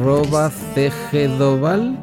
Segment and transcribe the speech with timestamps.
[0.00, 1.98] Arroba cgdoval.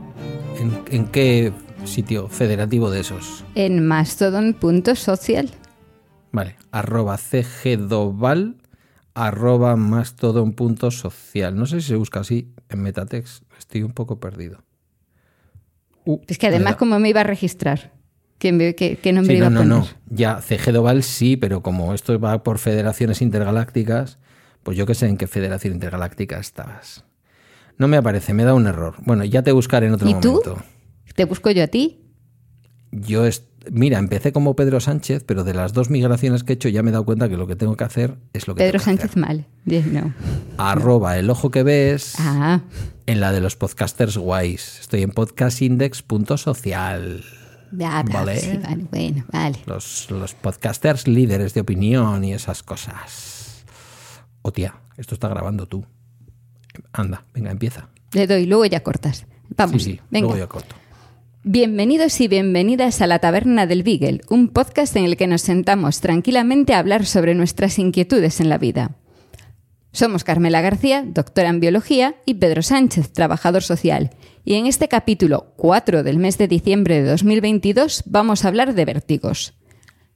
[0.60, 1.52] ¿En, en qué
[1.84, 3.44] sitio federativo de esos?
[3.56, 5.50] En mastodon.social.
[6.32, 8.58] Vale, arroba cgdoval,
[9.16, 11.56] arroba mastodon.social.
[11.56, 13.42] No sé si se busca así en Metatext.
[13.58, 14.64] Estoy un poco perdido.
[16.06, 17.94] Uh, Es que además, ¿cómo me iba a registrar?
[18.38, 19.96] ¿Qué, me- qué- qué nombre Sí, iba no, a no, poner?
[19.96, 20.16] no.
[20.16, 24.20] Ya, CGDoval sí, pero como esto va por federaciones intergalácticas,
[24.62, 27.04] pues yo que sé en qué federación intergaláctica estabas.
[27.78, 28.96] No me aparece, me da un error.
[29.06, 30.42] Bueno, ya te buscaré en otro ¿Y tú?
[30.44, 30.58] momento.
[31.16, 32.02] ¿Te busco yo a ti?
[32.92, 36.70] Yo, est- mira, empecé como Pedro Sánchez, pero de las dos migraciones que he hecho
[36.70, 38.80] ya me he dado cuenta que lo que tengo que hacer es lo que Pedro
[38.80, 39.22] tengo que Sánchez hacer.
[39.22, 39.46] mal.
[39.92, 40.14] No.
[40.58, 42.62] Arroba el ojo que ves Ah,
[43.06, 44.80] en la de los podcasters guays.
[44.82, 47.24] Estoy en podcastindex.social.
[47.72, 48.40] Vale.
[48.40, 49.60] sí, vale, bueno, vale.
[49.66, 53.66] Los, los podcasters líderes de opinión y esas cosas.
[54.42, 55.86] Oh, tía, esto está grabando tú.
[56.94, 57.90] Anda, venga, empieza.
[58.14, 59.26] Le doy, luego ya cortas.
[59.56, 60.28] Vamos, sí, sí, venga.
[60.28, 60.76] luego yo corto.
[61.44, 66.02] Bienvenidos y bienvenidas a la Taberna del Beagle, un podcast en el que nos sentamos
[66.02, 68.98] tranquilamente a hablar sobre nuestras inquietudes en la vida.
[69.94, 74.12] Somos Carmela García, doctora en biología, y Pedro Sánchez, trabajador social.
[74.44, 78.86] Y en este capítulo 4 del mes de diciembre de 2022 vamos a hablar de
[78.86, 79.54] vértigos.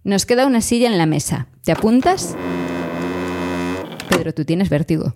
[0.04, 1.48] Nos queda una silla en la mesa.
[1.64, 2.36] ¿Te apuntas?
[4.10, 5.16] Pedro, tú tienes vértigo.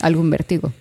[0.00, 0.72] ¿Algún vértigo?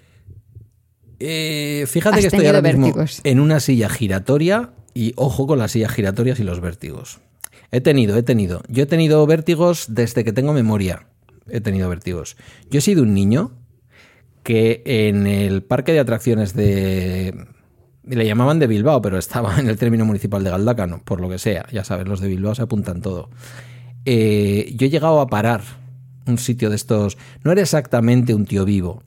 [1.20, 2.94] Eh, fíjate que estoy ahora mismo
[3.24, 7.20] en una silla giratoria y ojo con las sillas giratorias y los vértigos.
[7.72, 8.62] He tenido, he tenido.
[8.70, 11.08] Yo he tenido vértigos desde que tengo memoria.
[11.50, 12.38] He tenido vértigos.
[12.70, 13.52] Yo he sido un niño
[14.44, 17.34] que en el parque de atracciones de...
[18.04, 21.40] Le llamaban de Bilbao, pero estaba en el término municipal de Galdácano, por lo que
[21.40, 21.66] sea.
[21.72, 23.30] Ya sabes, los de Bilbao se apuntan todo.
[24.06, 25.64] Eh, yo he llegado a parar
[26.28, 27.18] un sitio de estos.
[27.44, 29.04] No era exactamente un tío vivo.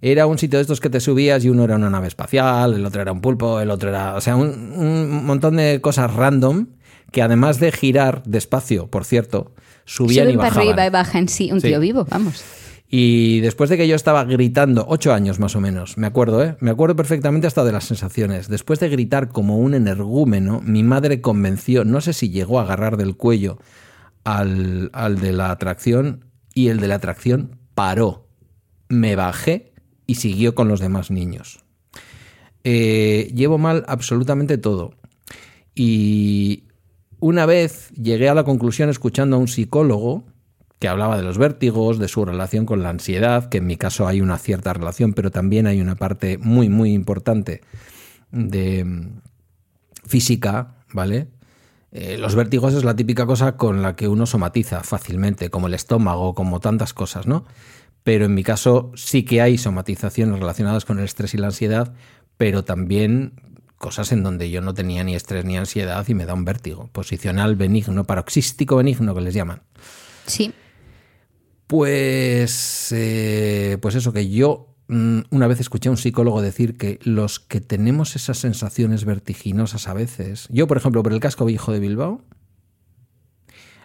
[0.00, 2.86] Era un sitio de estos que te subías y uno era una nave espacial, el
[2.86, 4.14] otro era un pulpo, el otro era.
[4.14, 6.66] O sea, un, un montón de cosas random
[7.10, 9.52] que además de girar despacio, por cierto,
[9.86, 10.68] subían Suben y para bajaban.
[10.68, 11.68] arriba y bajan, sí, un Sí.
[11.68, 12.44] tío vivo, vamos.
[12.90, 16.56] Y después de que yo estaba gritando, ocho años más o menos, me acuerdo, ¿eh?
[16.60, 18.48] Me acuerdo perfectamente hasta de las sensaciones.
[18.48, 22.96] Después de gritar como un energúmeno, mi madre convenció, no sé si llegó a agarrar
[22.96, 23.58] del cuello
[24.24, 26.24] al, al de la atracción
[26.58, 28.26] y el de la atracción paró.
[28.88, 29.74] Me bajé
[30.08, 31.60] y siguió con los demás niños.
[32.64, 34.94] Eh, llevo mal absolutamente todo.
[35.76, 36.64] Y
[37.20, 40.24] una vez llegué a la conclusión escuchando a un psicólogo
[40.80, 44.08] que hablaba de los vértigos, de su relación con la ansiedad, que en mi caso
[44.08, 47.60] hay una cierta relación, pero también hay una parte muy, muy importante
[48.32, 49.20] de mm,
[50.06, 51.28] física, ¿vale?
[51.90, 55.74] Eh, los vértigos es la típica cosa con la que uno somatiza fácilmente, como el
[55.74, 57.46] estómago, como tantas cosas, ¿no?
[58.02, 61.94] Pero en mi caso sí que hay somatizaciones relacionadas con el estrés y la ansiedad,
[62.36, 63.32] pero también
[63.76, 66.88] cosas en donde yo no tenía ni estrés ni ansiedad y me da un vértigo.
[66.92, 69.62] Posicional benigno, paroxístico benigno que les llaman.
[70.26, 70.52] Sí.
[71.66, 77.40] Pues, eh, pues eso, que yo una vez escuché a un psicólogo decir que los
[77.40, 81.80] que tenemos esas sensaciones vertiginosas a veces, yo por ejemplo por el casco viejo de
[81.80, 82.22] Bilbao,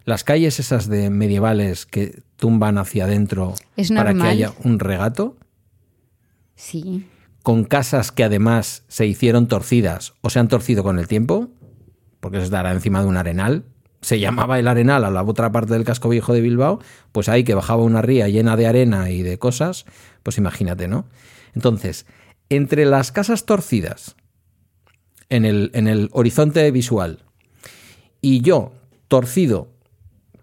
[0.05, 5.37] las calles esas de medievales que tumban hacia adentro Es para que haya un regato,
[6.55, 7.05] Sí.
[7.41, 11.49] con casas que además se hicieron torcidas o se han torcido con el tiempo,
[12.19, 13.65] porque se estará encima de un arenal.
[14.03, 16.79] Se llamaba el arenal a la otra parte del casco viejo de Bilbao,
[17.11, 19.85] pues ahí que bajaba una ría llena de arena y de cosas,
[20.21, 21.05] pues imagínate, ¿no?
[21.55, 22.05] Entonces,
[22.49, 24.15] entre las casas torcidas
[25.29, 27.23] en el, en el horizonte visual
[28.21, 28.73] y yo
[29.07, 29.69] torcido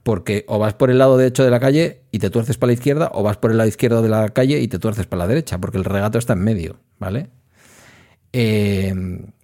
[0.02, 2.75] porque o vas por el lado derecho de la calle y te tuerces para la
[2.75, 5.29] izquierda, o vas por el lado izquierdo de la calle y te tuerces para la
[5.29, 7.29] derecha, porque el regato está en medio, ¿vale?
[8.32, 8.94] Eh,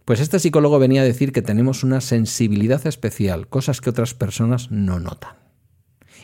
[0.06, 4.70] pues este psicólogo venía a decir que tenemos una sensibilidad especial, cosas que otras personas
[4.70, 5.34] no notan.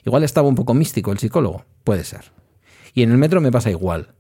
[0.06, 2.32] Igual estaba un poco místico el psicólogo, puede ser.
[2.94, 4.14] Y en el metro me pasa igual.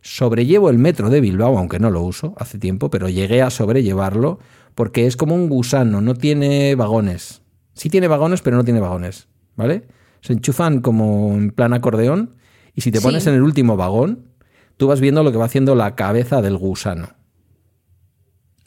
[0.00, 4.38] Sobrellevo el metro de Bilbao, aunque no lo uso hace tiempo, pero llegué a sobrellevarlo
[4.74, 7.42] porque es como un gusano, no tiene vagones.
[7.74, 9.86] Sí tiene vagones, pero no tiene vagones, ¿vale?
[10.22, 12.36] Se enchufan como en plan acordeón
[12.74, 13.04] Y si te Sí.
[13.04, 14.28] pones en el último vagón,
[14.76, 17.17] tú vas viendo lo que va haciendo la cabeza del gusano.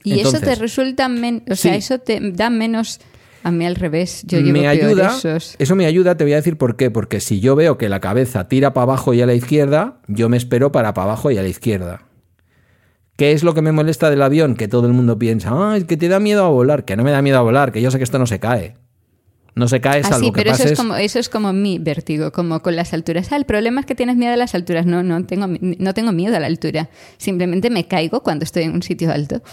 [0.04, 1.80] Y eso te resulta menos, o sea, Sí.
[1.80, 3.00] eso te da menos
[3.44, 4.24] a mí al revés.
[4.28, 5.56] Yo llevo me ayuda, esos.
[5.58, 8.00] eso me ayuda, te voy a decir por qué, porque si yo veo que la
[8.00, 11.38] cabeza tira para abajo y a la izquierda, yo me espero para para abajo y
[11.38, 12.04] a la izquierda.
[13.18, 14.56] ¿Qué es lo que me molesta del avión?
[14.56, 17.04] Que todo el mundo piensa, ah, es que te da miedo a volar, que no
[17.04, 18.76] me da miedo a volar, que yo sé que esto no se cae.
[19.54, 20.72] No se cae Ah, salvo sí, que pero eso pases...
[20.72, 23.32] es, como, eso es como mi vértigo, como con las alturas.
[23.32, 24.86] Ah, el problema es que tienes miedo a las alturas.
[24.86, 26.90] No, no tengo, no tengo miedo a la altura.
[27.18, 29.44] Simplemente me caigo cuando estoy en un sitio alto.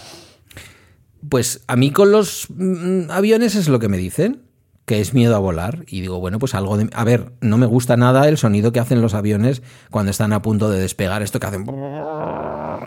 [1.28, 4.42] Pues a mí con los mm, aviones es lo que me dicen,
[4.86, 5.84] que es miedo a volar.
[5.86, 6.88] Y digo, bueno, pues algo de...
[6.92, 10.42] A ver, no me gusta nada el sonido que hacen los aviones cuando están a
[10.42, 11.66] punto de despegar, esto que hacen...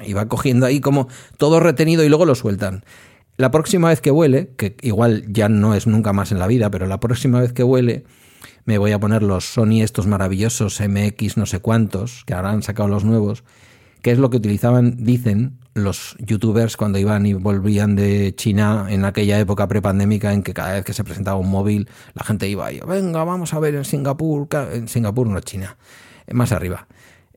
[0.04, 1.08] Y va cogiendo ahí como
[1.38, 2.84] todo retenido y luego lo sueltan.
[3.38, 6.72] La próxima vez que vuele, que igual ya no es nunca más en la vida,
[6.72, 8.04] pero la próxima vez que vuele
[8.66, 12.64] me voy a poner los Sony estos maravillosos MX no sé cuántos, que ahora han
[12.64, 13.44] sacado los nuevos,
[14.02, 19.06] que es lo que utilizaban, dicen, los youtubers cuando iban y volvían de China en
[19.06, 22.72] aquella época prepandémica en que cada vez que se presentaba un móvil la gente iba
[22.72, 25.78] y venga, vamos a ver en Singapur, en Singapur no China,
[26.28, 26.88] eh, más arriba.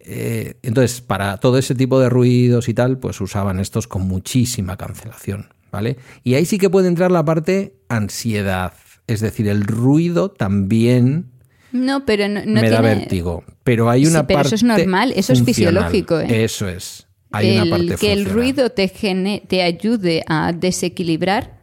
[0.07, 4.77] Eh, entonces, para todo ese tipo de ruidos y tal, pues usaban estos con muchísima
[4.77, 5.97] cancelación, ¿vale?
[6.23, 8.75] Y ahí sí que puede entrar la parte ansiedad,
[9.07, 11.31] es decir, el ruido también
[11.75, 13.43] No, pero no, no me da vértigo.
[13.65, 16.45] Pero hay Sí, una pero parte eso es normal, eso es fisiológico, ¿eh?
[16.45, 17.07] Eso es.
[17.33, 21.59] Hay el, una parte que el ruido te, gene- te ayude a desequilibrar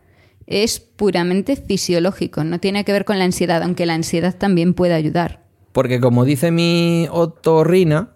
[0.47, 4.93] es puramente fisiológico, no tiene que ver con la ansiedad, aunque la ansiedad también puede
[4.93, 5.45] ayudar.
[5.71, 8.09] Porque como dice mi otorrina,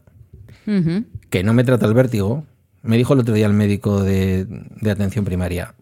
[1.30, 2.46] que no me trata el vértigo,
[2.82, 5.76] me dijo el otro día el médico de, de atención primaria,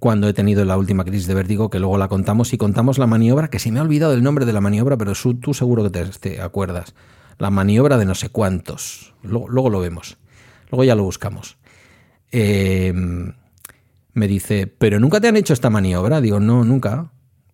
[0.00, 3.06] cuando he tenido la última crisis de vértigo, que luego la contamos y contamos la
[3.06, 6.02] maniobra, que se me ha olvidado el nombre de la maniobra, pero tú seguro que
[6.18, 6.94] te, acuerdas.
[7.38, 9.14] La maniobra de no sé cuántos.
[9.22, 10.16] Luego, lo vemos.
[10.70, 11.58] Luego ya lo buscamos.
[12.32, 12.94] Eh,
[14.14, 16.22] me dice, ¿pero nunca te han hecho esta maniobra?
[16.22, 17.12] Digo, no, nunca.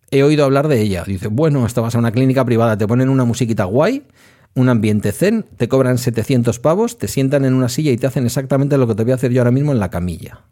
[0.09, 1.03] He oído hablar de ella.
[1.05, 4.07] Dice, bueno, hasta vas a una clínica privada, te ponen una musiquita guay,
[4.55, 8.25] un ambiente zen, te cobran 700 pavos, te sientan en una silla y te hacen
[8.25, 10.45] exactamente lo que te voy a hacer yo ahora mismo en la camilla.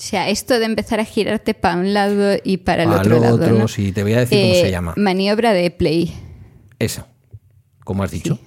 [0.00, 3.20] O sea, esto de empezar a girarte para un lado y para el Al otro
[3.20, 3.34] lado.
[3.34, 3.68] otro, ¿no?
[3.68, 4.94] sí, te voy a decir cómo Eh, se llama.
[4.96, 6.10] Maniobra de play.
[6.78, 7.06] Eso.
[7.84, 8.38] ¿Cómo has dicho?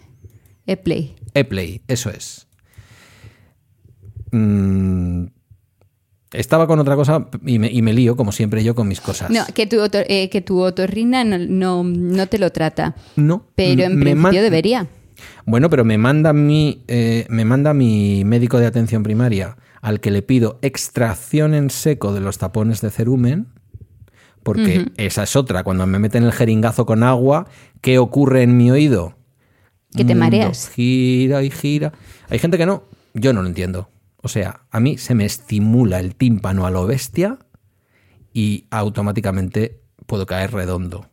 [0.65, 1.13] E play.
[1.35, 2.47] E-Play, eso es.
[4.31, 5.25] Mm,
[6.31, 9.29] estaba con otra cosa y me, y me lío, como siempre yo, con mis cosas.
[9.29, 12.95] No, que tu, otor- eh, que tu otorrina no, no, no te lo trata.
[13.15, 14.87] No, Pero en principio debería.
[15.45, 20.11] Bueno, pero me manda mi, eh, me manda mi médico de atención primaria al que
[20.11, 23.49] le pido extracción en seco de los tapones de cerumen,
[24.41, 25.65] porque esa es otra.
[25.65, 27.47] Cuando me meten el jeringazo con agua,
[27.81, 29.17] ¿qué ocurre en mi oído?
[29.91, 30.69] Que te Mundo mareas.
[30.69, 31.91] Gira y gira.
[32.29, 32.85] Hay gente que no.
[33.13, 33.89] Yo no lo entiendo.
[34.21, 37.39] O sea, a mí se me estimula el tímpano a lo bestia
[38.31, 41.09] y automáticamente puedo caer redondo.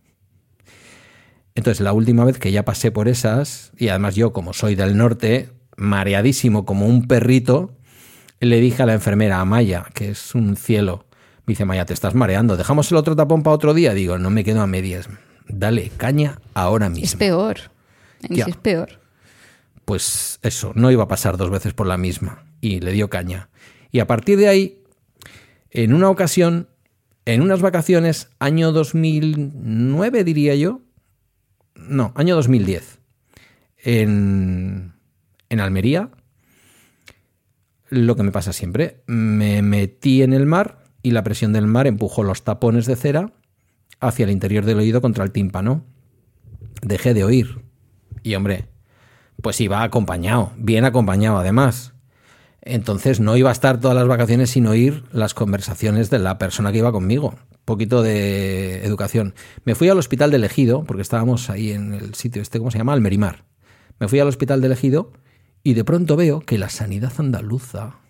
[1.56, 4.96] Entonces, la última vez que ya pasé por esas, y además yo, como soy del
[4.96, 7.76] norte, mareadísimo como un perrito,
[8.40, 11.04] le dije a la enfermera, a Maya, que es un cielo,
[11.46, 13.92] me dice, Maya, te estás mareando, dejamos el otro tapón para otro día.
[13.92, 15.08] Digo, no me quedo a medias.
[15.48, 17.04] Dale caña ahora mismo.
[17.04, 17.56] Es peor.
[18.28, 18.44] Ya.
[18.44, 19.00] es peor.
[19.84, 22.44] pues eso, no iba a pasar dos veces por la misma.
[22.60, 23.48] Y le dio caña.
[23.90, 24.82] Y a partir de ahí,
[25.70, 26.68] en una ocasión,
[27.24, 30.82] en unas vacaciones, año 2009 diría yo,
[31.74, 32.98] no, año 2010,
[33.78, 34.92] en,
[35.48, 36.10] en Almería,
[37.90, 41.86] lo que me pasa siempre, me metí en el mar y la presión del mar
[41.86, 43.32] empujó los tapones de cera
[43.98, 45.84] hacia el interior del oído contra el tímpano.
[46.82, 47.62] Dejé de oír.
[48.22, 48.68] Y hombre,
[49.42, 51.92] pues iba acompañado, bien acompañado además.
[52.62, 56.72] Entonces no iba a estar todas las vacaciones sin oír las conversaciones de la persona
[56.72, 57.34] que iba conmigo.
[57.50, 59.34] Un poquito de educación.
[59.64, 62.78] Me fui al hospital del Ejido, porque estábamos ahí en el sitio este, ¿cómo se
[62.78, 62.92] llama?
[62.92, 63.44] Almerimar.
[63.98, 65.12] Me fui al hospital del Ejido
[65.62, 68.00] y de pronto veo que la sanidad andaluza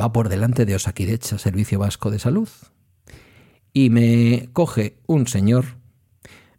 [0.00, 2.48] va por delante de Osakidecha, Servicio Vasco de Salud.
[3.72, 5.76] Y me coge un señor,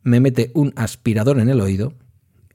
[0.03, 1.93] me mete un aspirador en el oído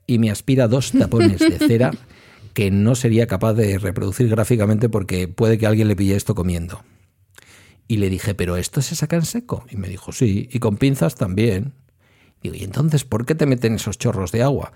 [0.07, 1.91] y me aspira dos tapones de cera
[2.53, 6.83] que no sería capaz de reproducir gráficamente porque puede que alguien le pille esto comiendo.
[7.87, 9.65] Y le dije, ¿pero esto se saca en seco?
[9.69, 11.73] Y me dijo, sí, y con pinzas también.
[12.41, 14.73] Digo, ¿y entonces por qué te meten esos chorros de agua?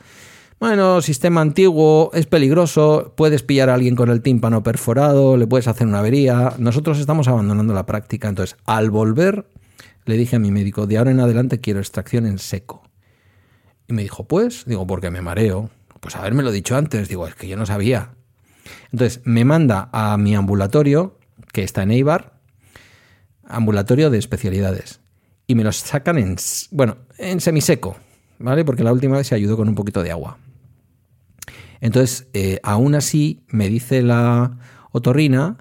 [0.61, 5.67] Bueno, sistema antiguo, es peligroso, puedes pillar a alguien con el tímpano perforado, le puedes
[5.67, 6.53] hacer una avería.
[6.59, 8.29] Nosotros estamos abandonando la práctica.
[8.29, 9.47] Entonces, al volver,
[10.05, 12.83] le dije a mi médico, de ahora en adelante quiero extracción en seco.
[13.87, 15.71] Y me dijo, pues, digo, porque me mareo.
[15.99, 17.09] pues haberme lo dicho antes.
[17.09, 18.11] Digo, es que yo no sabía.
[18.91, 21.17] Entonces me manda a mi ambulatorio,
[21.53, 22.39] que está en Eibar,
[23.47, 24.99] ambulatorio de especialidades.
[25.47, 26.35] Y me los sacan en,
[26.69, 27.97] bueno, en semiseco,
[28.37, 28.63] ¿vale?
[28.63, 30.37] Porque la última vez se ayudó con un poquito de agua.
[31.81, 34.57] Entonces, eh, aún así, me dice la
[34.91, 35.57] otorrina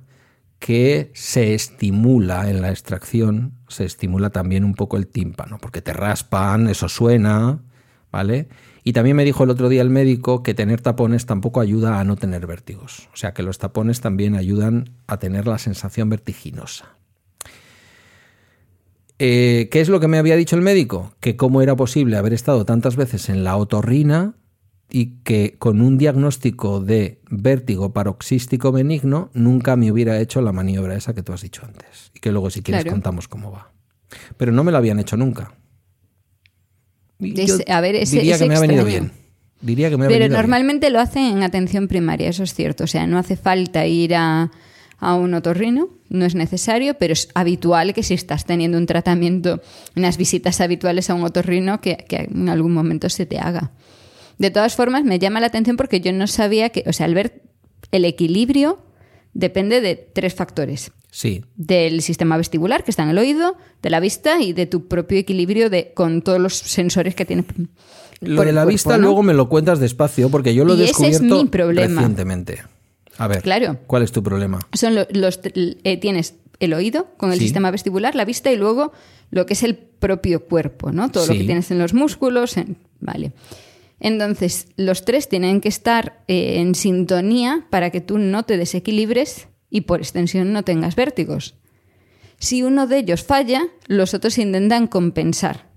[0.61, 5.95] que se estimula en la extracción, se estimula también un poco el tímpano, porque te
[5.95, 7.63] raspan, eso suena,
[8.13, 8.49] ¿vale?
[8.85, 12.05] Y también me dijo el otro día el médico que tener tapones tampoco ayuda a
[12.05, 13.09] no tener vértigos.
[13.13, 16.97] O sea que los tapones también ayudan a tener la sensación vertiginosa.
[19.19, 21.15] Eh, ¿Qué es lo que me había dicho el médico?
[21.21, 24.35] Que cómo era posible haber estado tantas veces en la otorrina
[24.91, 30.97] y que con un diagnóstico de vértigo paroxístico benigno nunca me hubiera hecho la maniobra
[30.97, 32.11] esa que tú has dicho antes.
[32.15, 33.73] Y que luego si quieres contamos cómo va.
[34.37, 35.55] Pero no me la habían hecho nunca.
[37.69, 39.13] a ver, ese, diría que me ha venido bien.
[39.61, 42.85] Diría que me ha Pero normalmente lo hacen en atención primaria, eso es cierto.
[42.85, 44.51] O sea, no hace falta ir a,
[44.99, 49.61] a un otorrino, no es necesario, pero es habitual que si estás teniendo un tratamiento,
[49.97, 53.71] unas visitas habituales a un otorrino, que, que en algún momento se te haga.
[54.41, 57.13] De todas formas, me llama la atención porque yo no sabía que, o sea, al
[57.13, 57.43] ver
[57.93, 58.79] el equilibrio
[59.35, 60.93] depende de tres factores.
[61.11, 61.45] Sí.
[61.57, 65.19] Del sistema vestibular, que está en el oído, de la vista y de tu propio
[65.19, 67.45] equilibrio de, con todos los sensores que tienes.
[68.21, 72.63] Lo de la vista luego me lo cuentas despacio porque yo lo he descubierto recientemente.
[73.19, 73.77] A ver, claro.
[73.87, 74.61] ¿cuál es tu problema?
[74.73, 78.93] Son los, eh, tienes el oído con el sistema vestibular, la vista y luego
[79.31, 81.11] lo que es el propio cuerpo, ¿no?
[81.11, 82.55] Todo lo que tienes en los músculos,
[83.01, 83.33] vale.
[84.01, 89.49] Entonces, los tres tienen que estar eh, en sintonía para que tú no te desequilibres
[89.69, 91.55] y por extensión no tengas vértigos.
[92.39, 95.71] Si uno de ellos falla, los otros intentan compensar.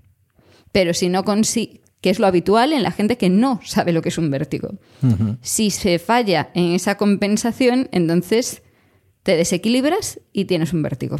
[0.71, 4.01] Pero si no consigue, que es lo habitual en la gente que no sabe lo
[4.01, 4.71] que es un vértigo.
[5.41, 8.61] Si se falla en esa compensación, entonces
[9.23, 11.17] te desequilibras y tienes un vértigo.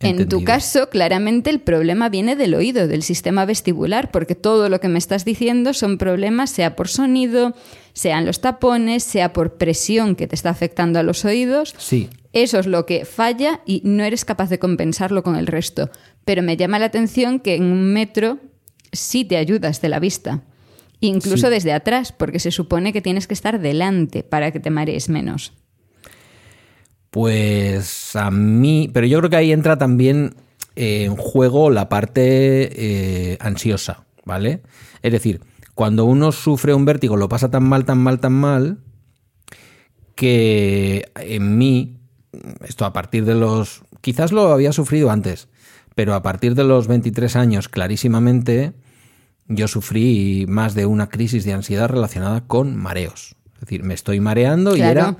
[0.00, 4.80] En tu caso, claramente el problema viene del oído, del sistema vestibular, porque todo lo
[4.80, 7.54] que me estás diciendo son problemas, sea por sonido,
[7.94, 11.74] sean los tapones, sea por presión que te está afectando a los oídos.
[11.78, 12.08] Sí.
[12.32, 15.90] Eso es lo que falla y no eres capaz de compensarlo con el resto.
[16.24, 18.38] Pero me llama la atención que en un metro
[18.92, 20.44] sí te ayudas de la vista,
[21.00, 25.08] incluso desde atrás, porque se supone que tienes que estar delante para que te marees
[25.08, 25.54] menos.
[27.10, 30.34] Pues a mí, pero yo creo que ahí entra también
[30.76, 34.62] eh, en juego la parte eh, ansiosa, ¿vale?
[35.02, 35.40] Es decir,
[35.74, 38.78] cuando uno sufre un vértigo lo pasa tan mal, tan mal, tan mal,
[40.14, 42.00] que en mí,
[42.66, 45.48] esto a partir de los, quizás lo había sufrido antes,
[45.94, 48.74] pero a partir de los 23 años clarísimamente
[49.46, 53.37] yo sufrí más de una crisis de ansiedad relacionada con mareos.
[53.58, 55.16] Es decir, me estoy mareando y era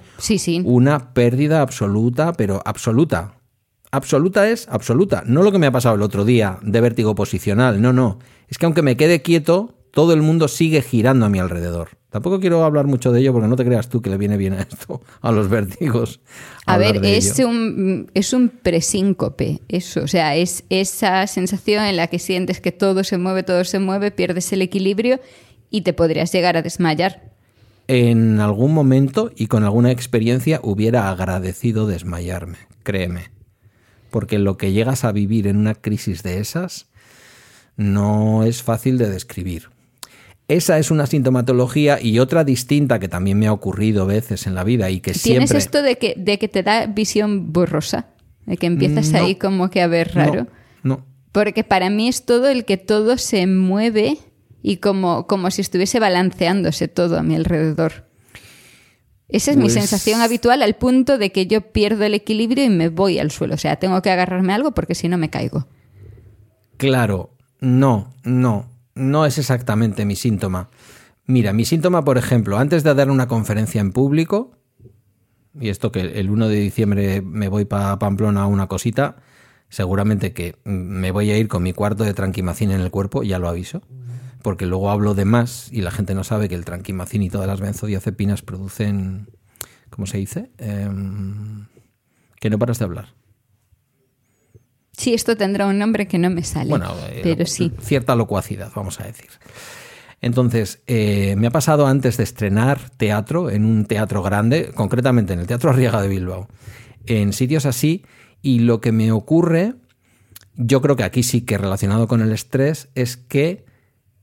[0.63, 3.35] una pérdida absoluta, pero absoluta.
[3.91, 5.25] Absoluta es absoluta.
[5.27, 8.21] No lo que me ha pasado el otro día de vértigo posicional, no, no.
[8.47, 11.99] Es que aunque me quede quieto, todo el mundo sigue girando a mi alrededor.
[12.11, 14.53] Tampoco quiero hablar mucho de ello porque no te creas tú que le viene bien
[14.53, 16.21] a esto, a los vértigos.
[16.65, 20.03] A ver, es un, es un presíncope, eso.
[20.03, 23.81] O sea, es esa sensación en la que sientes que todo se mueve, todo se
[23.81, 25.19] mueve, pierdes el equilibrio
[25.71, 27.29] y te podrías llegar a desmayar
[27.89, 33.31] en algún momento y con alguna experiencia hubiera agradecido desmayarme, créeme.
[34.11, 36.87] Porque lo que llegas a vivir en una crisis de esas
[37.77, 39.71] no es fácil de describir.
[40.49, 44.65] Esa es una sintomatología y otra distinta que también me ha ocurrido veces en la
[44.65, 45.59] vida y que ¿Tienes siempre...
[45.59, 48.09] esto de que, de que te da visión borrosa?
[48.47, 50.47] De que empiezas ahí como que a ver raro.
[50.83, 51.07] no.
[51.33, 54.19] Porque para mí es todo el que todo se mueve
[54.63, 58.09] y como, como si estuviese balanceándose todo a mi alrededor.
[59.29, 62.71] Esa es mi pues sensación habitual al punto de que yo pierdo el equilibrio y
[62.71, 63.55] me voy al suelo.
[63.55, 65.67] O sea, tengo que agarrarme a algo porque si no me caigo.
[66.79, 70.71] Claro, no, no, no es exactamente mi síntoma.
[71.27, 74.53] Mira, mi síntoma, por ejemplo, antes de dar una conferencia en público,
[75.61, 79.17] y esto que el 1 de diciembre me voy para Pamplona a una cosita,
[79.69, 83.39] seguramente que me voy a ir con mi cuarto de tranquimacín en el cuerpo, ya
[83.39, 83.83] lo aviso
[84.43, 87.47] porque luego hablo de más y la gente no sabe que el tranquimacín y todas
[87.47, 89.29] las benzodiazepinas producen,
[89.91, 90.51] ¿cómo se dice?
[90.59, 91.67] Em,
[92.41, 93.09] que no paras de hablar.
[94.93, 96.71] Sí, esto tendrá un nombre que no me sale.
[96.71, 97.73] Bueno, eh, pero sí.
[97.81, 99.31] Cierta locuacidad, vamos a decir.
[100.21, 105.41] Entonces, eh, me ha pasado antes de estrenar teatro en un teatro grande, concretamente en
[105.41, 106.49] el Teatro Arriaga de Bilbao,
[107.07, 108.05] en sitios así,
[108.43, 109.75] y lo que me ocurre,
[110.57, 113.68] yo creo que aquí sí que relacionado con el estrés, es que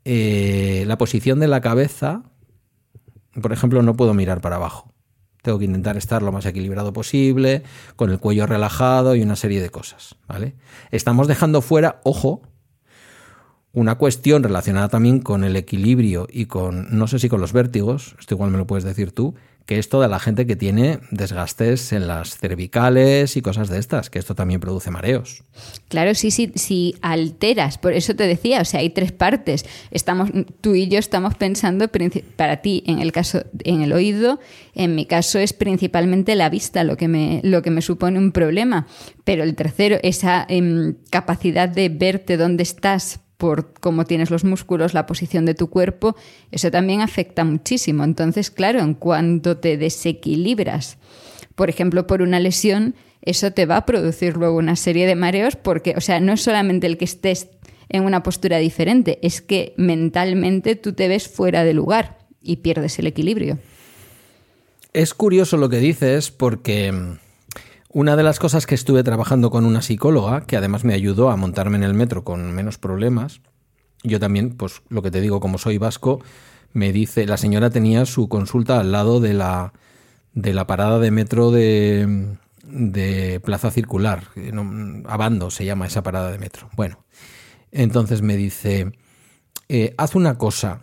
[0.06, 2.24] eh, la posición de la cabeza,
[3.42, 4.94] por ejemplo, no puedo mirar para abajo.
[5.42, 7.64] Tengo que intentar estar lo más equilibrado posible,
[7.96, 10.56] con el cuello relajado y una serie de cosas, ¿vale?
[10.92, 12.42] Estamos dejando fuera, ojo,
[13.74, 18.16] una cuestión relacionada también con el equilibrio y con, no sé si con los vértigos,
[18.20, 21.92] esto igual me lo puedes decir tú, que es toda la gente que tiene desgastes
[21.92, 25.44] en las cervicales y cosas de estas, que esto también produce mareos.
[25.88, 29.66] Claro, sí, sí, si alteras, por eso te decía, o sea, hay tres partes.
[29.90, 30.30] Estamos,
[30.62, 31.90] tú y yo estamos pensando
[32.36, 34.40] para ti, en el caso, en el oído,
[34.76, 38.32] en mi caso es principalmente la vista lo que me, lo que me supone un
[38.32, 38.88] problema.
[39.24, 44.94] Pero el tercero, esa em, capacidad de verte dónde estás por cómo tienes los músculos,
[44.94, 46.16] la posición de tu cuerpo,
[46.52, 48.04] eso también afecta muchísimo.
[48.04, 50.98] Entonces, claro, en cuanto te desequilibras,
[51.56, 55.56] por ejemplo, por una lesión, eso te va a producir luego una serie de mareos
[55.56, 57.50] porque, o sea, no es solamente el que estés
[57.90, 63.00] en una postura diferente, es que mentalmente tú te ves fuera de lugar y pierdes
[63.00, 63.60] el equilibrio.
[64.94, 66.94] Es curioso lo que dices porque
[67.96, 71.38] una de las cosas que estuve trabajando con una psicóloga, que además me ayudó a
[71.38, 73.40] montarme en el metro con menos problemas,
[74.04, 76.20] yo también, pues lo que te digo, como soy vasco,
[76.74, 79.72] me dice, la señora tenía su consulta al lado de la,
[80.34, 84.26] de la parada de metro de, de Plaza Circular,
[85.06, 86.68] Abando se llama esa parada de metro.
[86.76, 87.06] Bueno,
[87.72, 88.92] entonces me dice,
[89.70, 90.82] eh, haz una cosa,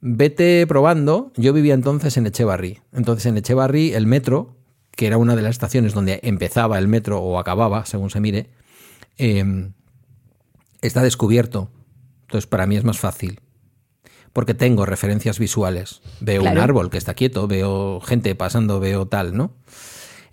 [0.00, 4.56] vete probando, yo vivía entonces en Echevarri, entonces en Echevarri el metro
[4.96, 8.50] que era una de las estaciones donde empezaba el metro o acababa, según se mire,
[9.16, 9.72] em,
[10.80, 11.70] está descubierto.
[12.22, 13.40] Entonces, para mí es más fácil.
[14.32, 16.00] Porque tengo referencias visuales.
[16.20, 19.52] Veo un árbol que está quieto, veo gente pasando, veo tal, ¿no?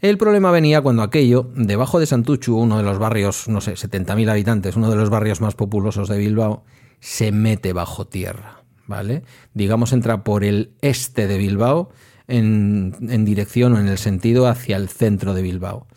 [0.01, 4.29] El problema venía cuando aquello, debajo de Santuchu, uno de los barrios, no sé, 70.000
[4.29, 6.63] habitantes, uno de los barrios más populosos de Bilbao,
[7.01, 9.23] se mete bajo tierra, ¿vale?
[9.53, 11.89] Digamos, entra por el este de Bilbao
[12.29, 15.87] en, dirección o en el sentido hacia el centro de Bilbao.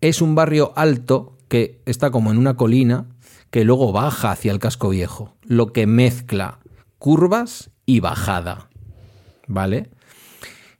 [0.00, 3.06] Es un barrio alto que está como en una colina
[3.50, 6.60] que luego baja hacia el casco viejo, lo que mezcla
[6.98, 8.70] curvas y bajada.
[9.46, 9.90] ¿Vale?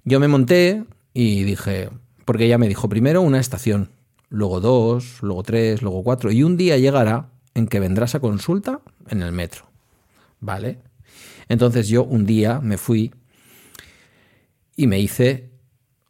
[0.05, 1.91] Yo me monté y dije,
[2.25, 3.91] porque ella me dijo primero una estación,
[4.31, 8.81] luego dos, luego tres, luego cuatro, y un día llegará en que vendrás a consulta
[9.09, 9.67] en el metro.
[10.41, 10.79] ¿Vale?
[11.49, 13.13] Entonces yo un día me fui
[14.83, 15.51] y me hice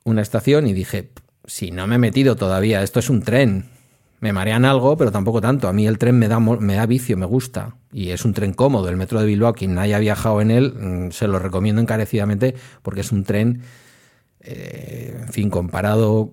[0.04, 1.10] una estación y dije,
[1.44, 3.66] si no me he metido todavía, esto es un tren.
[4.20, 5.68] Me marean algo, pero tampoco tanto.
[5.68, 7.76] A mí el tren me da, me da vicio, me gusta.
[7.92, 8.88] Y es un tren cómodo.
[8.88, 13.00] El metro de Bilbao, quien haya viajado en él, mm, se lo recomiendo encarecidamente porque
[13.00, 13.62] es un tren,
[14.40, 16.32] eh, en fin, comparado...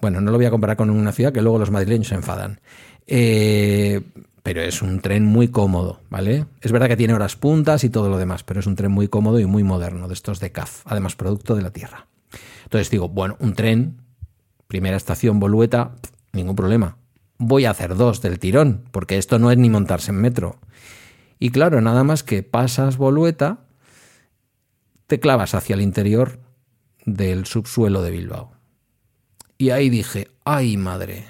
[0.00, 2.60] bueno, no lo voy a comparar con una ciudad que luego los madrileños se enfadan.
[3.06, 4.00] Eh,
[4.44, 6.44] pero es un tren muy cómodo, ¿vale?
[6.60, 9.08] Es verdad que tiene horas puntas y todo lo demás, pero es un tren muy
[9.08, 12.08] cómodo y muy moderno, de estos de CAF, además producto de la Tierra.
[12.64, 14.02] Entonces digo, bueno, un tren,
[14.68, 15.96] primera estación Bolueta,
[16.34, 16.98] ningún problema.
[17.38, 20.58] Voy a hacer dos del tirón, porque esto no es ni montarse en metro.
[21.38, 23.60] Y claro, nada más que pasas Bolueta,
[25.06, 26.38] te clavas hacia el interior
[27.06, 28.52] del subsuelo de Bilbao.
[29.56, 31.24] Y ahí dije, ay madre.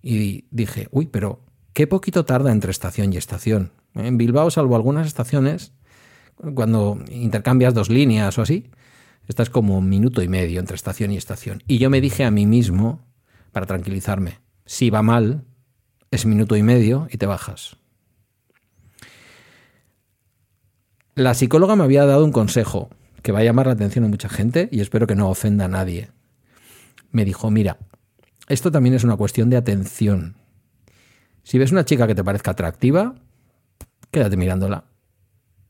[0.00, 1.49] Y dije, uy, pero
[1.80, 3.72] Qué poquito tarda entre estación y estación.
[3.94, 5.72] En Bilbao, salvo algunas estaciones,
[6.54, 8.70] cuando intercambias dos líneas o así,
[9.28, 11.62] estás como un minuto y medio entre estación y estación.
[11.66, 13.08] Y yo me dije a mí mismo,
[13.50, 15.46] para tranquilizarme, si va mal,
[16.10, 17.78] es minuto y medio y te bajas.
[21.14, 22.90] La psicóloga me había dado un consejo
[23.22, 25.68] que va a llamar la atención a mucha gente y espero que no ofenda a
[25.68, 26.10] nadie.
[27.10, 27.78] Me dijo, mira,
[28.48, 30.39] esto también es una cuestión de atención.
[31.50, 33.16] Si ves una chica que te parezca atractiva,
[34.12, 34.84] quédate mirándola.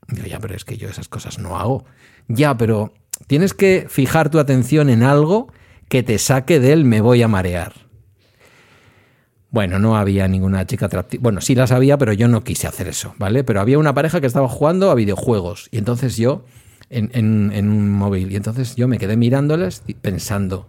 [0.09, 1.87] Digo, ya, pero es que yo esas cosas no hago.
[2.29, 2.93] Ya, pero
[3.27, 5.51] tienes que fijar tu atención en algo
[5.89, 7.73] que te saque del me voy a marear.
[9.49, 11.23] Bueno, no había ninguna chica atractiva.
[11.23, 13.43] Bueno, sí las había, pero yo no quise hacer eso, ¿vale?
[13.43, 15.71] Pero había una pareja que estaba jugando a videojuegos.
[15.71, 16.45] Y entonces yo,
[16.91, 20.67] en, en un móvil, y entonces yo me quedé mirándoles pensando,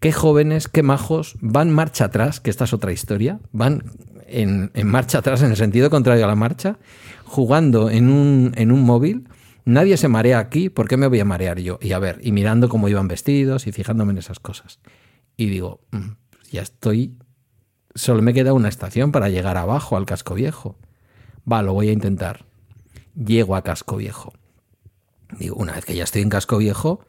[0.00, 3.82] qué jóvenes, qué majos, van marcha atrás, que esta es otra historia, van
[4.32, 6.78] en, marcha atrás, en el sentido contrario a la marcha,
[7.24, 9.28] jugando en un, en un móvil.
[9.64, 11.78] Nadie se marea aquí, ¿por qué me voy a marear yo?
[11.80, 14.80] Y a ver, y mirando cómo iban vestidos y fijándome en esas cosas.
[15.36, 16.10] Y digo, mm,
[16.50, 17.16] ya estoy.
[17.94, 20.76] Solo me queda una estación para llegar abajo al casco viejo.
[21.50, 22.44] Va, lo voy a intentar.
[23.14, 24.32] Llego a casco viejo.
[25.38, 27.06] Digo, una vez que ya estoy en casco viejo,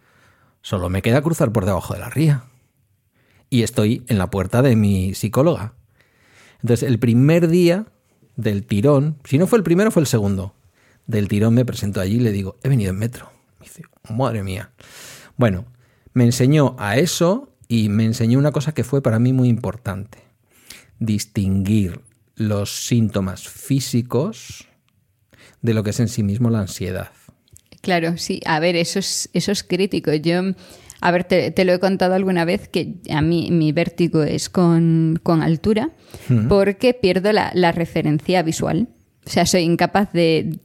[0.61, 2.43] solo me queda cruzar por debajo de la ría.
[3.49, 5.73] Y estoy en la puerta de mi psicóloga.
[6.63, 7.85] Entonces, el primer día
[8.35, 10.55] del tirón, si no fue el primero, fue el segundo.
[11.05, 13.29] Del tirón me presento allí y le digo, he venido en metro.
[13.59, 14.71] Me dice, madre mía.
[15.35, 15.65] Bueno,
[16.13, 20.19] me enseñó a eso y me enseñó una cosa que fue para mí muy importante.
[20.99, 21.99] Distinguir
[22.35, 24.67] los síntomas físicos
[25.61, 27.11] de lo que es en sí mismo la ansiedad.
[27.81, 28.39] Claro, sí.
[28.45, 30.13] A ver, eso es, eso es crítico.
[30.13, 30.41] Yo,
[31.05, 35.19] a ver, te, lo he contado alguna vez que a mí mi vértigo es con,
[35.25, 35.89] altura
[36.47, 38.87] porque pierdo la, la, referencia visual.
[39.27, 40.61] O sea, soy incapaz de,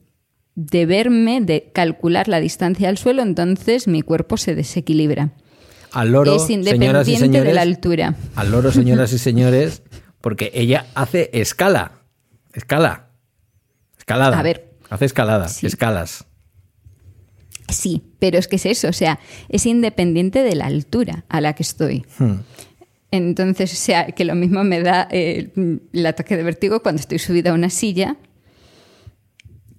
[0.54, 5.32] de verme, de calcular la distancia al suelo, entonces mi cuerpo se desequilibra.
[5.90, 8.14] Al loro, es independiente de la altura.
[8.36, 9.82] Al loro, señoras y señores,
[10.20, 12.04] porque ella hace escala.
[12.52, 13.08] Escala.
[13.98, 14.38] Escalada.
[14.38, 14.70] A ver.
[14.88, 16.27] Hace escalada, escalas.
[17.68, 21.54] Sí, pero es que es eso, o sea, es independiente de la altura a la
[21.54, 22.04] que estoy.
[22.18, 22.36] Hmm.
[23.10, 25.50] Entonces, o sea, que lo mismo me da eh,
[25.92, 28.16] el ataque de vértigo cuando estoy subida a una silla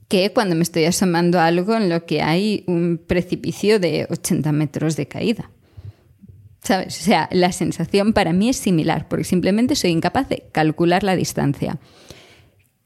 [0.08, 4.52] que cuando me estoy asomando a algo en lo que hay un precipicio de 80
[4.52, 5.52] metros de caída.
[6.63, 6.99] ¿Sabes?
[6.99, 11.15] O sea, la sensación para mí es similar, porque simplemente soy incapaz de calcular la
[11.15, 11.78] distancia.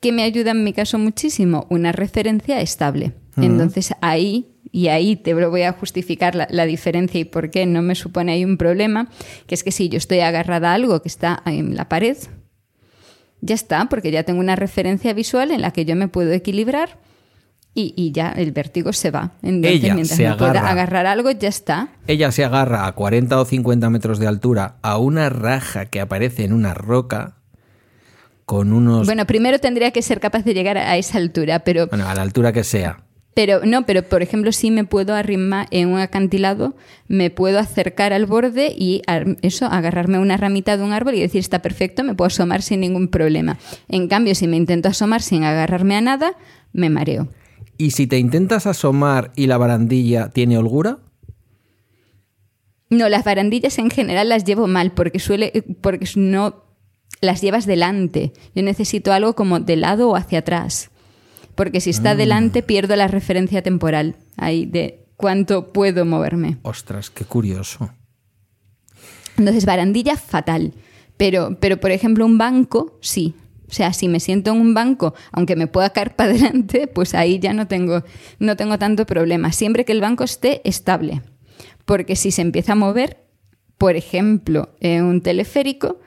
[0.01, 1.65] ¿Qué me ayuda en mi caso muchísimo?
[1.69, 3.13] Una referencia estable.
[3.37, 7.93] Entonces ahí, y ahí te voy a justificar la, diferencia y por qué no me
[7.93, 9.07] supone ahí un problema,
[9.45, 12.17] que es que si yo estoy agarrada a algo que está en la pared,
[13.39, 16.97] ya está, porque ya tengo una referencia visual en la que yo me puedo equilibrar
[17.75, 19.33] y, ya el vértigo se va.
[19.43, 21.89] Entonces, Ella mientras se me pueda agarrar algo, ya está.
[22.07, 26.45] Ella se agarra a 40 o 50 metros de altura a una raja que aparece
[26.45, 27.37] en una roca
[28.45, 29.05] con unos...
[29.05, 31.87] Bueno, primero tendría que ser capaz de llegar a esa altura, pero...
[31.87, 33.03] Bueno, a la altura que sea.
[33.33, 36.75] Pero no, pero por ejemplo, si me puedo arrimar en un acantilado,
[37.07, 39.01] me puedo acercar al borde y
[39.41, 42.81] eso, agarrarme una ramita de un árbol y decir está perfecto, me puedo asomar sin
[42.81, 43.57] ningún problema.
[43.89, 46.33] En cambio, si me intento asomar sin agarrarme a nada,
[46.73, 47.29] me mareo.
[47.77, 50.99] ¿Y si te intentas asomar y la barandilla tiene holgura?
[52.91, 56.63] No, las barandillas en general las llevo mal porque suele porque no
[57.21, 58.33] las llevas delante.
[58.53, 60.91] Yo necesito algo como de lado o hacia atrás.
[61.55, 62.17] Porque si está mm.
[62.17, 66.57] delante pierdo la referencia temporal ahí de cuánto puedo moverme.
[66.63, 67.91] Ostras, qué curioso.
[69.37, 70.73] Entonces, barandilla fatal.
[71.17, 73.35] Pero, pero por ejemplo, un banco, sí.
[73.69, 77.13] O sea, si me siento en un banco, aunque me pueda caer para adelante, pues
[77.13, 78.03] ahí ya no tengo,
[78.39, 79.51] no tengo tanto problema.
[79.51, 81.21] Siempre que el banco esté estable.
[81.85, 83.25] Porque si se empieza a mover,
[83.77, 85.99] por ejemplo, en un teleférico,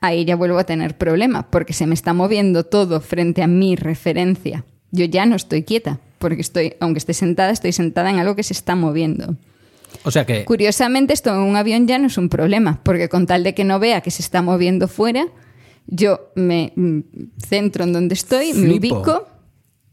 [0.00, 3.76] ahí ya vuelvo a tener problemas, porque se me está moviendo todo frente a mi
[3.76, 4.64] referencia.
[4.90, 8.42] Yo ya no estoy quieta, porque estoy, aunque esté sentada, estoy sentada en algo que
[8.42, 9.36] se está moviendo.
[10.04, 10.44] O sea que.
[10.44, 13.64] Curiosamente, esto en un avión ya no es un problema, porque con tal de que
[13.64, 15.26] no vea que se está moviendo fuera,
[15.86, 17.00] yo me mm,
[17.38, 19.26] centro en donde estoy, me ubico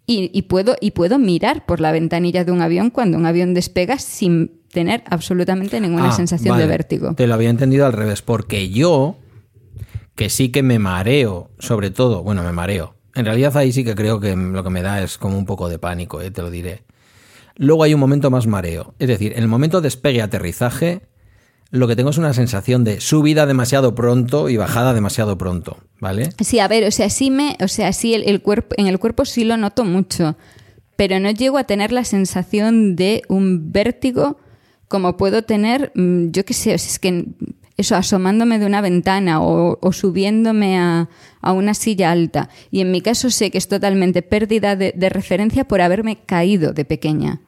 [0.07, 3.97] y, puedo, y puedo mirar por la ventanilla de un avión cuando un avión despega
[3.97, 7.13] sin tener absolutamente ninguna ah, sensación de vértigo.
[7.15, 9.17] Te lo había entendido al revés, porque yo,
[10.15, 12.94] que sí que me mareo, sobre todo, bueno, me mareo.
[13.15, 15.69] En realidad ahí sí que creo que lo que me da es como un poco
[15.69, 16.83] de pánico, eh, te lo diré.
[17.55, 18.93] Luego hay un momento más mareo.
[18.99, 21.01] Es decir, en el momento despegue-aterrizaje,
[21.71, 26.29] lo que tengo es una sensación de subida demasiado pronto y bajada demasiado pronto, ¿vale?
[26.41, 29.25] Sí, a ver, o sea, sí me, o sea, sí el, cuerpo, en el cuerpo
[29.25, 30.37] sí lo noto mucho,
[30.95, 34.37] pero no llego a tener la sensación de un vértigo
[34.87, 37.25] como puedo tener, mm, yo qué sé, es que
[37.77, 41.09] eso, asomándome de una ventana o, subiéndome a,
[41.43, 42.49] una silla alta.
[42.71, 46.85] Y en mi caso sé que es totalmente pérdida de, referencia por haberme caído de
[46.85, 47.41] pequeña.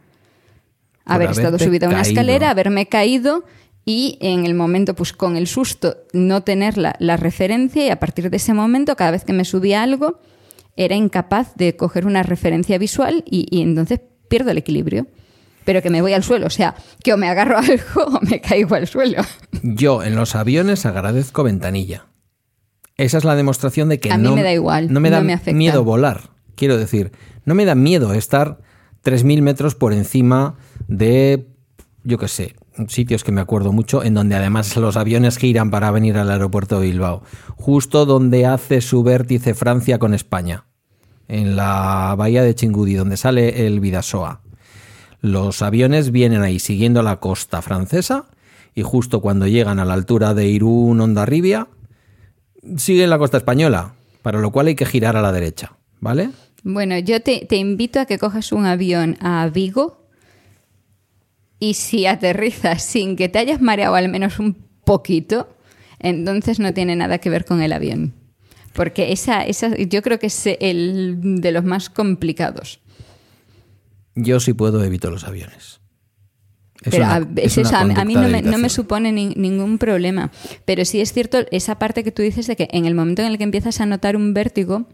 [1.06, 3.46] Haber estado subida a una escalera, haberme caído
[3.90, 8.30] y en el momento, pues con el susto, no tener la, referencia y a partir
[8.30, 10.20] de ese momento, cada vez que me subía algo,
[10.76, 15.08] era incapaz de coger una referencia visual y, entonces pierdo el equilibrio.
[15.68, 18.22] Pero que me voy al suelo, o sea, que o me agarro a algo o
[18.22, 19.22] me caigo al suelo.
[19.64, 22.06] Yo en los aviones agradezco ventanilla.
[22.96, 25.20] Esa es la demostración de que a no, mí me da igual, no me da
[25.20, 26.30] miedo volar.
[26.56, 27.12] Quiero decir,
[27.44, 28.62] no me da miedo estar
[29.04, 30.56] 3.000 metros por encima
[30.88, 31.50] de,
[32.06, 32.56] yo qué sé,
[32.88, 36.80] sitios que me acuerdo mucho, en donde además los aviones giran para venir al aeropuerto
[36.80, 37.24] de Bilbao,
[37.58, 40.64] justo donde hace su vértice Francia con España,
[41.28, 44.47] en la bahía de Chingudi, donde sale el Vidasoa.
[45.22, 48.26] Los aviones vienen ahí siguiendo la costa francesa
[48.76, 51.68] y justo cuando llegan a la altura de Irún, Ondarribia,
[52.78, 56.30] siguen la costa española, para lo cual hay que girar a la derecha, ¿vale?
[56.64, 60.08] Bueno, yo te, te invito a que cojas un avión a Vigo,
[61.60, 65.50] y si aterrizas sin que te hayas mareado al menos un poquito,
[66.00, 68.14] entonces no tiene nada que ver con el avión.
[68.74, 72.80] Porque esa, esa, yo creo que es el de los más complicados.
[74.20, 75.80] Yo sí puedo evito los aviones.
[76.82, 78.70] Es Pero una- a, es es una eso, a mí- no me, no me evitación.
[78.70, 80.32] supone ni- ningún problema.
[80.66, 83.30] Pero sí es cierto esa parte que tú dices de que en el momento en
[83.30, 84.88] el que empiezas a notar un vértigo,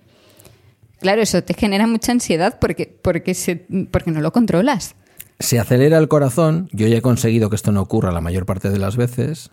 [0.99, 4.95] claro, eso te genera mucha ansiedad porque, porque, se, porque no lo controlas.
[5.39, 8.69] Se acelera el corazón, yo ya he conseguido que esto no ocurra la mayor parte
[8.69, 9.51] de las veces,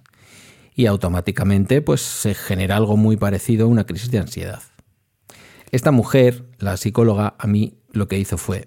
[0.77, 4.63] y automáticamente pues se genera algo muy parecido a una crisis de ansiedad.
[5.73, 8.67] Esta mujer, la psicóloga, a mí lo que hizo fue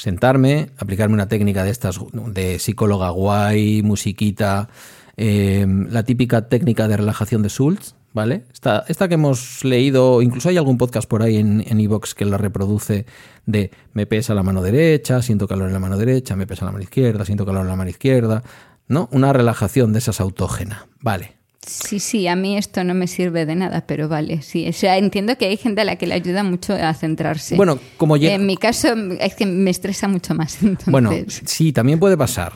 [0.00, 4.70] sentarme, aplicarme una técnica de estas de psicóloga guay, musiquita,
[5.18, 8.44] eh, la típica técnica de relajación de Schultz, ¿vale?
[8.50, 12.24] Esta, esta que hemos leído, incluso hay algún podcast por ahí en en iVoox que
[12.24, 13.04] la reproduce
[13.44, 16.72] de me pesa la mano derecha, siento calor en la mano derecha, me pesa la
[16.72, 18.42] mano izquierda, siento calor en la mano izquierda,
[18.88, 19.10] ¿no?
[19.12, 21.39] Una relajación de esas autógena, ¿vale?
[21.66, 24.66] Sí, sí, a mí esto no me sirve de nada, pero vale, sí.
[24.68, 27.54] O sea, entiendo que hay gente a la que le ayuda mucho a centrarse.
[27.56, 28.88] Bueno, como llega- En mi caso
[29.20, 30.56] es que me estresa mucho más.
[30.62, 32.54] entonces- Bueno, sí, también puede pasar.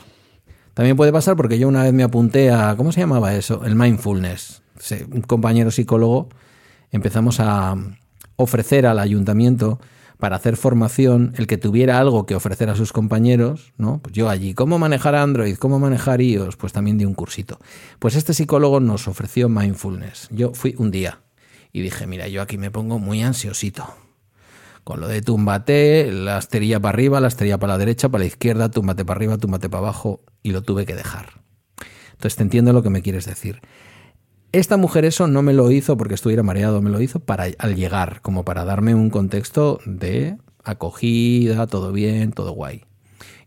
[0.73, 3.63] También puede pasar porque yo una vez me apunté a, ¿cómo se llamaba eso?
[3.63, 4.61] El mindfulness.
[5.11, 6.27] Un compañero psicólogo
[6.91, 7.75] empezamos a
[8.35, 9.79] ofrecer al ayuntamiento
[10.25, 13.99] para hacer formación el que tuviera algo que ofrecer a sus compañeros, ¿no?
[13.99, 15.55] Pues yo allí, ¿cómo manejar Android?
[15.55, 16.55] ¿Cómo manejar iOS?
[16.55, 17.59] Pues también di un cursito.
[17.99, 20.29] Pues este psicólogo nos ofreció mindfulness.
[20.31, 21.19] Yo fui un día
[21.71, 23.85] y dije, mira, yo aquí me pongo muy ansiosito
[24.83, 28.25] con lo de túmbate, la esterilla para arriba, la esterilla para la derecha, para la
[28.25, 31.43] izquierda, túmbate para arriba, túmbate para abajo, y lo tuve que dejar.
[32.13, 33.61] Entonces te entiendo lo que me quieres decir.
[34.55, 37.75] Esta mujer eso no me lo hizo porque estuviera mareado, me lo hizo para al
[37.75, 42.85] llegar, como para darme un contexto de acogida, todo bien, todo guay.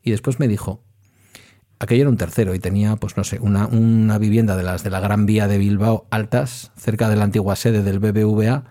[0.03, 0.85] Y después me dijo,
[1.79, 4.91] aquello era un tercero y tenía, pues no sé, una, una vivienda de las de
[4.91, 8.65] la Gran Vía de Bilbao altas, cerca de la antigua sede del BBVA,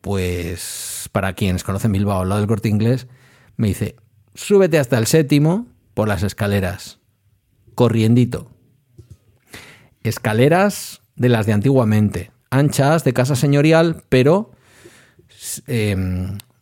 [0.00, 3.08] pues para quienes conocen Bilbao, al lado del corte inglés,
[3.56, 3.96] me dice,
[4.32, 7.00] súbete hasta el séptimo por las escaleras,
[7.74, 8.48] corriendito.
[10.04, 14.52] Escaleras de las de antiguamente, anchas, de casa señorial, pero
[15.66, 15.96] eh,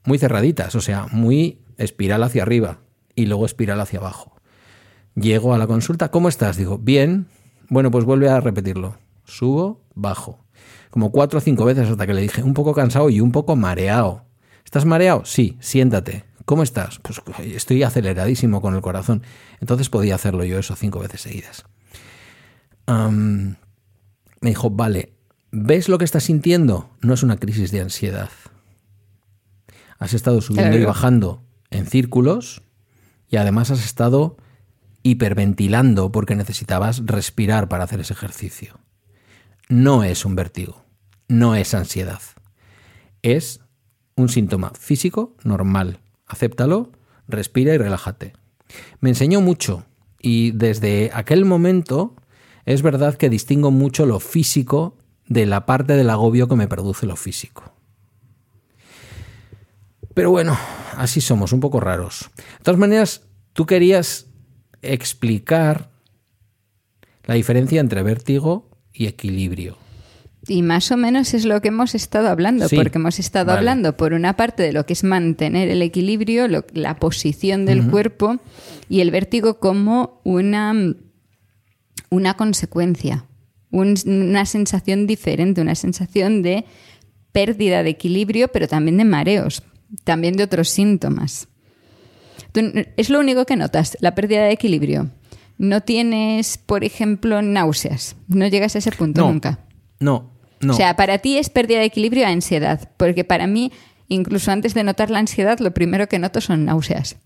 [0.04, 2.80] muy cerraditas, o sea, muy espiral hacia arriba
[3.14, 4.34] y luego espiral hacia abajo.
[5.14, 6.56] Llego a la consulta, ¿cómo estás?
[6.56, 7.28] Digo, bien.
[7.68, 8.98] Bueno, pues vuelve a repetirlo.
[9.24, 10.44] Subo, bajo.
[10.90, 13.56] Como cuatro o cinco veces hasta que le dije, un poco cansado y un poco
[13.56, 14.24] mareado.
[14.64, 15.24] ¿Estás mareado?
[15.24, 16.24] Sí, siéntate.
[16.44, 17.00] ¿Cómo estás?
[17.00, 19.22] Pues estoy aceleradísimo con el corazón.
[19.60, 21.64] Entonces podía hacerlo yo eso cinco veces seguidas.
[24.40, 25.12] Me dijo, vale,
[25.50, 26.90] ¿ves lo que estás sintiendo?
[27.00, 28.30] No es una crisis de ansiedad.
[29.98, 30.82] Has estado subiendo Claro.
[30.82, 32.62] y bajando en círculos
[33.28, 34.36] y además has estado
[35.02, 38.78] hiperventilando porque necesitabas respirar para hacer ese ejercicio.
[39.68, 40.84] No es un vértigo,
[41.28, 42.20] no es ansiedad.
[43.22, 43.60] Es
[44.16, 46.00] un síntoma físico normal.
[46.26, 46.92] Acéptalo,
[47.28, 48.34] respira y relájate.
[49.00, 49.84] Me enseñó mucho
[50.20, 52.14] y desde aquel momento
[52.66, 54.96] es verdad que distingo mucho lo físico
[55.28, 57.72] de la parte del agobio que me produce lo físico.
[60.14, 60.56] Pero bueno,
[60.96, 62.30] así somos, un poco raros.
[62.58, 64.26] De todas maneras, tú querías
[64.82, 65.90] explicar
[67.24, 69.76] la diferencia entre vértigo y equilibrio.
[70.48, 73.58] Y más o menos es lo que hemos estado hablando, Sí, porque hemos estado vale.
[73.58, 77.90] hablando por una parte de lo que es mantener el equilibrio, lo- la posición del
[77.90, 78.36] cuerpo
[78.88, 80.72] y el vértigo como una,
[82.10, 83.24] una consecuencia,
[83.70, 86.64] un- una sensación diferente, una sensación de
[87.32, 89.62] pérdida de equilibrio, pero también de mareos,
[90.04, 91.48] también de otros síntomas.
[92.96, 95.10] Es lo único que notas, la pérdida de equilibrio.
[95.58, 98.16] No tienes, por ejemplo, náuseas.
[98.28, 99.58] No llegas a ese punto No, nunca.
[100.00, 100.72] no, no.
[100.72, 103.72] O sea, para ti es pérdida de equilibrio a ansiedad, porque para mí,
[104.08, 107.16] incluso antes de notar la ansiedad, lo primero que noto son náuseas.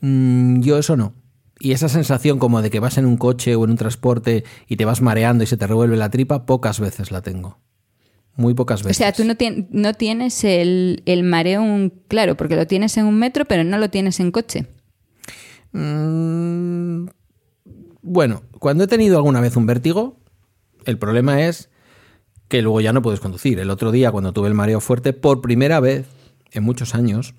[0.00, 1.12] Mm, yo eso no.
[1.62, 4.76] Y esa sensación como de que vas en un coche o en un transporte y
[4.76, 7.58] te vas mareando y se te revuelve la tripa, pocas veces la tengo.
[8.34, 8.96] Muy pocas O veces.
[8.96, 13.04] sea, tú no, tien- no tienes el, el mareo, un- claro, porque lo tienes en
[13.04, 14.66] un metro, pero no lo tienes en coche.
[15.72, 17.06] Mm,
[18.02, 20.16] bueno, cuando he tenido alguna vez un vértigo,
[20.86, 21.68] el problema es
[22.48, 23.58] que luego ya no puedes conducir.
[23.58, 26.06] El otro día, cuando tuve el mareo fuerte, por primera vez
[26.52, 27.34] en muchos años,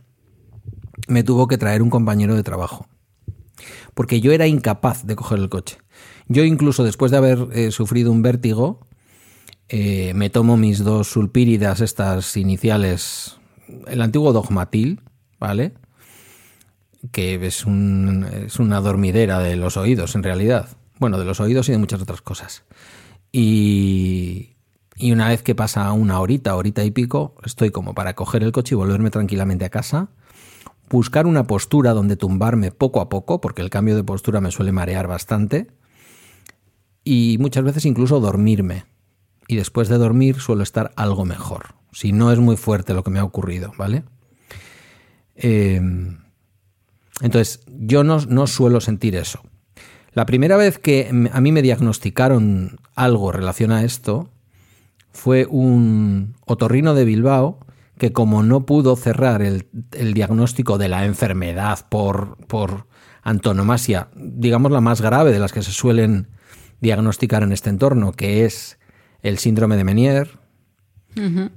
[1.07, 2.87] me tuvo que traer un compañero de trabajo.
[3.93, 5.77] Porque yo era incapaz de coger el coche.
[6.27, 8.79] Yo incluso después de haber eh, sufrido un vértigo,
[9.69, 13.37] eh, me tomo mis dos sulpíridas, estas iniciales,
[13.87, 15.01] el antiguo dogmatil,
[15.39, 15.73] ¿vale?
[17.11, 20.69] que es, un- es una dormidera de los oídos, en realidad.
[20.99, 22.63] Bueno, de los oídos y de muchas otras cosas.
[23.31, 24.49] Y,
[24.97, 28.51] Y una vez que pasa una horita, horita y pico, estoy como para coger el
[28.51, 30.09] coche y volverme tranquilamente a casa,
[30.91, 34.71] buscar una postura donde tumbarme poco a poco, porque el cambio de postura me suele
[34.71, 35.67] marear bastante,
[37.03, 38.85] y muchas veces incluso dormirme.
[39.47, 43.11] Y después de dormir suelo estar algo mejor, si no es muy fuerte lo que
[43.11, 44.03] me ha ocurrido, ¿vale?
[45.35, 46.19] Em,
[47.21, 49.41] entonces, yo no, no suelo sentir eso.
[50.13, 54.29] La primera vez que a mí me diagnosticaron algo relacionado a esto
[55.13, 57.59] fue un otorrino de Bilbao
[58.01, 59.67] que como no pudo cerrar el,
[60.15, 62.87] diagnóstico de la enfermedad por, por
[63.21, 66.27] antonomasia, digamos la más grave de las que se suelen
[66.79, 68.79] diagnosticar en este entorno, que es
[69.21, 70.39] el síndrome de Menier,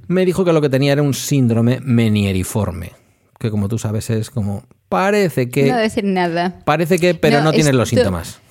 [0.07, 2.93] me dijo que lo que tenía era un síndrome menieriforme,
[3.39, 6.61] que como tú sabes es como parece que no decir nada.
[6.67, 8.43] Parece que pero no, tiene los síntomas.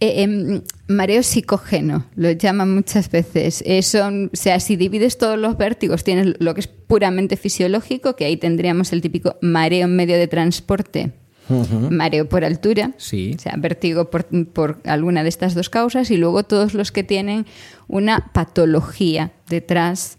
[0.00, 3.64] Eh, em, mareo psicógeno, lo llaman muchas veces.
[3.66, 8.24] Eh, o sea, si divides todos los vértigos, tienes lo que es puramente fisiológico, que
[8.24, 11.12] ahí tendríamos el típico mareo en medio de transporte,
[11.90, 13.34] mareo por altura, sí.
[13.36, 17.02] o sea, vértigo por, por, alguna de estas dos causas, y luego todos los que
[17.02, 17.46] tienen
[17.88, 20.18] una patología detrás,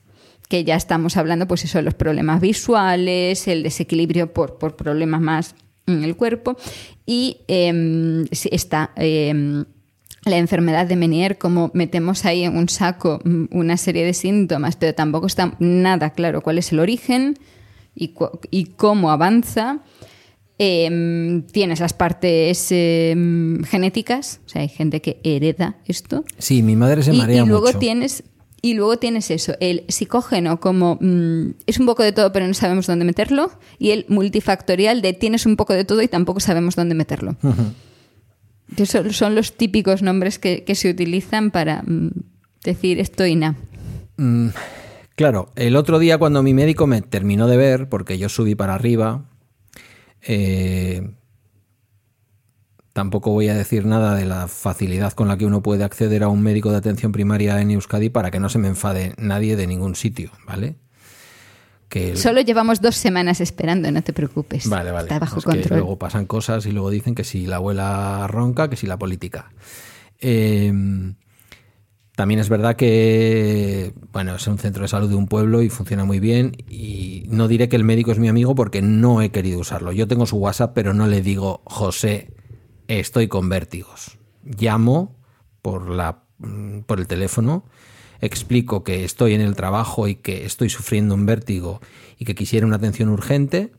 [0.50, 5.56] que ya estamos hablando, pues eso, los problemas visuales, el desequilibrio por, por problemas más
[5.94, 6.58] en el cuerpo
[7.06, 9.66] y eh, está em,
[10.26, 14.76] la enfermedad de Menier, como metemos ahí en un saco mm, una serie de síntomas,
[14.76, 17.38] pero tampoco está nada claro cuál es el origen
[17.96, 18.14] y,
[18.52, 19.80] y cómo avanza.
[20.62, 26.26] Eh, tienes las partes genéticas, o sea, hay gente que hereda esto.
[26.38, 27.80] Sí, mi madre se marea y, y luego mucho.
[27.80, 28.24] tienes
[28.62, 32.54] y luego tienes eso, el psicógeno como mm, es un poco de todo pero no
[32.54, 36.76] sabemos dónde meterlo y el multifactorial de tienes un poco de todo y tampoco sabemos
[36.76, 37.36] dónde meterlo.
[38.86, 42.10] son, los típicos nombres que, se utilizan para mm,
[42.64, 43.56] decir esto y nada.
[44.18, 44.50] Mm,
[45.16, 48.76] claro, el otro día cuando mi médico me terminó de ver, porque yo subí para
[48.76, 49.26] arriba,
[50.22, 51.10] eh,
[53.00, 56.28] Tampoco voy a decir nada de la facilidad con la que uno puede acceder a
[56.28, 59.68] un médico de atención primaria en Euskadi para que no se me enfade nadie de
[59.68, 60.76] ningún sitio, ¿vale?
[61.88, 64.68] Que Solo llevamos dos semanas esperando, no te preocupes.
[64.68, 65.06] Vale, vale.
[65.06, 65.80] Está bajo control.
[65.80, 69.50] luego pasan cosas y luego dicen que si la abuela ronca, que si la política.
[70.20, 71.16] Em,
[72.18, 76.04] también es verdad que, bueno, es un centro de salud de un pueblo y funciona
[76.04, 76.52] muy bien.
[76.68, 79.94] Y no diré que el médico es mi amigo porque no he querido usarlo.
[79.94, 82.34] Yo tengo su WhatsApp, pero no le digo, José,
[82.98, 84.18] estoy con vértigos.
[84.44, 85.16] Llamo
[85.62, 87.66] por, la, mm, por el teléfono,
[88.22, 91.82] explico que estoy en el trabajo y que estoy sufriendo un vértigo
[92.18, 93.72] y que quisiera una atención urgente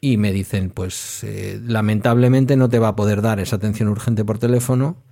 [0.00, 4.24] y me dicen, pues eh, lamentablemente no te va a poder dar esa atención urgente
[4.24, 5.02] por teléfono,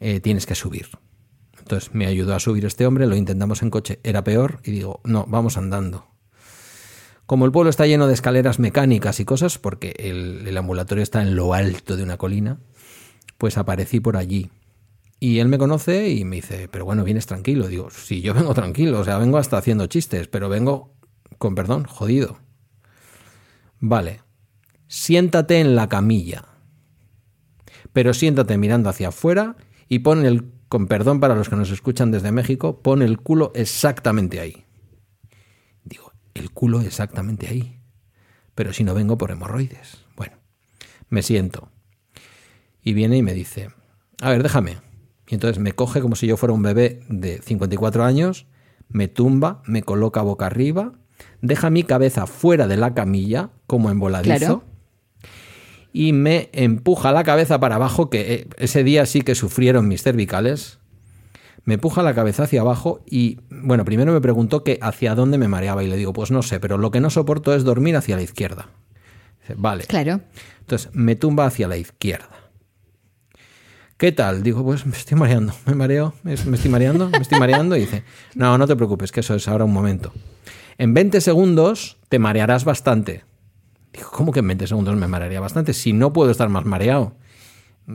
[0.00, 0.88] eh, tienes que subir.
[1.58, 5.00] Entonces me ayudó a subir este hombre, lo intentamos en coche, era peor y digo,
[5.04, 6.13] no, vamos andando.
[7.26, 11.36] Como el pueblo está lleno de escaleras mecánicas y cosas, porque el, ambulatorio está en
[11.36, 12.58] lo alto de una colina,
[13.38, 14.50] pues aparecí por allí.
[15.20, 17.68] Y él me conoce y me dice, pero bueno, vienes tranquilo.
[17.68, 20.92] Digo, sí, yo vengo tranquilo, o sea, vengo hasta haciendo chistes, pero vengo,
[21.38, 22.40] con perdón, jodido.
[23.80, 24.20] Vale,
[24.86, 26.44] siéntate en la camilla,
[27.94, 29.56] pero siéntate mirando hacia afuera
[29.88, 33.50] y pon el, con perdón para los que nos escuchan desde México, pon el culo
[33.54, 34.63] exactamente ahí
[36.34, 37.80] el culo exactamente ahí.
[38.54, 40.04] Pero si no vengo por hemorroides.
[40.16, 40.36] Bueno,
[41.08, 41.70] me siento.
[42.82, 43.70] Y viene y me dice,
[44.20, 44.78] a ver, déjame.
[45.28, 48.46] Y entonces me coge como si yo fuera un bebé de 54 años,
[48.88, 50.92] me tumba, me coloca boca arriba,
[51.40, 54.64] deja mi cabeza fuera de la camilla, como en voladizo,
[55.92, 60.02] y me empuja la cabeza para abajo, que eh, ese día sí que sufrieron mis
[60.02, 60.78] cervicales,
[61.64, 65.48] me puja la cabeza hacia abajo y, bueno, primero me preguntó que hacia dónde me
[65.48, 68.16] mareaba y le digo, pues no sé, pero lo que no soporto es dormir hacia
[68.16, 68.68] la izquierda.
[69.40, 69.84] Dice, vale.
[69.84, 70.20] Claro.
[70.60, 72.28] Entonces, me tumba hacia la izquierda.
[73.96, 74.42] ¿Qué tal?
[74.42, 77.76] Digo, pues me estoy mareando, me mareo, me estoy mareando, me estoy mareando.
[77.76, 78.02] Y dice,
[78.34, 80.12] no, no te preocupes, que eso es ahora un momento.
[80.76, 83.24] En 20 segundos te marearás bastante.
[83.92, 85.72] Digo, ¿cómo que en 20 segundos me marearía bastante?
[85.72, 87.14] Si no puedo estar más mareado.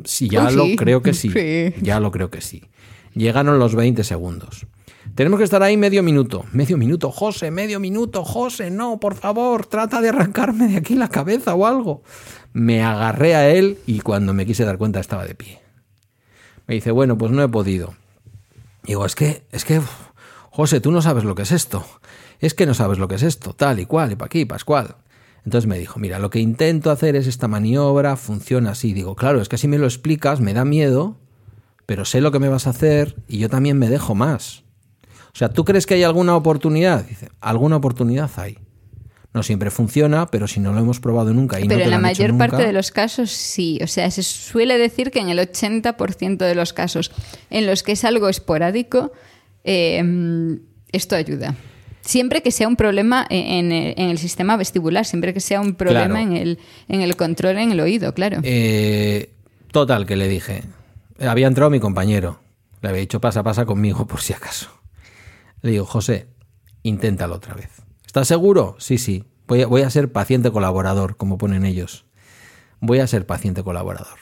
[0.05, 1.31] Si ya lo creo que sí.
[1.81, 2.63] Ya lo creo que sí.
[3.13, 4.67] Llegaron los 20 segundos.
[5.15, 6.45] Tenemos que estar ahí medio minuto.
[6.51, 11.09] Medio minuto, José, medio minuto, José, no, por favor, trata de arrancarme de aquí la
[11.09, 12.03] cabeza o algo.
[12.53, 15.59] Me agarré a él y cuando me quise dar cuenta estaba de pie.
[16.67, 17.95] Me dice, bueno, pues no he podido.
[18.83, 19.81] Digo, es que, es que,
[20.51, 21.85] José, tú no sabes lo que es esto.
[22.39, 24.95] Es que no sabes lo que es esto, tal y cual, y pa' aquí, pascual.
[25.43, 28.93] Entonces me dijo, mira, lo que intento hacer es esta maniobra, funciona así.
[28.93, 31.17] Digo, claro, es que si me lo explicas me da miedo
[31.89, 34.63] pero sé lo que me vas a hacer y yo también me dejo más.
[35.33, 37.03] O sea, ¿tú crees que hay alguna oportunidad?
[37.03, 38.59] Dice, alguna oportunidad hay.
[39.33, 41.89] No siempre funciona, pero si no lo hemos probado nunca y Pero no te en
[41.89, 43.79] la mayor parte de los casos sí.
[43.83, 47.11] O sea, se suele decir que en el 80% de los casos
[47.49, 49.11] en los que es algo esporádico,
[49.63, 50.59] eh,
[50.91, 51.55] esto ayuda.
[52.01, 55.73] Siempre que sea un problema en, en- en el sistema vestibular, siempre que sea un
[55.73, 56.31] problema Claro.
[56.31, 58.41] en, el, en el control en el oído, claro.
[58.43, 59.31] Eh,
[59.71, 60.63] total, que le dije.
[61.19, 62.39] Había entrado mi compañero.
[62.81, 64.69] Le había dicho pasa, pasa conmigo por si acaso.
[65.61, 66.29] Le digo, José,
[66.83, 67.69] inténtalo otra vez.
[68.05, 68.75] ¿Estás seguro?
[68.79, 69.25] Sí, sí.
[69.47, 72.05] Voy a, voy a ser paciente colaborador, como ponen ellos.
[72.79, 74.17] Voy a ser paciente colaborador.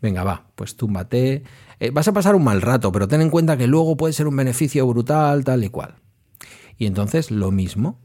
[0.00, 1.44] Venga, va, pues túmbate.
[1.78, 4.26] Eh, vas a pasar un mal rato, pero ten en cuenta que luego puede ser
[4.26, 5.96] un beneficio brutal, tal y cual.
[6.76, 8.00] Y entonces lo mismo.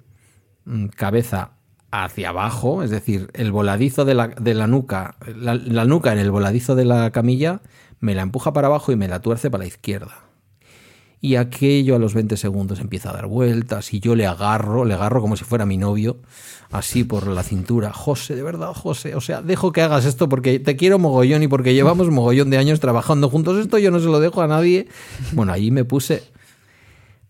[0.65, 1.51] Mm, Cabeza
[1.91, 6.19] hacia abajo, es decir, el voladizo de la, de la nuca, la, la nuca en
[6.19, 7.61] el voladizo de la camilla,
[7.99, 10.23] me la empuja para abajo y me la tuerce para la izquierda.
[11.21, 14.93] Y aquello a los 20 segundos empieza a dar vueltas y yo le agarro, le
[14.93, 16.17] agarro como si fuera mi novio,
[16.69, 17.91] así por la cintura.
[17.93, 21.47] José, de verdad, José, o sea, dejo que hagas esto porque te quiero mogollón y
[21.47, 23.57] porque llevamos mogollón de años trabajando juntos.
[23.57, 24.87] Esto yo no se lo dejo a nadie.
[25.31, 26.21] Bueno, allí me puse,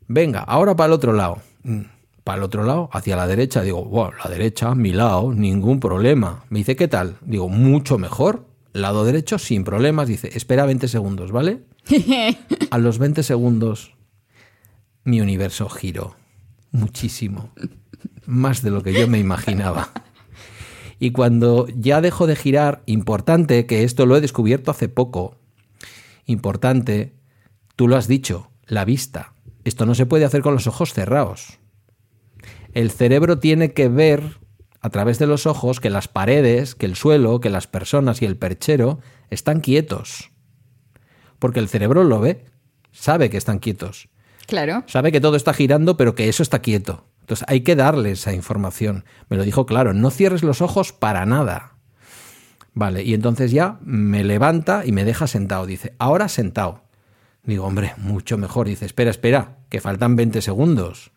[0.07, 1.37] venga, ahora para el otro lado.
[1.63, 1.81] Mm,
[2.25, 3.61] Para el otro lado, hacia la derecha.
[3.61, 6.43] Digo, bueno, la derecha, mi lado, ningún problema.
[6.49, 7.17] Me dice, ¿qué tal?
[7.21, 8.47] Digo, mucho mejor.
[8.75, 10.09] Lado derecho, sin problemas.
[10.09, 11.63] Dice, espera 20 segundos, ¿vale?
[12.71, 13.93] A los 20 segundos,
[15.05, 16.17] mi universo giró
[16.71, 17.51] muchísimo.
[18.25, 19.91] Más de lo que yo me imaginaba.
[20.99, 25.37] Y cuando ya dejó de girar, importante, que esto lo he descubierto hace poco,
[26.25, 27.13] importante,
[27.77, 29.35] tú lo has dicho, la vista.
[29.63, 31.59] Esto no se puede hacer con los ojos cerrados.
[32.73, 34.37] El cerebro tiene que ver
[34.85, 38.25] a través de los ojos que las paredes, que el suelo, que las personas y
[38.25, 38.99] el perchero
[39.31, 40.29] están quietos.
[41.39, 42.45] Porque el cerebro lo ve,
[42.91, 44.09] sabe que están quietos.
[44.45, 44.83] Claro.
[44.85, 47.07] Sabe que todo está girando, pero que eso está quieto.
[47.21, 49.05] Entonces hay que darle esa información.
[49.27, 51.77] Me lo dijo claro, no cierres los ojos para nada.
[52.75, 55.65] Vale, y entonces ya me levanta y me deja sentado.
[55.65, 56.83] Dice, ahora sentado.
[57.41, 58.67] Digo, hombre, mucho mejor.
[58.67, 61.11] Dice, espera, espera, que faltan 20 segundos.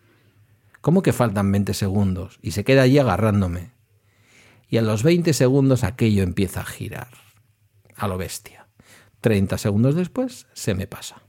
[0.89, 2.39] ¿Cómo que faltan 20 segundos?
[2.41, 3.72] Y se queda allí agarrándome.
[4.70, 7.09] Y a los 20 segundos aquello empieza a girar.
[7.95, 8.68] A lo bestia.
[9.20, 11.24] 30 segundos después se me pasa.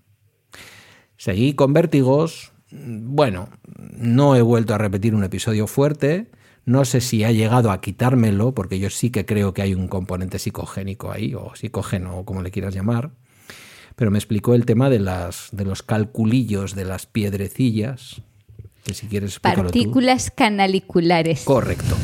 [1.18, 2.54] Seguí con vértigos.
[2.72, 6.32] Bueno, no he vuelto a repetir un episodio fuerte.
[6.64, 9.90] No sé si ha llegado a quitármelo, porque yo sí que creo que hay un
[9.90, 13.12] componente psicogénico ahí, o psicógeno, o como le quieras llamar.
[13.98, 18.22] Pero me explicó el tema de, las, de los calculillos, de las piedrecillas.
[18.84, 19.80] Que si quieres explícalo tú.
[19.80, 21.44] Partículas canaliculares.
[21.44, 21.96] Correcto.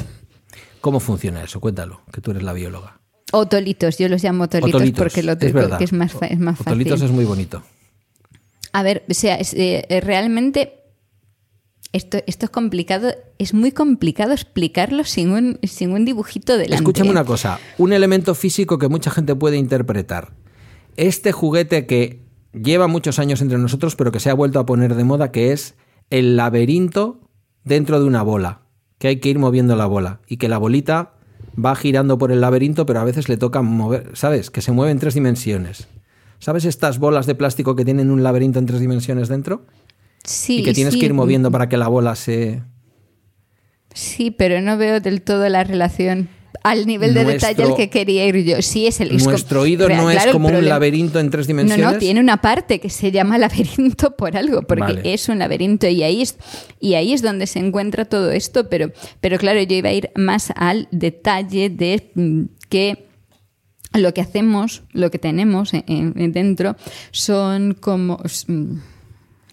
[0.81, 1.59] ¿Cómo funciona eso?
[1.59, 2.99] Cuéntalo, que tú eres la bióloga.
[3.31, 5.77] Otolitos, yo los llamo otolitos, Otolitos, porque lo es verdad.
[5.77, 6.73] que es más, es más fácil.
[6.73, 7.63] Otolitos es muy bonito.
[8.71, 10.83] A ver, o sea, es, eh, eh, realmente
[11.91, 16.75] esto, esto es complicado, es muy complicado explicarlo sin un, sin un dibujito delante.
[16.75, 20.33] Escúchame una cosa, un elemento físico que mucha gente puede interpretar.
[20.97, 22.21] Este juguete que
[22.53, 25.51] lleva muchos años entre nosotros, pero que se ha vuelto a poner de moda, que
[25.51, 25.75] es
[26.09, 27.29] el laberinto
[27.63, 28.61] dentro de una bola,
[28.97, 31.13] que hay que ir moviendo la bola y que la bolita
[31.63, 34.51] va girando por el laberinto, pero a veces le toca mover, ¿sabes?
[34.51, 35.87] Que se mueve en tres dimensiones.
[36.39, 39.65] ¿Sabes estas bolas de plástico que tienen un laberinto en tres dimensiones dentro?
[40.23, 42.63] Sí, y que tienes sí, que ir moviendo para que la bola se...
[43.93, 46.27] Sí, pero no veo del todo la relación
[46.63, 48.61] al nivel de Nuestro- detalle al que quería ir yo.
[48.61, 51.55] Sí, es el es Nuestro oído no es claro, como un laberinto en tres No,
[51.55, 51.93] dimensiones.
[51.93, 55.13] no, tiene una parte que se llama laberinto por algo, porque Vale.
[55.13, 56.37] es un laberinto y ahí es,
[56.79, 58.91] y ahí es donde se encuentra todo esto, pero,
[59.21, 63.05] pero claro, yo iba a ir más al detalle de mm, que
[63.93, 66.75] lo que hacemos, lo que tenemos en- en- dentro,
[67.11, 68.73] son como, mm,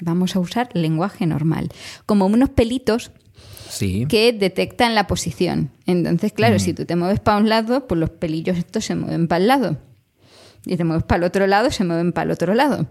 [0.00, 1.68] vamos a usar lenguaje normal,
[2.06, 3.12] como unos pelitos
[3.72, 4.06] Sí.
[4.08, 5.70] que detectan la posición.
[5.86, 9.28] Entonces, claro, si tú te mueves para un lado, pues los pelillos estos se mueven
[9.28, 9.78] para el lado.
[10.66, 12.86] Y te mueves para el otro lado, se mueven para el otro lado.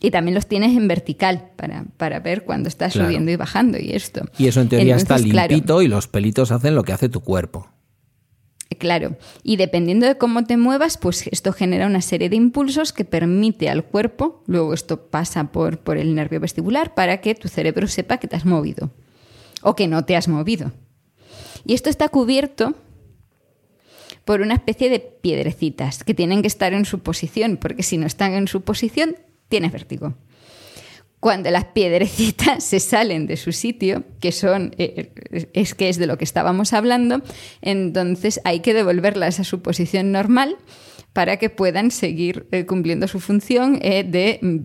[0.00, 3.08] Y también los tienes en vertical para, para ver cuando estás Claro.
[3.08, 4.24] subiendo y bajando y esto.
[4.38, 7.20] Y eso en teoría está claro, limpito y los pelitos hacen lo que hace tu
[7.20, 7.68] cuerpo.
[8.78, 13.04] Claro, y dependiendo de cómo te muevas, pues esto genera una serie de impulsos que
[13.04, 17.86] permite al cuerpo, luego esto pasa por, por el nervio vestibular para que tu cerebro
[17.86, 18.90] sepa que te has movido
[19.62, 20.72] o que no te has movido.
[21.64, 22.74] Y esto está cubierto
[24.24, 28.06] por una especie de piedrecitas que tienen que estar en su posición, porque si no
[28.06, 29.16] están en su posición,
[29.48, 30.14] tienes vértigo.
[31.20, 35.12] Cuando las piedrecitas se salen de su sitio, que son eh,
[35.52, 37.22] es que es de lo que estábamos hablando,
[37.60, 40.56] entonces hay que devolverlas a su posición normal
[41.12, 44.58] para que puedan seguir eh, cumpliendo su función eh, de mm,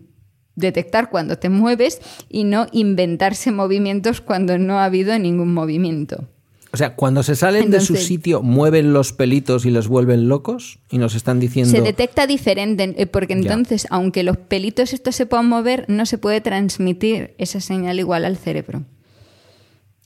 [0.57, 6.27] detectar cuando te mueves y no inventarse movimientos cuando no ha habido ningún movimiento.
[6.73, 10.79] O sea, cuando se salen de su sitio, mueven los pelitos y los vuelven locos
[10.91, 11.71] y nos están diciendo.
[11.71, 13.39] Se detecta diferente, eh, porque Ya.
[13.39, 18.25] entonces, aunque los pelitos estos se puedan mover, no se puede transmitir esa señal igual
[18.25, 18.83] al cerebro.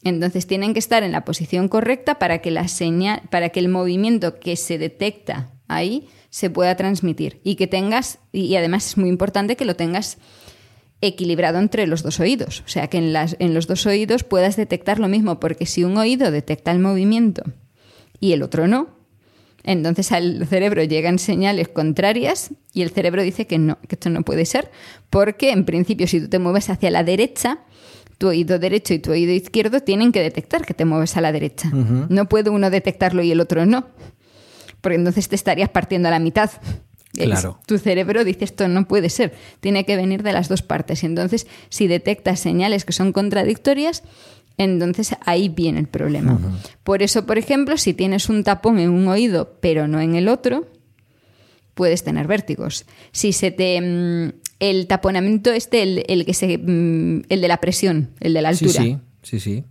[0.03, 3.69] Entonces tienen que estar en la posición correcta para que la señal, para que el
[3.69, 9.09] movimiento que se detecta ahí se pueda transmitir y que tengas y además es muy
[9.09, 10.17] importante que lo tengas
[11.01, 14.55] equilibrado entre los dos oídos, o sea que en, las, en los dos oídos puedas
[14.55, 17.43] detectar lo mismo, porque si un oído detecta el movimiento
[18.19, 18.89] y el otro no,
[19.63, 24.23] entonces al cerebro llegan señales contrarias y el cerebro dice que no, que esto no
[24.23, 24.71] puede ser,
[25.09, 27.59] porque en principio si tú te mueves hacia la derecha,
[28.17, 31.31] tu oído derecho y tu oído izquierdo tienen que detectar que te mueves a la
[31.31, 31.69] derecha.
[31.71, 33.87] No puede uno detectarlo y el otro no,
[34.81, 36.49] porque entonces te estarías partiendo a la mitad.
[37.13, 37.59] Claro.
[37.65, 41.03] tu cerebro dice esto no puede ser, tiene que venir de las dos partes.
[41.03, 44.03] Y entonces, si detectas señales que son contradictorias,
[44.57, 46.39] entonces ahí viene el problema.
[46.83, 50.29] Por eso, por ejemplo, si tienes un tapón en un oído pero no en el
[50.29, 50.67] otro,
[51.73, 52.85] puedes tener vértigos.
[53.11, 57.57] Si se te mm, el taponamiento este, el, el que se mm, el de la
[57.57, 59.63] presión, el de la Sí, altura, sí, sí, sí.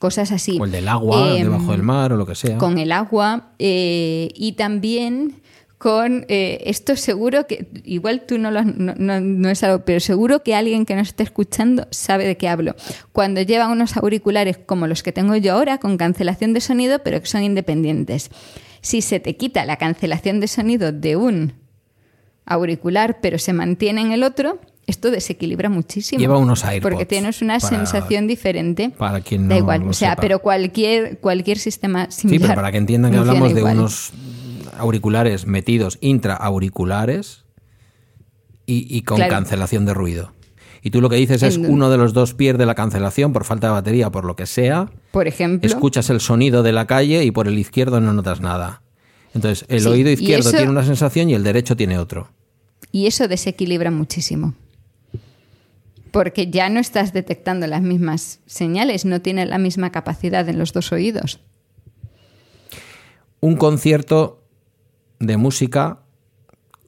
[0.00, 0.58] Cosas así.
[0.60, 2.58] O el del agua, Em, debajo del mar o lo que sea.
[2.58, 5.40] con el agua eh, y también
[5.78, 9.84] con eh, esto seguro que igual tú no, lo has- no, no- no es algo
[9.86, 12.74] pero seguro que alguien que nos esté escuchando sabe de qué hablo
[13.12, 17.18] cuando llevan unos auriculares como los que tengo yo ahora con cancelación de sonido pero
[17.20, 18.30] que son independientes
[18.82, 21.54] si se te quita la cancelación de sonido de un
[22.44, 27.42] auricular pero se mantiene en el otro esto desequilibra muchísimo Lleva unos AirPods porque tienes
[27.42, 30.22] una para- sensación diferente para quien da no igual lo o sea sepa.
[30.22, 33.78] pero cualquier cualquier sistema Sí, similar pero para que entiendan que hablamos de igual.
[33.78, 34.12] unos
[34.78, 37.44] auriculares metidos intraauriculares
[38.66, 39.30] y, y con Claro.
[39.30, 40.32] cancelación de ruido.
[40.82, 43.66] Y tú lo que dices es uno de los dos pierde la cancelación por falta
[43.66, 44.90] de batería, por lo que sea.
[45.10, 48.82] por ejemplo Escuchas el sonido de la calle y por el izquierdo no notas nada.
[49.34, 52.30] Entonces, el Sí, oído izquierdo eso- tiene una sensación y el derecho tiene otro.
[52.92, 54.54] y eso desequilibra muchísimo
[56.10, 60.72] porque ya no estás detectando las mismas señales no tienes la misma capacidad en los
[60.72, 61.40] dos oídos
[63.40, 64.42] Un concierto
[65.18, 66.00] de música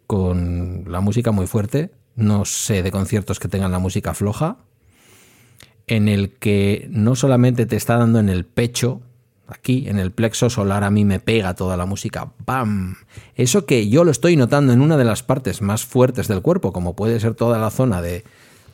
[0.06, 4.58] con la música muy fuerte, no sé de conciertos que tengan la música floja,
[5.86, 9.00] en el que no solamente te está dando en el pecho,
[9.46, 12.96] aquí en el plexo solar a mí me pega toda la música, ¡pam!
[13.36, 16.72] Eso que yo lo estoy notando en una de las partes más fuertes del cuerpo,
[16.72, 18.24] como puede ser toda la zona de,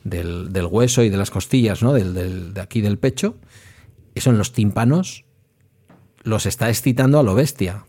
[0.04, 1.92] del, del hueso y de las costillas, ¿no?
[1.92, 3.36] Del, del- de aquí del pecho,
[4.14, 5.24] eso en los tímpanos
[6.22, 7.84] los está excitando a lo bestia.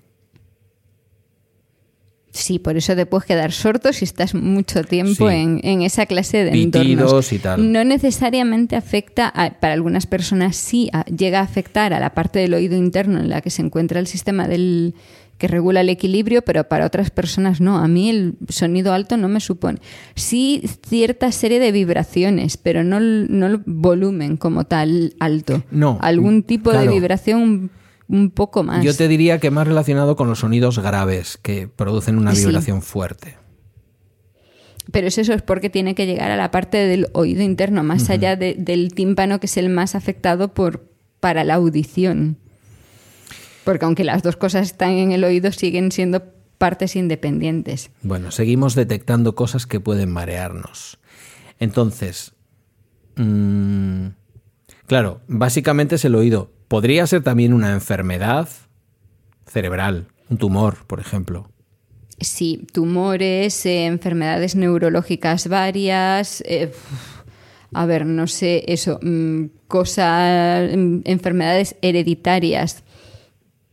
[2.31, 5.35] Sí, por eso te puedes quedar sordo si estás mucho tiempo Sí.
[5.35, 7.33] en, en esa clase de Pitidos entornos.
[7.33, 7.71] y tal.
[7.71, 12.37] No necesariamente afecta, a- para algunas personas sí a- llega a afectar a la parte
[12.39, 14.93] del oído interno en la que se encuentra el sistema del
[15.39, 17.77] que regula el equilibrio, pero para otras personas no.
[17.79, 19.79] A mí el sonido alto no me supone.
[20.13, 25.63] Sí cierta serie de vibraciones, pero no, el- no el volumen como tal alto.
[25.71, 26.85] No, Algún tipo claro.
[26.85, 27.71] de vibración
[28.07, 28.83] un, poco más.
[28.83, 32.45] Yo te diría que más relacionado con los sonidos graves que producen una Sí.
[32.45, 33.37] vibración fuerte.
[34.91, 38.09] Pero es eso es porque tiene que llegar a la parte del oído interno, más
[38.09, 42.37] allá de- del tímpano, que es el más afectado por, para la audición.
[43.69, 46.23] Porque aunque las dos cosas están en el oído, siguen siendo
[46.57, 47.91] partes independientes.
[48.01, 50.97] Bueno, seguimos detectando cosas que pueden marearnos.
[51.59, 52.31] Entonces,
[53.15, 54.07] mm,
[54.87, 56.51] claro, básicamente es el oído.
[56.67, 58.49] Podría ser también una enfermedad
[59.45, 61.51] cerebral, un tumor, por ejemplo.
[62.19, 66.41] Sí, tumores, eh, enfermedades neurológicas varias.
[66.47, 66.71] eh,
[67.71, 72.83] a ver, no sé, eso, mm, cosas, mm, enfermedades hereditarias,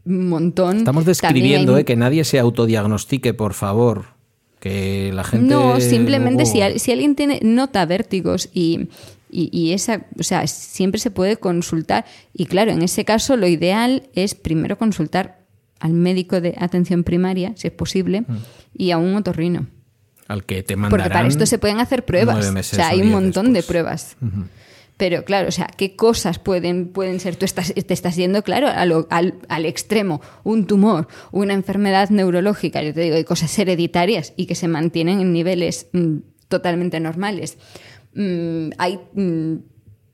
[0.06, 0.78] montón.
[0.78, 4.04] Estamos describiendo hay- eh, que nadie se autodiagnostique, por favor.
[4.60, 5.52] Que la gente.
[5.52, 8.88] No, simplemente luego- si, si alguien tiene, nota vértigos y,
[9.30, 12.04] y, y esa, o sea, siempre se puede consultar.
[12.32, 15.40] Y claro, en ese caso lo ideal es primero consultar
[15.78, 18.36] al médico de atención primaria, si es posible, Mm.
[18.78, 19.66] y a un otorrino.
[20.26, 21.04] Al que te mandarán.
[21.04, 22.46] Porque para esto se pueden hacer pruebas.
[22.48, 24.16] O sea, hay un montón de pruebas.
[24.96, 27.36] Pero claro, o sea, ¿qué cosas pueden, pueden ser?
[27.36, 30.22] Tú estás, te estás yendo, claro, a lo- al, al extremo.
[30.42, 35.20] Un tumor, una enfermedad neurológica, yo te digo, hay cosas hereditarias y que se mantienen
[35.20, 36.16] en niveles mm,
[36.48, 37.58] totalmente normales.
[38.14, 39.56] Mm, hay mm,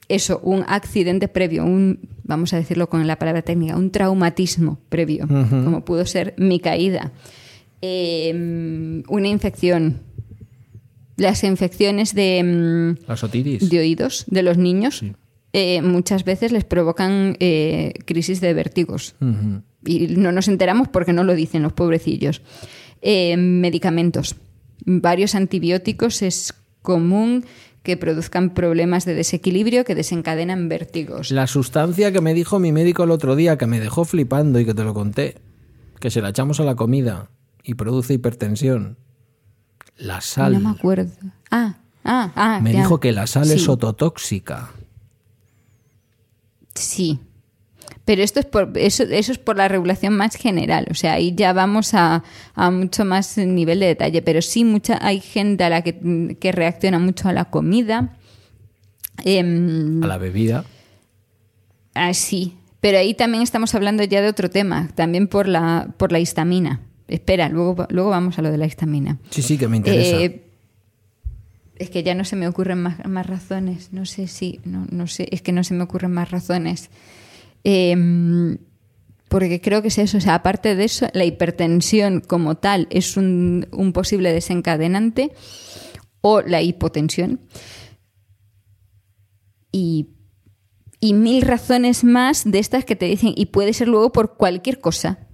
[0.09, 5.29] eso, un accidente previo, un, vamos a decirlo con la palabra técnica, un traumatismo previo,
[5.29, 7.13] como pudo ser mi caída,
[7.85, 10.03] Eh, una infección,
[11.17, 13.69] las infecciones de, mm, Las otitis.
[13.69, 15.05] de oídos de los niños
[15.53, 19.15] eh, muchas veces les provocan eh, crisis de vértigos.
[19.85, 22.41] Y no nos enteramos porque no lo dicen los pobrecillos.
[23.03, 24.37] Eh, medicamentos.
[24.85, 27.45] Varios antibióticos es común
[27.83, 31.31] que produzcan problemas de desequilibrio que desencadenan vértigos.
[31.31, 34.65] La sustancia que me dijo mi médico el otro día, que me dejó flipando y
[34.65, 35.37] que te lo conté,
[36.01, 37.31] que se la echamos a la comida
[37.63, 38.97] y produce hipertensión.
[39.97, 40.55] La sal.
[40.55, 41.13] No me acuerdo.
[41.51, 42.61] Ah, ah, ah.
[42.63, 42.81] me ya.
[42.81, 44.71] dijo que la sal es ototóxica.
[46.75, 47.21] Sí.
[48.05, 50.87] Pero esto es por, eso, eso es por la regulación más general.
[50.91, 52.25] O sea, ahí ya vamos a,
[52.55, 54.23] a mucho más nivel de detalle.
[54.23, 58.17] Pero sí, mucha, hay gente a la que, que reacciona mucho a la comida.
[59.25, 60.65] Em, A la bebida.
[61.95, 62.57] ah, sí.
[62.81, 64.89] Pero ahí también estamos hablando ya de otro tema.
[64.97, 66.81] También por la, por la histamina.
[67.09, 69.19] Espera, luego, luego vamos a lo de la histamina.
[69.31, 70.17] Sí, sí, que me interesa.
[70.21, 70.49] Eh,
[71.77, 73.93] es que ya no se me ocurren más, más razones.
[73.93, 76.91] No sé si, no, no sé, es que no se me ocurren más razones.
[77.65, 78.57] Eh,
[79.29, 80.19] porque creo que es eso.
[80.19, 85.33] O sea, aparte de eso, la hipertensión como tal es un, un posible desencadenante
[86.21, 87.41] o la hipotensión.
[89.73, 90.11] Y,
[91.01, 94.81] y mil razones más de estas que te dicen, y puede ser luego por cualquier
[94.81, 95.27] cosa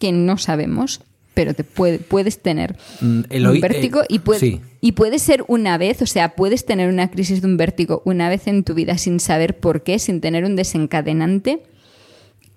[0.00, 1.02] que no sabemos,
[1.34, 4.60] pero te puede, puedes tener Mm, el un vértigo eh, y, puede, sí.
[4.80, 8.28] y puede ser una vez, o sea, puedes tener una crisis de un vértigo una
[8.28, 11.62] vez en tu vida sin saber por qué, sin tener un desencadenante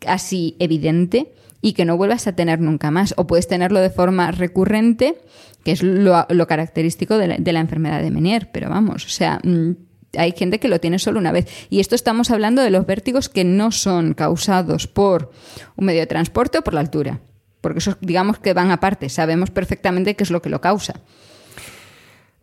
[0.08, 1.32] así evidente
[1.62, 3.14] y que no vuelvas a tener nunca más.
[3.18, 5.18] O puedes tenerlo de forma recurrente,
[5.64, 9.10] que es lo, lo característico de la, de la enfermedad de Menier, pero vamos, o
[9.10, 9.40] sea...
[9.44, 9.76] mm,
[10.16, 11.48] hay gente que lo tiene solo una vez.
[11.72, 15.32] Y esto estamos hablando de los vértigos que no son causados por
[15.76, 17.20] un medio de transporte o por la altura.
[17.64, 19.08] Porque esos, digamos que van aparte.
[19.08, 20.96] Sabemos perfectamente qué es lo que lo causa.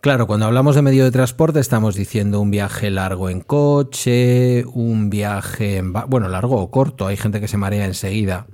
[0.01, 5.11] Claro, cuando hablamos de medio de transporte estamos diciendo un viaje largo en coche, un
[5.11, 8.47] viaje, en bueno, largo o corto, hay gente que se marea enseguida,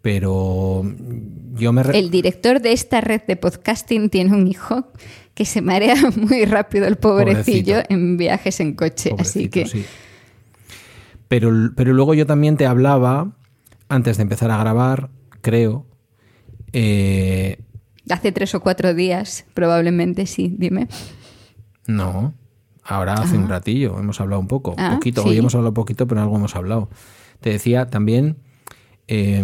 [0.00, 0.84] pero
[1.54, 1.82] yo me...
[1.82, 4.86] El director de esta red de podcasting tiene un hijo
[5.34, 7.92] que se marea muy rápido el pobrecillo Pobrecito.
[7.92, 9.10] en viajes en coche.
[9.18, 9.84] Así Pobrecito, que sí.
[11.26, 13.32] Pero, pero luego yo también te hablaba,
[13.88, 15.10] antes de empezar a grabar,
[15.40, 15.86] creo,
[16.72, 17.58] eh,
[18.08, 20.88] hace tres o cuatro días, probablemente sí, dime.
[21.86, 22.34] No,
[22.84, 25.30] ahora hace un ratillo hemos hablado un poco, Ah, poquito, sí.
[25.30, 26.88] hoy hemos hablado poquito, pero algo hemos hablado.
[27.40, 28.36] Te decía también
[29.08, 29.42] eh,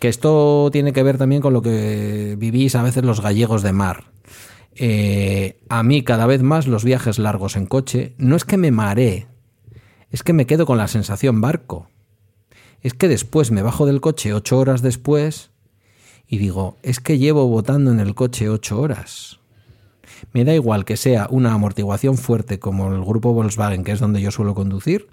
[0.00, 3.72] que esto tiene que ver también con lo que vivís a veces los gallegos de
[3.72, 4.04] mar.
[4.74, 8.70] Eh, a mí cada vez más los viajes largos en coche, no es que me
[8.70, 9.26] maree,
[10.10, 11.88] es que me quedo con la sensación barco.
[12.82, 15.50] Es que después me bajo del coche ocho horas después
[16.28, 19.38] y digo, es que llevo botando en el coche ocho horas.
[20.32, 24.20] Me da igual que sea una amortiguación fuerte como el grupo Volkswagen, que es donde
[24.20, 25.08] yo suelo conducir,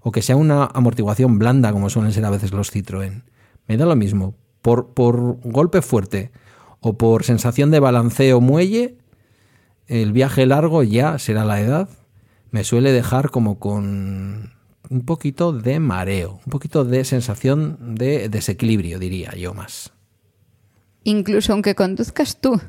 [0.00, 3.22] o que sea una amortiguación blanda como suelen ser a veces los Citroën.
[3.68, 4.34] Me da lo mismo.
[4.62, 6.32] Por, por golpe fuerte
[6.80, 8.98] o por sensación de balanceo muelle,
[9.86, 11.88] el viaje largo ya será la edad.
[12.50, 14.52] Me suele dejar como con
[14.88, 19.92] un poquito de mareo, un poquito de sensación de desequilibrio, diría yo más.
[21.04, 22.60] Incluso aunque conduzcas tú.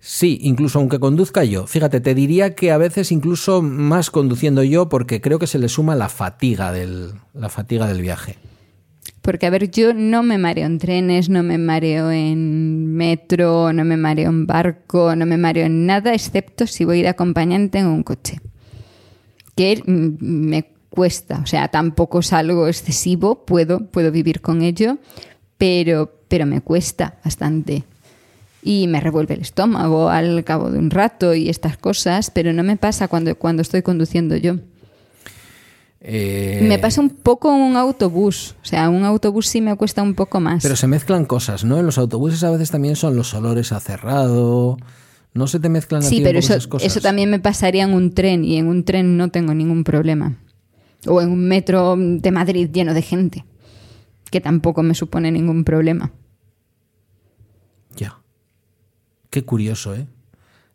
[0.00, 1.66] Sí, incluso aunque conduzca yo.
[1.66, 5.68] Fíjate, te diría que a veces incluso más conduciendo yo porque creo que se le
[5.68, 8.36] suma la fatiga del, la fatiga del viaje.
[9.22, 13.82] Porque, a ver, yo no me mareo en trenes, no me mareo en metro, no
[13.86, 17.86] me mareo en barco, no me mareo en nada, excepto si voy de acompañante en
[17.86, 18.40] un coche.
[19.56, 24.98] Que me cuesta, o sea, tampoco es algo excesivo, puedo, puedo vivir con ello,
[25.58, 27.82] pero, pero me cuesta bastante.
[28.62, 32.62] Y me revuelve el estómago al cabo de un rato y estas cosas, pero no
[32.62, 34.54] me pasa cuando, cuando estoy conduciendo yo.
[36.00, 38.54] Eh, Me pasa un poco en un autobús.
[38.62, 40.62] O sea, un autobús sí me cuesta un poco más.
[40.62, 41.78] Pero se mezclan cosas, ¿no?
[41.78, 44.76] En los autobuses a veces también son los olores a cerrado.
[45.32, 46.86] No se te mezclan a sí, un pero eso, esas cosas.
[46.86, 50.36] eso también me pasaría en un tren y en un tren no tengo ningún problema.
[51.06, 53.44] O en un metro de Madrid lleno de gente,
[54.30, 56.12] que tampoco me supone ningún problema.
[57.96, 58.18] Ya.
[59.30, 60.06] Qué curioso, ¿eh?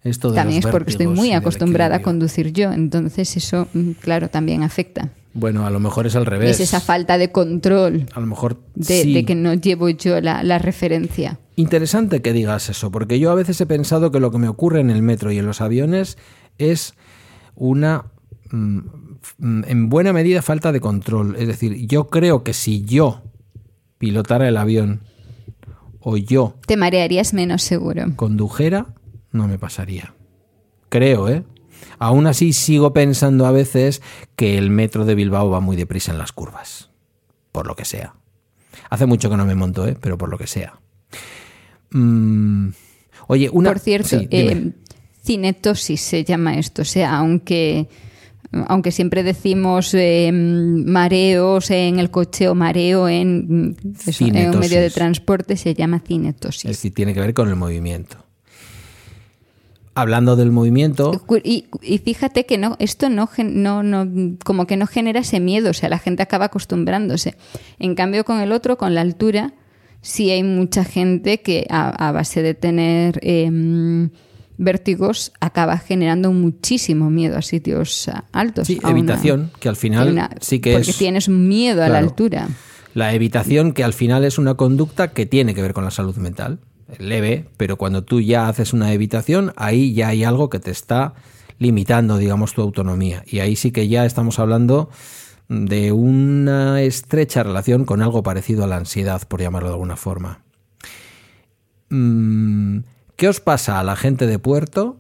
[0.03, 4.29] Esto de También es porque estoy muy acostumbrada a conducir yo, entonces eso, mm, claro,
[4.29, 5.11] también afecta.
[5.33, 6.51] Bueno, a lo mejor es al revés.
[6.51, 9.13] Es esa falta de control A lo mejor de, sí.
[9.13, 11.39] de que no llevo yo la, la referencia.
[11.55, 14.79] Interesante que digas eso, porque yo a veces he pensado que lo que me ocurre
[14.79, 16.17] en el metro y en los aviones
[16.57, 16.93] es
[17.55, 18.05] una,
[18.51, 18.79] mm,
[19.41, 21.35] en buena medida, falta de control.
[21.37, 23.21] Es decir, yo creo que si yo
[23.97, 25.01] pilotara el avión
[25.99, 28.05] o yo Te marearías menos seguro.
[28.15, 28.87] condujera,
[29.31, 30.13] no me pasaría.
[30.89, 31.43] Creo, ¿eh?
[31.99, 34.01] Aún así sigo pensando a veces
[34.35, 36.89] que el metro de Bilbao va muy deprisa en las curvas.
[37.51, 38.15] Por lo que sea.
[38.89, 39.97] Hace mucho que no me monto, ¿eh?
[39.99, 40.79] Pero por lo que sea.
[41.91, 42.69] Mm,
[43.27, 43.69] oye, una...
[43.71, 44.71] Por cierto, Sí, eh,
[45.23, 46.83] cinetosis se llama esto.
[46.83, 47.89] O sea, aunque,
[48.51, 53.77] aunque siempre decimos eh, mareos en el coche o mareo en,
[54.07, 56.65] eso, en un medio de transporte, se llama cinetosis.
[56.65, 58.17] Es decir, tiene que ver con el movimiento.
[59.93, 61.11] Hablando del movimiento,
[61.43, 65.71] Y, y fíjate que no, esto no, no, no, como que no genera ese miedo,
[65.71, 67.35] o sea, la gente acaba acostumbrándose.
[67.79, 69.53] En cambio, con el otro, con la altura,
[70.01, 74.09] sí hay mucha gente que a, a base de tener em,
[74.59, 78.67] vértigos acaba generando muchísimo miedo a sitios ah, altos.
[78.67, 81.89] sí, a una- evitación, que al final una- sí que porque es tienes miedo a
[81.89, 82.47] la altura.
[82.93, 86.15] la evitación, que al final es una conducta que tiene que ver con la salud
[86.17, 86.59] mental.
[86.97, 91.13] Leve, pero cuando tú ya haces una evitación, ahí ya hay algo que te está
[91.59, 93.23] limitando, digamos, tu autonomía.
[93.27, 94.89] Y ahí sí que ya estamos hablando
[95.49, 100.39] de una estrecha relación con algo parecido a la ansiedad, por llamarlo de alguna forma.
[101.89, 102.79] Mm,
[103.19, 104.95] ¿Qué os pasa a la gente de puerto?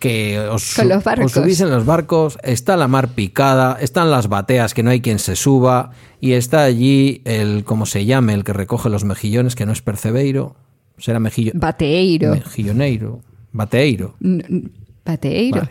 [0.00, 1.32] Que os, Con los os barcos.
[1.32, 5.20] subís en los barcos, está la mar picada, están las bateas que no hay quien
[5.20, 8.34] se suba, y está allí el, ¿cómo se llame?
[8.34, 10.56] El que recoge los mejillones, que no es percebeiro,
[10.98, 12.32] será mejillo, Bateeiro.
[12.32, 13.20] mejilloneiro,
[13.52, 14.16] Bateeiro.
[14.20, 15.70] Vale.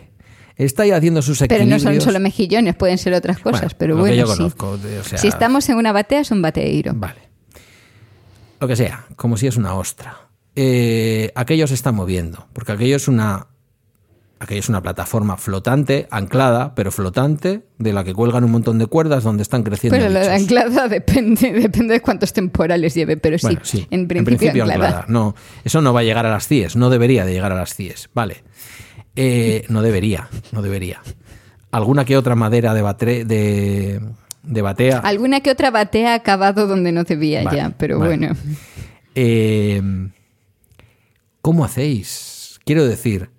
[0.55, 1.83] Está ahí haciendo sus Pero no equilibrios.
[1.83, 4.37] son solo mejillones, pueden ser otras cosas, Bueno, pero bueno, yo sí.
[4.37, 6.93] conozco, de- o sea- si estamos en una batea es un bateeiro.
[6.95, 7.25] Vale.
[8.59, 10.17] Lo que sea, como si es una ostra.
[10.55, 13.47] Eh, aquello se está moviendo, porque aquello es una.
[14.37, 18.85] Aquello es una plataforma flotante, anclada, pero flotante, de la que cuelgan un montón de
[18.85, 19.97] cuerdas donde están creciendo.
[19.97, 24.07] Pero lo de anclada depende, depende de cuántos temporales lleve, pero sí, Bueno, sí, en
[24.09, 24.73] principio, anclada.
[24.87, 25.05] anclada.
[25.07, 27.73] No, eso no va a llegar a las CIES, no debería de llegar a las
[27.75, 28.09] CIES.
[28.13, 28.43] Vale.
[29.15, 31.01] Eh, no debería, no debería.
[31.71, 34.01] Alguna que otra madera de, batre- de,
[34.45, 34.99] de batea.
[34.99, 38.17] Alguna que otra batea ha acabado donde no debía Vale, ya, pero vale.
[38.17, 38.35] bueno.
[39.15, 39.81] Eh,
[41.41, 42.59] ¿Cómo hacéis?
[42.65, 43.29] Quiero decir,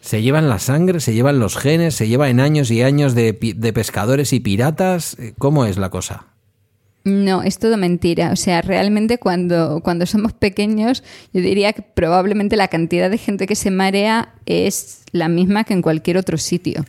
[0.00, 3.32] ¿se llevan la sangre, se llevan los genes, se lleva en años y años de,
[3.56, 5.16] de pescadores y piratas?
[5.18, 6.26] Eh, ¿Cómo es la cosa?
[7.04, 8.30] No, es todo mentira.
[8.32, 11.02] O sea, realmente cuando, cuando somos pequeños,
[11.32, 15.74] yo diría que probablemente la cantidad de gente que se marea es la misma que
[15.74, 16.84] en cualquier otro sitio.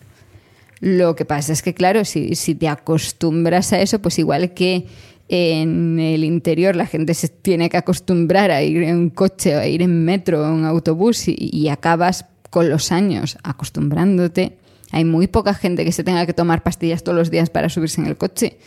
[0.84, 4.86] Lo que pasa es que, claro, si, si te acostumbras a eso, pues igual que
[5.30, 9.82] en el interior la gente se tiene que acostumbrar a ir en coche, a ir
[9.82, 14.58] en metro, o en autobús y, y acabas con los años acostumbrándote.
[14.92, 18.02] Hay muy poca gente que se tenga que tomar pastillas todos los días para subirse
[18.02, 18.58] en el coche.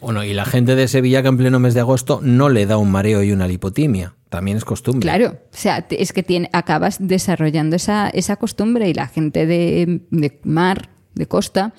[0.00, 2.78] Bueno, y la gente de Sevilla que en pleno mes de agosto no le da
[2.78, 4.14] un mareo y una lipotimia.
[4.30, 5.02] También es costumbre.
[5.02, 10.00] Claro, o sea, es que tiene, acabas desarrollando esa, esa costumbre y la gente de,
[10.10, 11.74] de mar, de costa,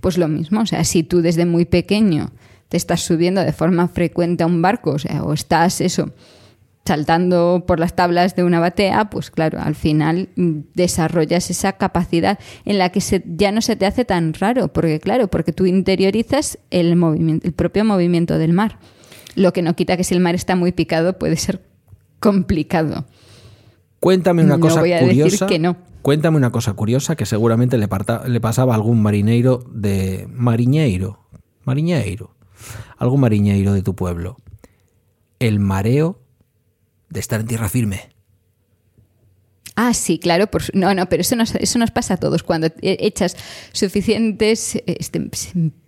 [0.00, 0.60] pues lo mismo.
[0.60, 2.30] O sea, si tú desde muy pequeño
[2.68, 6.10] te estás subiendo de forma frecuente a un barco, o sea, o estás eso,
[6.84, 12.76] saltando por las tablas de una batea, pues claro, al final desarrollas esa capacidad en
[12.78, 16.58] la que se, ya no se te hace tan raro, porque claro, porque tú interiorizas
[16.70, 18.78] el movimiento, el propio movimiento del mar.
[19.34, 21.62] Lo que no quita que si el mar está muy picado puede ser
[22.20, 23.06] complicado.
[24.00, 25.46] Cuéntame una No cosa voy a decir curiosa.
[25.46, 25.76] que no.
[26.04, 30.28] Cuéntame una cosa curiosa que seguramente le, parta- le pasaba a algún marineiro de.
[30.30, 31.18] Mariñeiro.
[31.64, 32.36] Mariñeiro.
[32.98, 34.36] Algún mariñeiro de tu pueblo.
[35.38, 36.20] El mareo
[37.08, 38.10] de estar en tierra firme.
[39.76, 40.46] Ah, sí, claro.
[40.48, 42.42] Por, no, no, pero eso nos, eso nos pasa a todos.
[42.42, 43.34] Cuando e- echas
[43.72, 44.82] suficientes.
[44.84, 45.30] Este,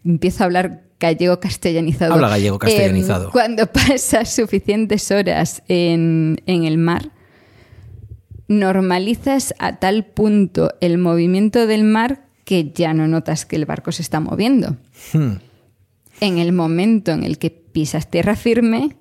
[0.02, 2.14] empiezo a hablar gallego castellanizado.
[2.14, 3.26] Habla gallego castellanizado.
[3.26, 7.10] Em, cuando pasas suficientes horas en, en el mar,
[8.48, 13.92] normalizas a tal punto el movimiento del mar que ya no notas que el barco
[13.92, 14.76] se está moviendo.
[15.12, 15.38] Hmm.
[16.20, 18.96] En el momento en el que pisas tierra firme,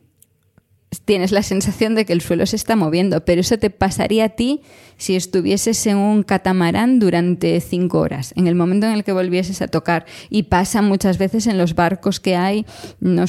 [1.03, 4.29] tienes la sensación de que el suelo se está moviendo, pero eso te pasaría a
[4.29, 4.61] ti
[4.97, 9.61] si estuvieses en un catamarán durante cinco horas, en el momento en el que volvieses
[9.61, 10.05] a tocar.
[10.29, 12.65] Y pasa muchas veces en los barcos que hay,
[12.99, 13.25] no,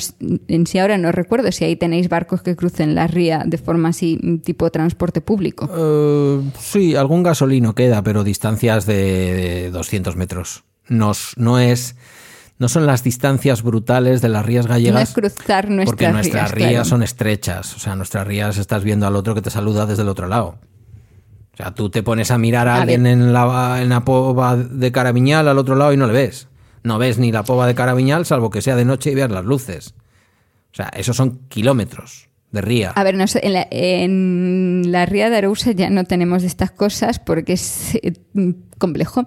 [0.48, 3.88] en sí ahora no recuerdo si ahí tenéis barcos que crucen la ría de forma
[3.88, 5.68] así, tipo transporte público.
[5.76, 10.64] Eh, sí, algún gasolino queda, pero distancias de, de 200 metros.
[10.88, 11.96] No es.
[12.58, 15.10] No son las distancias brutales de las rías No gallegas.
[15.10, 16.84] es cruzar nuestras porque nuestras rías, claro.
[16.86, 17.74] son estrechas.
[17.76, 20.58] O sea, nuestras rías estás viendo al otro que te saluda desde el otro lado.
[21.52, 23.12] O sea, tú te pones a mirar a, A alguien ver.
[23.12, 26.48] en la, en la pova de Carabiñal al otro lado y no le ves.
[26.82, 29.44] No ves ni la pova de Carabiñal, salvo que sea de noche y veas las
[29.44, 29.94] luces.
[30.72, 32.90] O sea, esos son kilómetros de ría.
[32.90, 36.70] A ver, no sé, en, la, en la ría de Arousa ya no tenemos estas
[36.70, 38.12] cosas porque es eh,
[38.78, 39.26] complejo.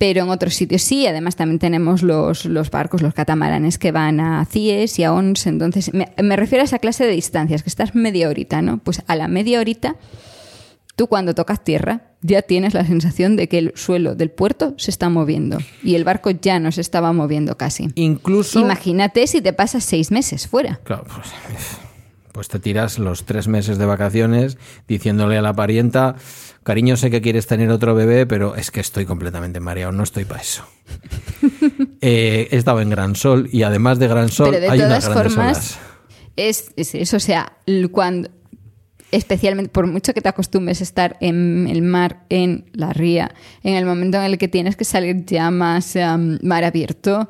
[0.00, 4.18] Pero en otros sitios sí, además también tenemos los, los barcos, los catamaranes que van
[4.18, 5.46] a CIES y a ONS.
[5.46, 8.78] Entonces, me, me refiero a esa clase de distancias, que estás media horita, ¿no?
[8.78, 9.96] Pues a la media horita
[10.96, 14.90] tú cuando tocas tierra ya tienes la sensación de que el suelo del puerto se
[14.90, 17.90] está moviendo y el barco ya no se estaba moviendo casi.
[17.94, 18.58] Incluso...
[18.58, 20.80] Imagínate si te pasas seis meses fuera.
[20.84, 21.28] Claro, pues,
[22.32, 24.56] pues te tiras los tres meses de vacaciones
[24.88, 26.16] diciéndole a la parienta,
[26.62, 30.24] cariño, sé que quieres tener otro bebé, pero es que estoy completamente mareado, no estoy
[30.24, 30.64] para eso.
[32.02, 35.04] Eh, he estado en Gran Sol y además de Gran Sol Pero de hay todas
[35.04, 35.78] unas grandes formas, olas.
[36.36, 37.52] es, es eso, o sea,
[37.92, 38.30] cuando
[39.12, 43.74] especialmente por mucho que te acostumbres a estar en el mar, en la ría, en
[43.74, 45.94] el momento en el que tienes que salir ya más
[46.42, 47.28] mar abierto,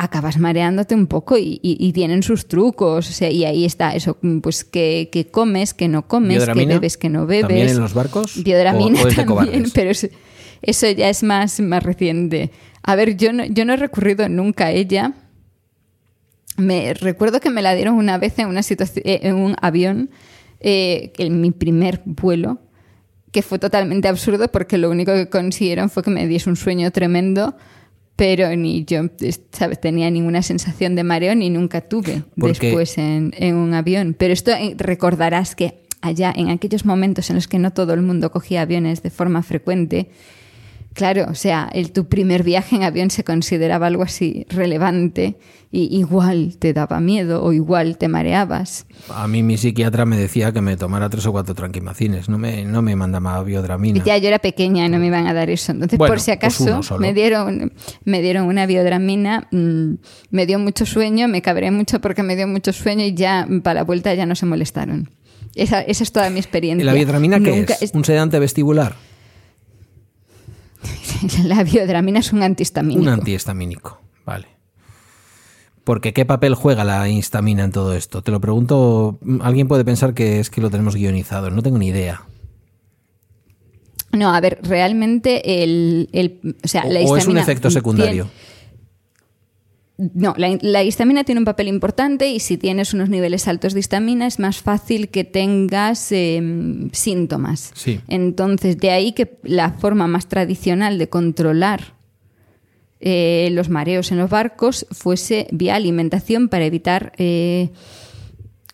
[0.00, 3.94] acabas mareándote un poco y, y- y tienen sus trucos, o sea, y ahí está
[3.96, 7.42] eso, pues que, que comes, que no comes, que bebes, que no bebes.
[7.48, 8.42] ¿También en los barcos?
[8.42, 9.08] Biodramina ¿O- o
[9.44, 10.08] también, pero es-
[10.62, 12.50] eso ya es más, más reciente.
[12.82, 15.12] A ver, yo no, yo no he recurrido nunca a ella.
[16.56, 20.10] Me recuerdo que me la dieron una vez en una situación, eh, en un avión,
[20.60, 22.58] eh, en mi primer vuelo,
[23.30, 26.90] que fue totalmente absurdo porque lo único que consiguieron fue que me diese un sueño
[26.90, 27.56] tremendo,
[28.18, 29.02] pero ni yo
[29.52, 29.80] ¿sabes?
[29.80, 34.16] tenía ninguna sensación de mareo ni nunca tuve después en, en un avión.
[34.18, 38.02] Pero esto eh, recordarás que allá, en aquellos momentos en los que no todo el
[38.02, 40.10] mundo cogía aviones de forma frecuente,
[40.98, 45.36] Claro, o sea, el, tu primer viaje en avión se consideraba algo así relevante
[45.70, 48.86] y igual te daba miedo o igual te mareabas.
[49.10, 52.64] A mí mi psiquiatra me decía que me tomara tres o cuatro tranquimacines, no me,
[52.64, 54.02] no me mandaba biodramina.
[54.04, 55.72] Ya yo era pequeña y no me iban a dar eso.
[55.72, 57.72] Entonces, Bueno, por si pues acaso, me, dieron,
[58.04, 59.92] me dieron una biodramina, mm,
[60.30, 63.80] me dio mucho sueño, me cabré mucho porque me dio mucho sueño y ya para
[63.80, 65.10] la vuelta ya no se molestaron.
[65.54, 66.84] Esa, esa es toda mi ¿Y experiencia.
[66.84, 67.90] la biodramina qué Nunca- es?
[67.94, 68.94] ¿Un sedante vestibular?
[71.44, 73.02] La biodramina es un antihistamínico.
[73.02, 74.46] Un antihistamínico, vale.
[75.84, 78.22] Porque ¿qué papel juega la histamina en todo esto?
[78.22, 81.88] Te lo pregunto, alguien puede pensar que es que lo tenemos guionizado, no tengo ni
[81.88, 82.22] idea.
[84.12, 87.70] No, a ver, realmente el, el- o sea, O, la o es un histamina efecto
[87.70, 88.24] secundario.
[88.24, 88.47] tiene-
[89.98, 93.80] no, la, la histamina tiene un papel importante y si tienes unos niveles altos de
[93.80, 96.40] histamina es más fácil que tengas eh,
[96.92, 97.72] síntomas.
[97.74, 98.00] Sí.
[98.06, 101.94] Entonces, de ahí que la forma más tradicional de controlar
[103.00, 107.70] eh, los mareos en los barcos fuese vía alimentación para evitar eh,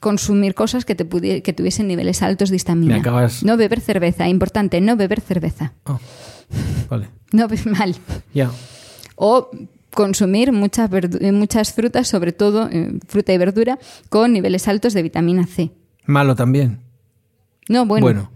[0.00, 2.94] consumir cosas que, te que tuviesen niveles altos de histamina.
[2.94, 5.72] Me acabas- No beber cerveza, importante, no beber cerveza.
[5.86, 5.98] Ah,
[6.90, 7.94] vale, No beber mal.
[8.34, 8.50] ya.
[9.16, 9.50] O
[9.94, 13.78] consumir muchas, eh, muchas frutas, sobre todo eh, fruta y verdura,
[14.08, 15.70] con niveles altos de vitamina C.
[16.06, 16.80] Malo también.
[17.68, 18.30] No, bueno, Bueno,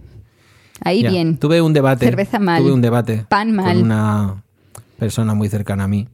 [0.80, 1.10] ahí ya.
[1.10, 1.36] bien.
[1.38, 2.06] Tuve un debate.
[2.06, 2.62] Cerveza mal.
[2.62, 3.74] Tuve un debate Pan mal.
[3.76, 4.42] con una
[4.98, 6.08] persona muy cercana a mí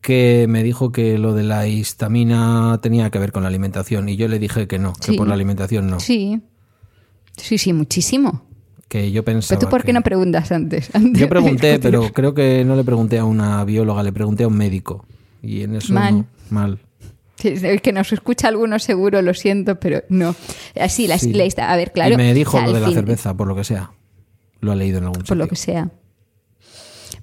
[0.00, 4.16] que me dijo que lo de la histamina tenía que ver con la alimentación y
[4.16, 6.40] yo le dije que no, que por la alimentación no, Sí.
[7.36, 8.42] Sí, sí, muchísimo.
[8.92, 10.90] Que yo pensaba Pero tú, ¿por qué que- no preguntas antes?
[10.94, 14.48] Antes Yo pregunté, pero creo que no le pregunté a una bióloga, le pregunté a
[14.48, 15.06] un médico
[15.42, 16.14] y en eso Mal.
[16.18, 16.78] no, mal.
[17.36, 20.34] Sí, El que nos escucha alguno seguro, lo siento, pero no.
[20.78, 21.32] Así, la, Sí.
[21.32, 22.12] la A ver, claro.
[22.14, 23.90] y me dijo o sea, lo de la cerveza, por lo que sea.
[24.60, 25.36] Lo ha leído en algún por sitio.
[25.36, 25.90] lo que sea.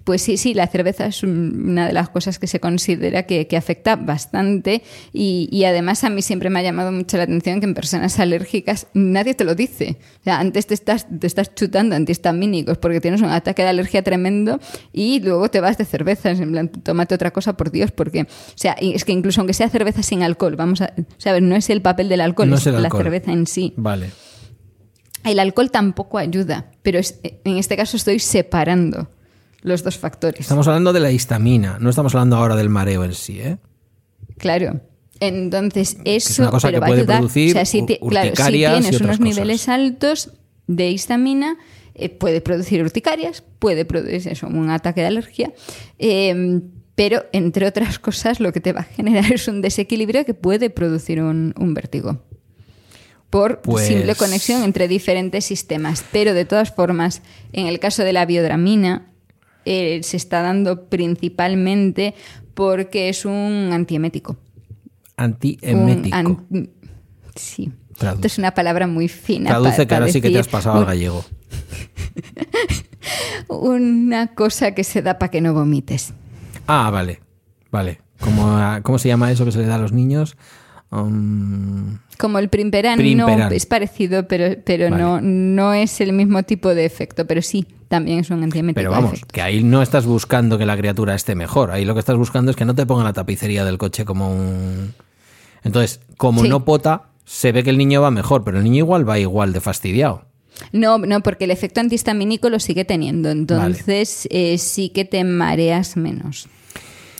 [0.09, 3.45] Pues sí, sí, la cerveza es un- una de las cosas que se considera que,
[3.45, 4.81] que afecta bastante
[5.13, 8.19] y, y además a mí siempre me ha llamado mucho la atención que en personas
[8.19, 9.97] alérgicas nadie te lo dice.
[10.21, 14.01] O sea, antes te estás, te estás chutando antihistamínicos porque tienes un ataque de alergia
[14.01, 14.59] tremendo
[14.91, 18.27] y luego te vas de cervezas, en plan, tómate otra cosa por Dios, porque, o
[18.55, 21.83] sea, es que incluso aunque sea cerveza sin alcohol, vamos a, sabes, no es el
[21.83, 23.73] papel del alcohol, No es es el la cerveza en sí.
[23.77, 24.09] Vale.
[25.23, 29.07] El alcohol tampoco ayuda, pero es- en este caso estoy separando
[29.61, 30.39] los dos factores.
[30.41, 33.57] Estamos hablando de la histamina, no estamos hablando ahora del mareo en sí, ¿eh?
[34.37, 34.81] Claro.
[35.19, 37.17] Entonces, eso una cosa pero que va puede ayudar.
[37.17, 39.19] producir o sea, si, claro, si tienes unos cosas.
[39.19, 40.31] niveles altos
[40.67, 41.57] de histamina,
[41.95, 45.53] eh, puede producir urticarias, puede producir eso, un ataque de alergia.
[45.97, 46.61] eh,
[46.95, 50.69] pero, entre otras cosas, lo que te va a generar es un desequilibrio que puede
[50.69, 52.23] producir un, un vértigo.
[53.29, 56.03] Por Pues- simple conexión entre diferentes sistemas.
[56.11, 57.21] Pero, de todas formas,
[57.53, 59.13] en el caso de la biodramina,
[59.65, 62.15] eh, se está dando principalmente
[62.53, 64.37] porque es un antiemético.
[65.17, 66.15] Antiemético.
[66.15, 66.69] An-
[67.35, 67.71] sí.
[67.97, 68.15] Traduce.
[68.19, 69.49] Esto es una palabra muy fina.
[69.49, 71.25] Traduce que ahora sí que te has pasado al gallego.
[73.47, 76.13] Una cosa que se da para que no vomites.
[76.67, 77.19] Ah, vale.
[77.71, 78.01] Vale.
[78.19, 80.35] ¿Cómo, ¿Cómo se llama eso que se le da a los niños?
[80.91, 83.39] um, Como el Primperan, Primperan.
[83.39, 85.01] no es parecido, pero, pero Vale.
[85.01, 87.25] no, no es el mismo tipo de efecto.
[87.27, 88.79] Pero sí, también es un antiemético.
[88.79, 91.71] Pero vamos, que ahí no estás buscando que la criatura esté mejor.
[91.71, 94.31] Ahí lo que estás buscando es que no te ponga la tapicería del coche como
[94.33, 94.93] un.
[95.63, 96.49] Entonces, como Sí.
[96.49, 99.51] no pota, se ve que el niño va mejor, pero el niño igual va igual
[99.51, 100.25] de fastidiado.
[100.71, 103.29] No, no, porque el efecto antihistamínico lo sigue teniendo.
[103.29, 106.47] Entonces eh, sí que te mareas menos.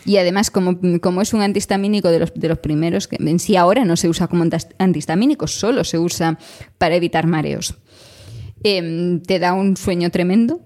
[0.06, 3.56] Y además, como, como es un antihistamínico de los, de los primeros, que en sí
[3.56, 4.46] ahora no se usa como
[4.78, 6.40] antihistamínico, solo se usa
[6.78, 7.76] para evitar mareos.
[8.64, 10.62] Em, te da un sueño tremendo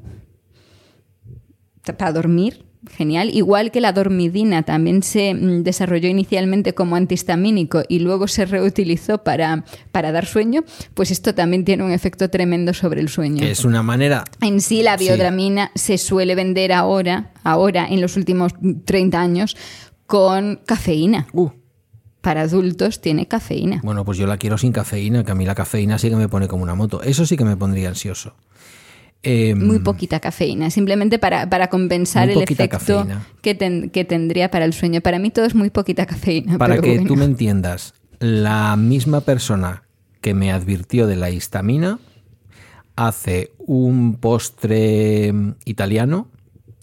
[1.97, 3.29] para dormir, genial.
[3.33, 9.23] Igual que la dormidina también se mm, desarrolló inicialmente como antihistamínico y luego se reutilizó
[9.23, 10.63] para, para dar sueño,
[10.93, 13.39] pues esto también tiene un efecto tremendo sobre el sueño.
[13.41, 14.23] Que es una manera.
[14.41, 15.05] En sí, la Sí.
[15.05, 18.53] biodramina se suele vender ahora, ahora, en los últimos
[18.85, 19.55] 30 años,
[20.05, 21.27] con cafeína.
[21.33, 21.49] Uh,
[22.24, 23.82] Para adultos tiene cafeína.
[23.84, 26.30] bueno, pues yo la quiero sin cafeína, que a mí la cafeína sí que me
[26.30, 27.03] pone como una moto.
[27.03, 28.34] Eso sí que me pondría ansioso.
[29.24, 33.05] Eh, Muy poquita cafeína, simplemente para, para compensar el efecto
[33.41, 35.01] que, ten- que tendría para el sueño.
[35.01, 36.57] Para mí todo es muy poquita cafeína.
[36.57, 37.07] Para pero que bueno.
[37.07, 39.84] tú me entiendas, la misma persona
[40.21, 41.99] que me advirtió de la histamina
[42.95, 45.34] hace un postre
[45.65, 46.28] italiano,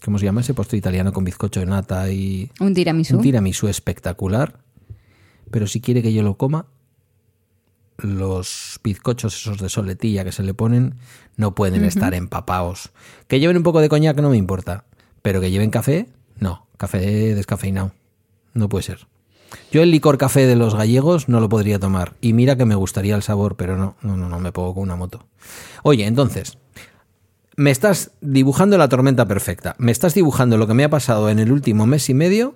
[0.03, 3.15] ¿cómo se llama ese postre italiano con bizcocho de nata y Un tiramisú.
[3.17, 4.59] un tiramisú espectacular?
[5.51, 6.65] Pero si quiere que yo lo coma,
[7.97, 10.95] los bizcochos esos de soletilla que se le ponen
[11.37, 12.91] no pueden estar empapados.
[13.27, 14.85] Que lleven un poco de coñac no me importa,
[15.21, 16.07] pero que lleven café,
[16.39, 17.93] no, café descafeinado.
[18.53, 19.07] No puede ser.
[19.71, 22.13] Yo el licor café de los gallegos no lo podría tomar.
[22.21, 24.83] Y mira que me gustaría el sabor, pero no, no, no, no me pongo con
[24.83, 25.25] una moto.
[25.83, 26.57] Oye, entonces,
[27.55, 29.75] me estás dibujando la tormenta perfecta.
[29.77, 32.55] Me estás dibujando lo que me ha pasado en el último mes y medio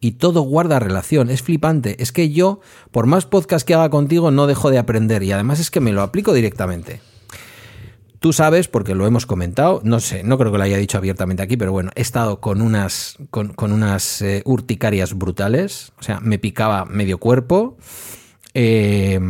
[0.00, 1.30] y todo guarda relación.
[1.30, 2.02] Es flipante.
[2.02, 5.60] Es que yo, por más podcast que haga contigo, no dejo de aprender y además
[5.60, 7.00] es que me lo aplico directamente.
[8.20, 11.42] Tú sabes, porque lo hemos comentado, no sé, no creo que lo haya dicho abiertamente
[11.42, 16.40] aquí, pero bueno, he estado con unas, con, unas eh, urticarias brutales, o sea, me
[16.40, 17.76] picaba medio cuerpo.
[18.54, 19.20] eh,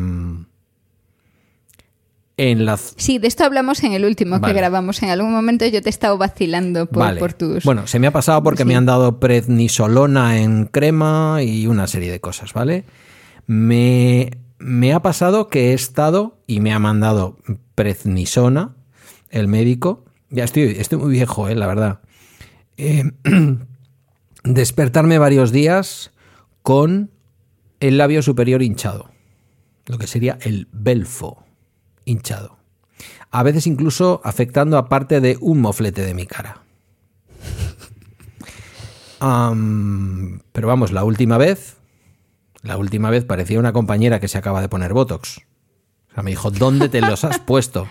[2.39, 4.55] en la, Sí, de esto hablamos en el último Vale.
[4.55, 5.03] que grabamos.
[5.03, 7.20] En algún momento yo te he estado vacilando por, Vale.
[7.20, 7.64] por tus...
[7.64, 8.68] Bueno, se me ha pasado porque Sí.
[8.68, 12.84] me han dado prednisolona en crema y una serie de cosas, ¿vale?
[13.47, 17.36] Me, me ha pasado que he estado y me ha mandado
[17.74, 18.76] prednisona,
[19.30, 20.05] el médico.
[20.30, 21.55] Ya estoy, estoy muy viejo, ¿eh?
[21.57, 22.01] la verdad.
[22.76, 23.03] Eh,
[24.45, 26.12] despertarme varios días
[26.62, 27.11] con
[27.80, 29.11] el labio superior hinchado,
[29.86, 31.45] lo que sería el belfo
[32.09, 32.59] hinchado.
[33.31, 36.63] A veces incluso afectando a parte de un moflete de mi cara.
[40.53, 41.77] Pero vamos, la última vez,
[42.63, 45.39] la última vez parecía una compañera que se acaba de poner Botox.
[46.11, 47.89] O sea, me dijo, ¿dónde te los has puesto?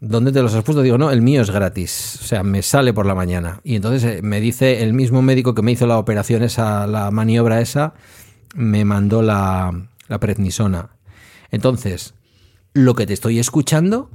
[0.00, 0.82] ¿Dónde te los has puesto?
[0.82, 2.18] Digo, no, el mío es gratis.
[2.20, 3.60] O sea, me sale por la mañana.
[3.64, 7.10] Y entonces eh, me dice el mismo médico que me hizo la operación esa, la
[7.10, 7.94] maniobra esa,
[8.54, 10.90] me mandó la, la prednisona.
[11.50, 12.14] Entonces,
[12.74, 14.10] lo que te estoy escuchando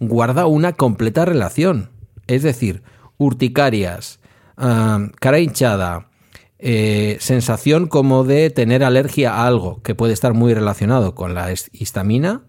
[0.00, 1.90] guarda una completa relación.
[2.26, 2.82] Es decir,
[3.18, 4.18] urticarias,
[4.56, 6.10] ah, cara hinchada,
[6.58, 11.52] eh, sensación como de tener alergia a algo que puede estar muy relacionado con la
[11.72, 12.42] histamina.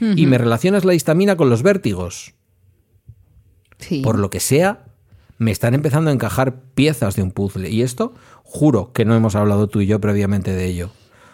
[0.00, 2.32] Y me relacionas la histamina con los vértigos.
[3.76, 4.00] Sí.
[4.00, 4.86] Por lo que sea,
[5.36, 7.68] me están empezando a encajar piezas de un puzzle.
[7.68, 10.90] Y esto, juro que no hemos hablado tú y yo previamente de ello.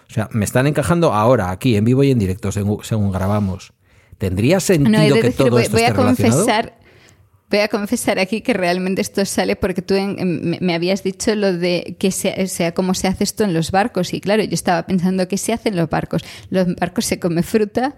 [0.08, 3.72] O sea, me están encajando ahora, aquí, en vivo y en directo, según, según grabamos.
[4.18, 6.78] ¿Tendría sentido No, he de que decir, todo voy, esto voy a esté confesar,
[7.50, 11.02] voy a confesar aquí que realmente esto sale porque tú en- en- me, me habías
[11.02, 14.14] dicho lo de que sea, sea, cómo se hace esto en los barcos.
[14.14, 16.22] Y claro, yo estaba pensando qué se hace en los barcos.
[16.50, 17.96] Los barcos se come fruta.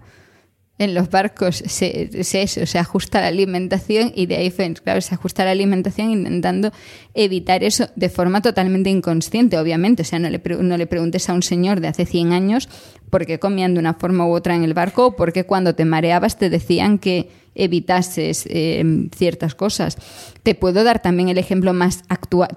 [0.78, 5.00] En los barcos se, se, eso, se ajusta la alimentación y de ahí, pues, claro,
[5.00, 6.70] se ajusta la alimentación intentando
[7.14, 10.02] evitar eso de forma totalmente inconsciente, obviamente.
[10.02, 12.68] O sea, no le, no le preguntes a un señor de hace 100 años
[13.10, 15.74] por qué comían de una forma u otra en el barco o por qué cuando
[15.74, 19.98] te mareabas te decían que evitases eh, ciertas cosas.
[20.44, 22.04] Te puedo dar también el ejemplo más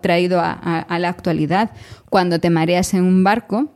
[0.02, 1.72] traído a la actualidad.
[2.10, 3.74] Cuando te mareas en un barco,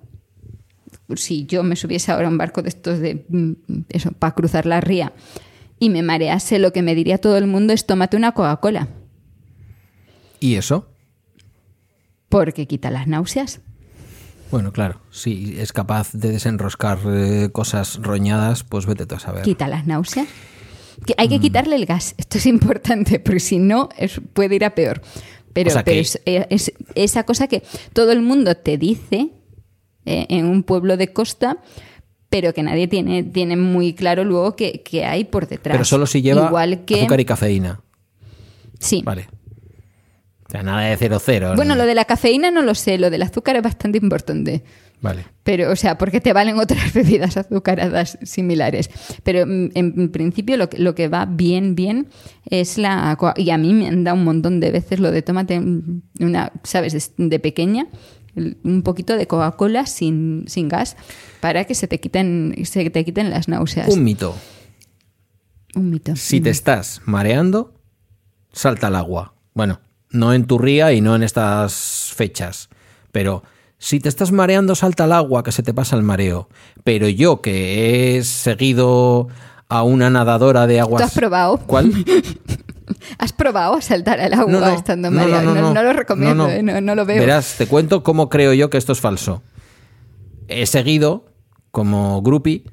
[1.15, 3.51] si yo me subiese ahora a un barco de estos de mm,
[3.89, 5.13] eso, para cruzar la ría
[5.79, 8.87] y me marease, lo que me diría todo el mundo es tómate una Coca-Cola,
[10.39, 10.87] ¿Y eso?
[12.29, 13.61] porque quita las náuseas.
[14.51, 19.43] Bueno, claro, si es capaz de desenroscar eh, cosas roñadas, pues vete tú a saber.
[19.43, 20.27] Quita las náuseas.
[21.05, 21.29] Que hay Mm.
[21.31, 22.15] que quitarle el gas.
[22.17, 25.01] Esto es importante, porque si no, es- puede ir a peor.
[25.53, 29.31] Pero, O sea pero que- es, es esa cosa que todo el mundo te dice
[30.05, 31.57] eh, en un pueblo de costa,
[32.29, 35.73] pero que nadie tiene, tiene muy claro luego que, que hay por detrás.
[35.73, 37.81] Pero solo si lleva Igual que, azúcar y cafeína.
[38.79, 39.01] Sí.
[39.05, 39.27] Vale.
[40.47, 41.53] O sea, nada de cero cero.
[41.55, 41.81] Bueno, ¿no?
[41.81, 44.63] lo de la cafeína no lo sé, lo del azúcar es bastante importante.
[45.01, 45.25] Vale.
[45.43, 48.89] Pero, o sea, porque te valen otras bebidas azucaradas similares.
[49.23, 52.07] Pero mm, en principio lo que, lo que va bien, bien
[52.49, 53.17] es la...
[53.37, 55.61] Y a mí me han dado un montón de veces lo de tómate
[56.19, 57.13] una, ¿sabes?
[57.17, 57.87] De, pequeña,
[58.36, 60.97] un poquito de Coca-Cola sin, sin gas
[61.39, 63.89] para que se te quiten, se te quiten las náuseas.
[63.89, 64.36] Un mito.
[65.75, 66.15] Un mito.
[66.15, 67.73] Si te estás mareando,
[68.51, 69.33] salta al agua.
[69.53, 69.79] Bueno,
[70.09, 72.69] no en tu ría y no en estas fechas.
[73.11, 73.43] Pero
[73.77, 76.49] si te estás mareando, salta al agua, que se te pasa el mareo.
[76.83, 79.27] Pero yo, que he seguido
[79.67, 81.01] a una nadadora de aguas.
[81.01, 81.57] ¿Tú has probado?
[81.57, 81.91] ¿Cuál?
[83.17, 85.73] ¿Has probado saltar al agua No, no, estando no, mareado?
[85.73, 86.49] no, lo recomiendo.
[86.49, 86.61] ¿eh?
[86.61, 87.19] no lo veo.
[87.19, 89.43] Verás, te cuento cómo creo yo que esto es falso.
[90.47, 91.25] He seguido
[91.71, 92.63] como groupie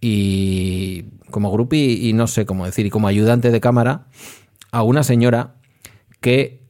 [0.00, 4.06] y como groupie y no sé cómo decir, y como ayudante de cámara
[4.72, 5.54] a una señora
[6.20, 6.66] que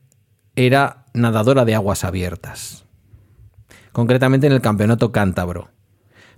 [0.57, 2.84] era nadadora de aguas abiertas.
[3.93, 5.70] Concretamente en el Campeonato Cántabro.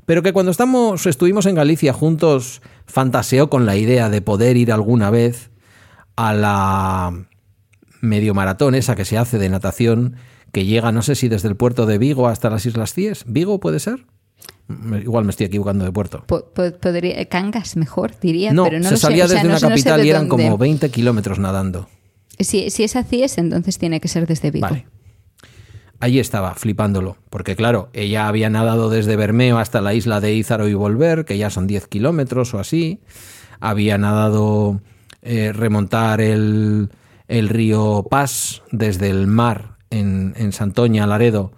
[0.06, 4.72] Pero que cuando estamos, estuvimos en Galicia juntos, fantaseó con la idea de poder ir
[4.72, 5.51] alguna vez
[6.16, 7.26] a la
[8.00, 10.16] medio maratón esa que se hace de natación
[10.52, 13.24] que llega, no sé si desde el puerto de Vigo hasta las Islas Cíes.
[13.26, 14.06] ¿Vigo puede ser?
[15.02, 16.24] Igual me estoy equivocando de puerto.
[16.26, 19.02] Po- po- podría, Cangas mejor, diría, No, pero no se lo sé.
[19.02, 20.44] salía O sea, desde no una sé- no sé capital y eran dónde.
[20.44, 21.88] como 20 kilómetros nadando.
[22.38, 24.66] Si, si es así es, entonces tiene que ser desde Vigo.
[24.68, 24.86] Vale.
[26.00, 30.66] Allí estaba, flipándolo, porque claro, ella había nadado desde Bermeo hasta la isla de Ízaro
[30.66, 33.00] y volver, que ya son 10 kilómetros o así.
[33.60, 34.80] Había nadado
[35.22, 36.90] eh, remontar el,
[37.28, 41.52] el río Paz desde el mar en, en Santoña, Laredo,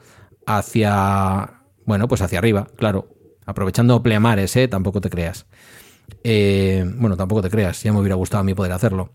[0.46, 3.08] hacia, bueno, pues hacia arriba, claro,
[3.46, 4.68] aprovechando pleamares, ¿eh?
[4.68, 5.46] Tampoco te creas.
[6.22, 9.12] Eh, bueno, tampoco te creas, ya me hubiera gustado a mí poder hacerlo.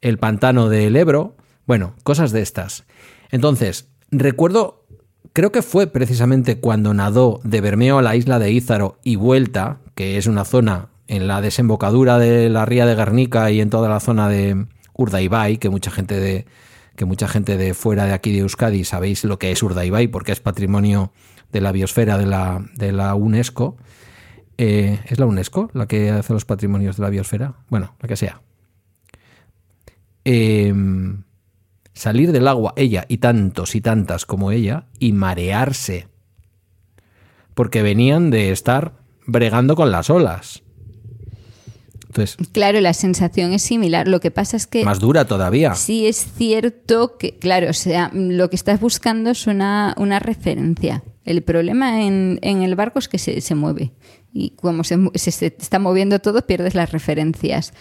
[0.00, 2.84] El pantano del Ebro, bueno, cosas de estas.
[3.30, 4.84] Entonces, recuerdo,
[5.32, 9.78] creo que fue precisamente cuando nadó de Bermeo a la isla de Ízaro y vuelta,
[9.94, 13.88] que es una zona en la desembocadura de la ría de Guernica y en toda
[13.88, 16.46] la zona de Urdaibai, que mucha gente de
[16.96, 20.32] que mucha gente de fuera de aquí de Euskadi sabéis lo que es Urdaibai porque
[20.32, 21.12] es patrimonio
[21.52, 23.76] de la biosfera de la, de la UNESCO.
[24.58, 27.54] Eh, ¿Es la UNESCO la que hace los patrimonios de la biosfera?
[27.68, 28.40] Bueno, la que sea.
[30.24, 30.72] Eh,
[31.92, 36.08] salir del agua, ella y tantos y tantas como ella, y marearse.
[37.54, 38.92] Porque venían de estar
[39.26, 40.62] bregando con las olas.
[42.22, 44.08] Entonces, Claro, la sensación es similar.
[44.08, 45.74] Lo que pasa es que más dura todavía.
[45.74, 51.02] sí es cierto que, claro, o sea, lo que estás buscando es una, una referencia.
[51.24, 53.92] El problema en, en el barco es que se, se mueve.
[54.32, 57.72] Y como se, se- se está moviendo todo, pierdes las referencias.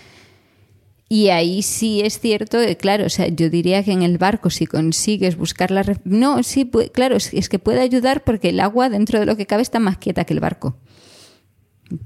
[1.07, 4.49] Y ahí sí es cierto que, claro, o sea, yo diría que en el barco
[4.49, 5.83] si consigues buscar la...
[6.03, 9.37] No, sí, pu- claro, es, es que puede ayudar porque el agua dentro de lo
[9.37, 10.77] que cabe está más quieta que el barco.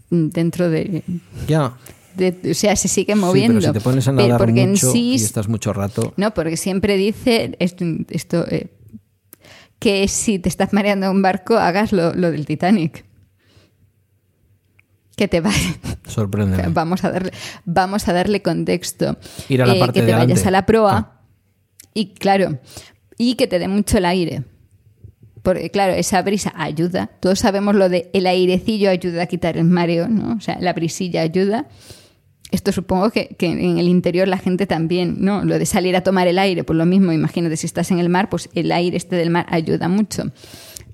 [0.10, 1.04] Dentro de...
[1.48, 1.70] Ya.
[1.70, 1.99] de-
[2.50, 3.60] o sea, se sigue Sí, moviendo.
[3.60, 6.14] pero si te pones a nadar porque en sí y estás mucho rato.
[6.18, 8.68] no, porque siempre dice esto, esto, eh,
[9.80, 13.06] que si te estás mareando un barco, hagas lo, lo del Titanic.
[15.16, 15.76] Que te vaya.
[16.08, 16.70] Sorpréndeme.
[16.70, 17.32] Vamos a darle,
[17.66, 19.18] vamos a darle contexto.
[19.50, 21.22] Eh, Ir a la parte que te de vayas a la proa Ah.
[21.94, 22.60] y claro,
[23.18, 24.44] y que te dé mucho el aire.
[25.44, 27.10] Porque claro, esa brisa ayuda.
[27.22, 30.36] Todos sabemos lo de el airecillo ayuda a quitar el mareo, ¿no?
[30.36, 31.68] O sea, la brisilla ayuda.
[32.52, 35.46] Esto supongo que, en el interior la gente también, ¿no?
[35.46, 38.10] Lo de salir a tomar el aire, pues lo mismo, imagínate, si estás en el
[38.10, 40.32] mar, pues el aire este del mar ayuda mucho.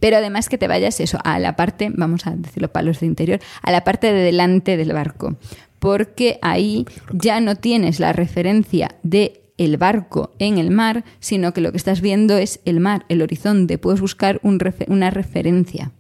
[0.02, 3.40] Pero además que te vayas eso, a la parte, vamos a decirlo palos de interior,
[3.62, 5.38] a la parte de delante del barco.
[5.80, 11.62] Porque ahí ya no tienes la referencia de el barco en el mar, sino que
[11.62, 13.78] lo que estás viendo es el mar, el horizonte.
[13.78, 15.92] Puedes buscar un refe- una referencia.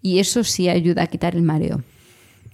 [0.00, 1.82] Y eso sí ayuda a quitar el mareo.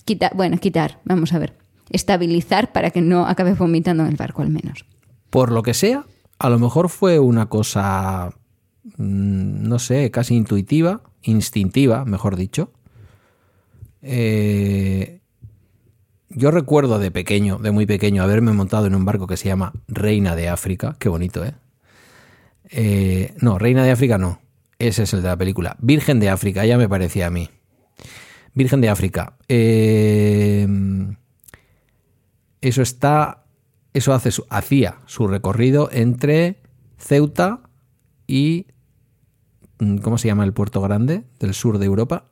[0.07, 1.53] Quitar, bueno, quitar, vamos a ver.
[1.93, 4.85] Estabilizar para que no acabes vomitando en el barco al menos.
[5.31, 6.05] Por lo que sea,
[6.39, 8.35] a lo mejor fue una cosa,
[8.97, 12.73] mm, no sé, casi intuitiva, instintiva, mejor dicho.
[14.03, 15.21] Eh,
[16.29, 19.73] yo recuerdo de pequeño, de muy pequeño, haberme montado en un barco que se llama
[19.87, 20.97] Reina de África.
[20.99, 21.55] Qué bonito, ¿eh?
[22.71, 24.41] Eh, no, Reina de África no.
[24.79, 25.77] Ese es el de la película.
[25.79, 27.49] Virgen de África, ya me parecía a mí.
[28.55, 29.37] Virgen de África.
[29.49, 30.67] Eh,
[32.63, 33.45] eso está.
[33.95, 36.63] Eso hace su- hacía su recorrido entre
[36.97, 37.61] Ceuta
[38.27, 38.67] y
[39.79, 42.25] mm, ¿cómo se llama el puerto grande del sur de Europa?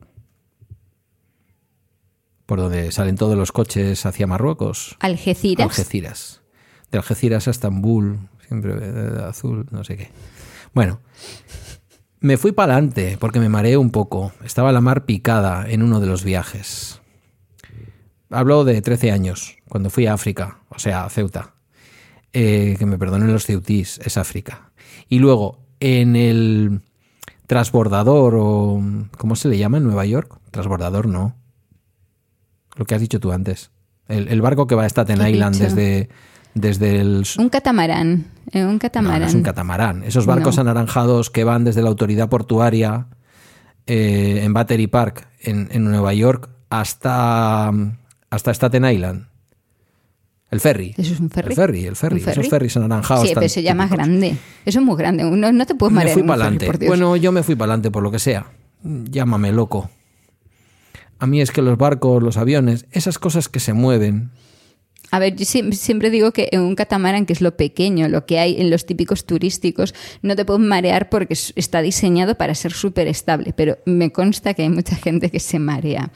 [2.47, 4.97] Por donde salen todos los coches hacia Marruecos.
[5.01, 5.65] Algeciras.
[5.67, 6.41] Algeciras.
[6.91, 10.11] De Algeciras a Estambul, siempre eh, azul, no sé qué.
[10.75, 11.01] Bueno,
[12.21, 14.33] me fui para adelante porque me mareé un poco.
[14.45, 17.00] Estaba la mar picada en uno de los viajes.
[18.31, 21.55] Hablo de 13 años, cuando fui a África, o sea, a Ceuta.
[22.33, 24.71] Eh, que me perdonen los ceutís, es África.
[25.09, 26.81] Y luego, en el
[27.49, 28.81] transbordador, o
[29.19, 30.39] ¿cómo se le llama en Nueva York?
[30.53, 31.35] Transbordador no.
[32.77, 33.73] Lo que has dicho tú antes.
[34.07, 35.65] El, el barco que va a Staten ¿Qué he Island dicho?
[35.65, 36.09] desde,
[36.55, 37.25] desde el...
[37.39, 38.27] Un catamarán.
[38.53, 39.21] eh, un No, catamarán.
[39.23, 40.05] no es un catamarán.
[40.05, 40.63] Esos barcos No.
[40.63, 43.09] anaranjados que van desde la autoridad portuaria
[43.87, 47.73] eh, en Battery Park, en, en Nueva York, hasta,
[48.31, 49.27] hasta Staten Island.
[50.51, 50.95] El ferry.
[50.99, 51.51] ¿Eso es un ferry?
[51.51, 52.17] El ferry, el ferry.
[52.17, 52.41] ¿Un ferry?
[52.41, 53.27] Esos ferries anaranjados.
[53.29, 54.37] Sí, pero eso ya más grande.
[54.67, 55.23] Eso es muy grande.
[55.25, 56.87] No, no te puedes Me marear fui en un para adelante.
[56.89, 58.47] Bueno, yo me fui para adelante por lo que sea.
[58.83, 59.91] Llámame loco.
[61.21, 64.31] A mí es que los barcos, los aviones, esas cosas que se mueven,
[65.13, 68.27] A ver, yo siem- siempre digo que en un catamarán, que es lo pequeño, lo
[68.27, 69.93] que hay en los típicos turísticos,
[70.23, 73.53] no te puedes marear porque es- está diseñado para ser súper estable.
[73.53, 76.11] Pero me consta que hay mucha gente que se marea.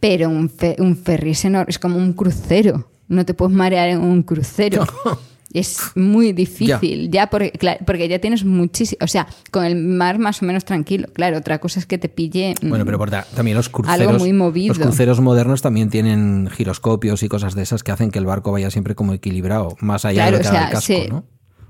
[0.00, 2.88] Pero un, fe- un ferry es enorme, es como un crucero.
[3.08, 4.84] No te puedes marear en un crucero.
[5.54, 10.18] Es muy difícil, ya, porque, cla- porque ya tienes muchísimo, o sea, con el mar
[10.18, 11.08] más o menos tranquilo.
[11.14, 12.54] Claro, otra cosa es que te pille.
[12.60, 14.74] mm, Bueno, pero por ta- también los cruceros, Algo muy movido.
[14.74, 18.52] los cruceros modernos también tienen giroscopios y cosas de esas que hacen que el barco
[18.52, 21.08] vaya siempre como equilibrado, más allá Claro, de lo que o sea, el casco, se-
[21.08, 21.24] ¿no?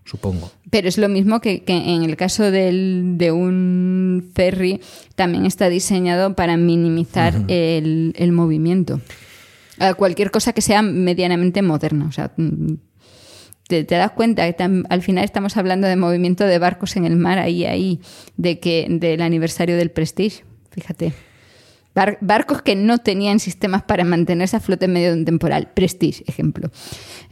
[0.06, 0.50] Supongo.
[0.70, 4.80] Pero es lo mismo que, que en el caso del- de un ferry,
[5.16, 9.00] también está diseñado para minimizar el, el movimiento.
[9.78, 12.06] A cualquier cosa que sea medianamente moderna.
[12.08, 12.32] O sea,
[13.68, 17.04] te, te das cuenta que tam- al final estamos hablando de movimiento de barcos en
[17.04, 18.00] el mar, ahí, ahí,
[18.36, 20.44] de que del aniversario del Prestige.
[20.70, 21.12] Fíjate.
[21.97, 25.70] Bar- barcos que no tenían sistemas para mantenerse a flote en medio de un temporal.
[25.74, 26.70] Prestige, ejemplo.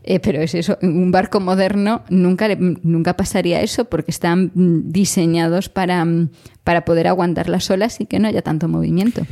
[0.03, 4.91] Eh, pero es eso, en un barco moderno nunca, nunca pasaría eso porque están mm,
[4.91, 6.31] diseñados para, mm,
[6.65, 9.27] para poder aguantar las olas y que no haya tanto movimiento.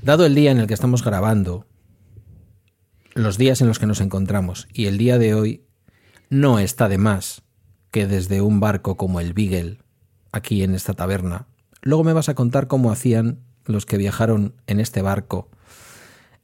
[0.00, 1.66] Dado el día en el que estamos grabando,
[3.14, 5.64] los días en los que nos encontramos y el día de hoy,
[6.30, 7.42] no está de más
[7.90, 9.78] que desde un barco como el Beagle,
[10.30, 11.46] aquí en esta taberna,
[11.82, 15.48] luego me vas a contar cómo hacían los que viajaron en este barco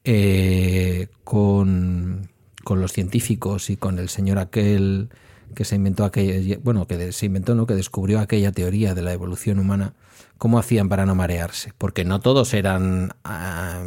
[0.04, 2.28] eh, con,
[2.64, 5.08] con los científicos y con el señor aquel
[5.54, 7.66] que se inventó aquella, bueno, que se inventó, ¿no?
[7.66, 9.94] que descubrió aquella teoría de la evolución humana,
[10.36, 13.80] cómo hacían para no marearse, porque no todos eran ah,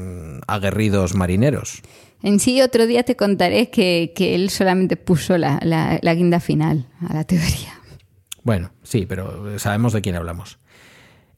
[0.47, 1.81] aguerridos marineros.
[2.23, 6.39] En sí, otro día te contaré que, que él solamente puso la, la- la guinda
[6.39, 7.79] final a la teoría.
[8.43, 10.57] Bueno, sí, pero sabemos de quién hablamos.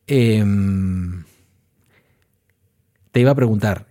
[0.08, 1.24] Em,
[3.14, 3.86] te iba a preguntar,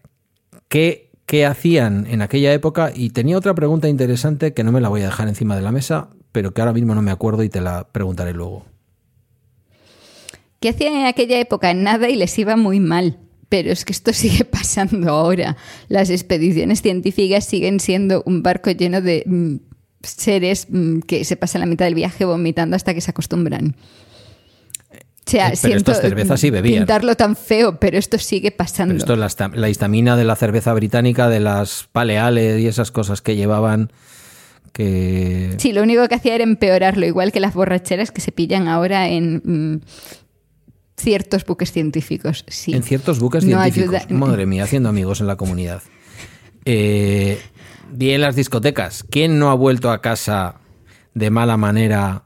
[0.68, 2.92] ¿qué, ¿qué hacían en aquella época?
[2.94, 5.70] Y tenía otra pregunta interesante que no me la voy a dejar encima de la
[5.70, 8.66] mesa, pero que ahora mismo no me acuerdo y te la preguntaré luego.
[10.58, 11.72] ¿Qué hacían en aquella época?
[11.72, 13.20] Nada y les iba muy mal.
[13.48, 15.56] Pero es que esto sigue pasando ahora.
[15.88, 19.56] Las expediciones científicas siguen siendo un barco lleno de mm,
[20.02, 23.76] seres mm, que se pasan la mitad del viaje vomitando hasta que se acostumbran.
[25.32, 26.80] O sea, Eh, pero siento estas cervezas sí bebían.
[26.82, 28.92] pintarlo tan feo, pero esto sigue pasando.
[28.94, 33.22] Pero esto es la, histamina de la cerveza británica, de las paleales y esas cosas
[33.22, 33.92] que llevaban
[34.72, 35.54] que...
[35.58, 39.08] Sí, lo único que hacía era empeorarlo, igual que las borracheras que se pillan ahora
[39.08, 39.80] en mm,
[40.96, 42.44] ciertos buques científicos.
[42.48, 42.72] Sí.
[42.72, 44.02] En ciertos buques No científicos.
[44.04, 45.82] ayuda- Madre mía, haciendo amigos en la comunidad.
[46.64, 47.40] Eh,
[47.98, 49.04] en las discotecas.
[49.10, 50.56] ¿Quién no ha vuelto a casa
[51.14, 52.24] de mala manera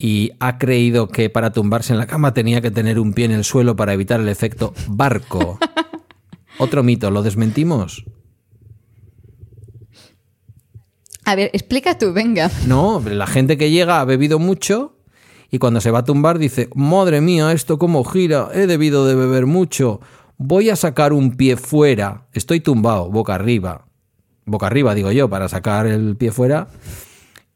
[0.00, 3.32] y ha creído que para tumbarse en la cama tenía que tener un pie en
[3.32, 5.58] el suelo para evitar el efecto barco?
[6.58, 8.04] Otro mito, ¿lo desmentimos?
[11.24, 12.50] A ver, explica tú, venga.
[12.66, 14.96] No, la gente que llega ha bebido mucho
[15.50, 19.14] y cuando se va a tumbar dice, madre mía, esto cómo gira, he debido de
[19.14, 20.00] beber mucho,
[20.38, 23.86] voy a sacar un pie fuera, estoy tumbado, boca arriba,
[24.46, 26.68] boca arriba digo yo, para sacar el pie fuera,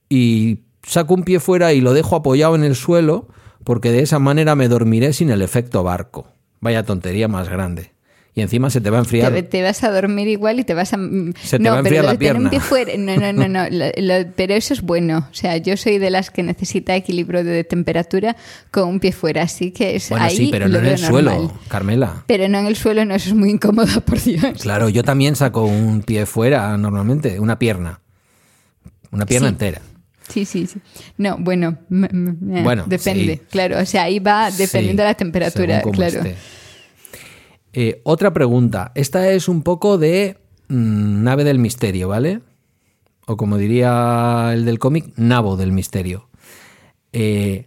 [0.08, 3.28] y saco un pie fuera y lo dejo apoyado en el suelo
[3.64, 6.28] porque de esa manera me dormiré sin el efecto barco.
[6.60, 7.92] Vaya tontería más grande.
[8.36, 9.32] Y encima se te va a enfriar.
[9.32, 10.96] Te, te vas a dormir igual y te vas a...
[11.40, 12.40] Se te no, va a pero enfriar lo la pierna.
[12.42, 12.92] un pie fuera...
[12.98, 13.64] No, no, no, no.
[13.70, 15.28] lo- lo- pero eso es bueno.
[15.30, 18.34] O sea, yo soy de las que necesita equilibrio de temperatura
[18.72, 19.42] con un pie fuera.
[19.42, 21.52] Así que es Bueno, ahí sí, pero no en el suelo.
[21.68, 22.24] Carmela.
[22.26, 24.58] Pero no en el suelo, no, eso es muy incómodo, por Dios.
[24.60, 28.00] Claro, yo también saco un pie fuera normalmente, una pierna.
[29.12, 29.52] Una pierna Sí.
[29.52, 29.80] entera.
[30.28, 30.80] Sí, sí, sí.
[31.18, 33.42] No, bueno, eh, Bueno, depende, sí.
[33.50, 33.78] claro.
[33.80, 36.22] O sea, ahí va dependiendo Sí, de la temperatura, claro.
[37.72, 38.92] Eh, otra pregunta.
[38.94, 40.38] Esta es un poco de
[40.68, 42.40] mm, nave del misterio, ¿vale?
[43.26, 46.28] O como diría el del cómic, nabo del misterio.
[47.12, 47.66] Eh,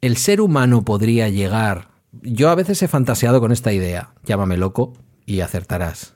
[0.00, 1.88] el ser humano podría llegar.
[2.22, 4.14] Yo a veces he fantaseado con esta idea.
[4.24, 4.92] Llámame loco
[5.26, 6.14] y acertarás.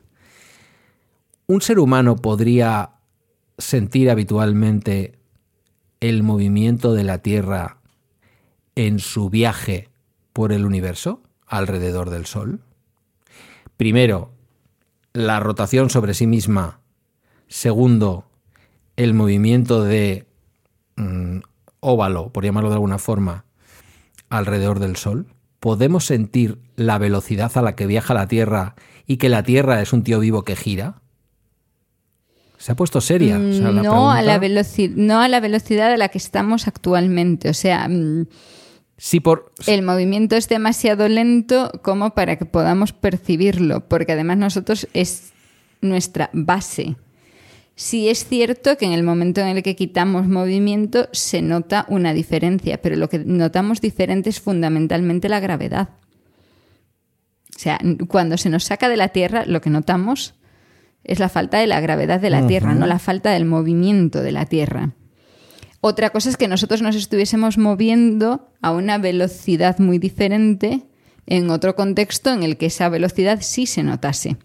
[1.47, 2.91] Un ser humano podría
[3.59, 5.19] sentir habitualmente
[6.01, 7.79] el movimiento de la Tierra
[8.77, 9.91] en su viaje
[10.33, 12.61] por el universo alrededor del Sol?
[13.77, 14.33] Primero,
[15.13, 16.81] la rotación sobre sí misma.
[17.49, 18.31] Segundo,
[18.97, 20.27] el movimiento de
[20.97, 21.39] mm,
[21.81, 23.45] óvalo, por llamarlo de alguna forma,
[24.29, 25.27] alrededor del Sol.
[25.61, 28.75] ¿Podemos sentir la velocidad a la que viaja la Tierra
[29.07, 31.03] y que la Tierra es un tío vivo que gira?
[32.59, 33.39] Se ha puesto seria.
[33.39, 36.19] O sea, la no, a la pregunta- veloci- no a la velocidad a la que
[36.19, 37.49] estamos actualmente.
[37.49, 38.27] O sea, mm,
[39.01, 44.89] Sí, por, el movimiento es demasiado lento como para que podamos percibirlo, porque además nosotros
[44.93, 45.31] es
[45.81, 46.97] nuestra base.
[47.77, 52.13] Sí es cierto que en el momento en el que quitamos movimiento se nota una
[52.13, 55.91] diferencia, pero lo que notamos diferente es fundamentalmente la gravedad.
[57.55, 57.79] O sea,
[58.09, 60.35] cuando se nos saca de la Tierra, lo que notamos
[61.05, 64.33] es la falta de la gravedad de la Tierra, no la falta del movimiento de
[64.33, 64.95] la Tierra.
[65.81, 70.83] Otra cosa es que nosotros nos estuviésemos moviendo a una velocidad muy diferente
[71.27, 74.37] en otro contexto en el que esa velocidad sí se notase.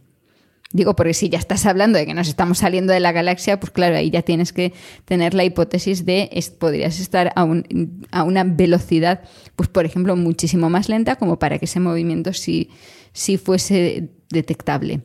[0.71, 3.71] Digo, porque si ya estás hablando de que nos estamos saliendo de la galaxia, pues
[3.71, 4.73] claro, ahí ya tienes que
[5.05, 9.21] tener la hipótesis de es- podrías estar a, un- a una velocidad,
[9.55, 12.69] pues por ejemplo, muchísimo más lenta como para que ese movimiento sí,
[13.11, 15.01] sí fuese detectable.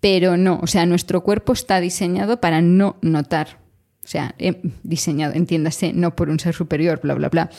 [0.00, 3.60] Pero no, o sea, nuestro cuerpo está diseñado para no notar.
[4.02, 7.50] O sea, eh, diseñado, entiéndase, no por un ser superior, bla, bla, bla.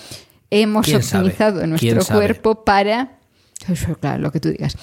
[0.50, 3.20] Hemos optimizado ¿Quién nuestro cuerpo para...
[3.68, 4.76] Eso, claro, lo que tú digas.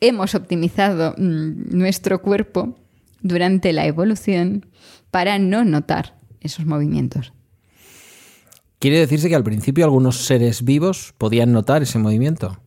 [0.00, 2.76] Hemos optimizado mm, nuestro cuerpo
[3.22, 4.66] durante la evolución
[5.10, 7.32] para no notar esos movimientos.
[8.78, 12.58] Quiere decirse que al principio algunos seres vivos podían notar ese movimiento.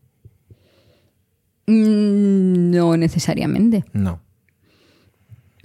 [1.68, 3.86] Mm, No necesariamente.
[3.94, 4.22] No.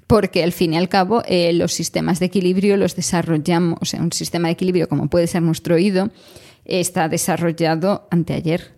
[0.07, 4.01] Porque al fin y al cabo eh, los sistemas de equilibrio los desarrollamos, o sea,
[4.01, 6.11] un sistema de equilibrio como puede ser nuestro oído,
[6.65, 8.75] está desarrollado anteayer.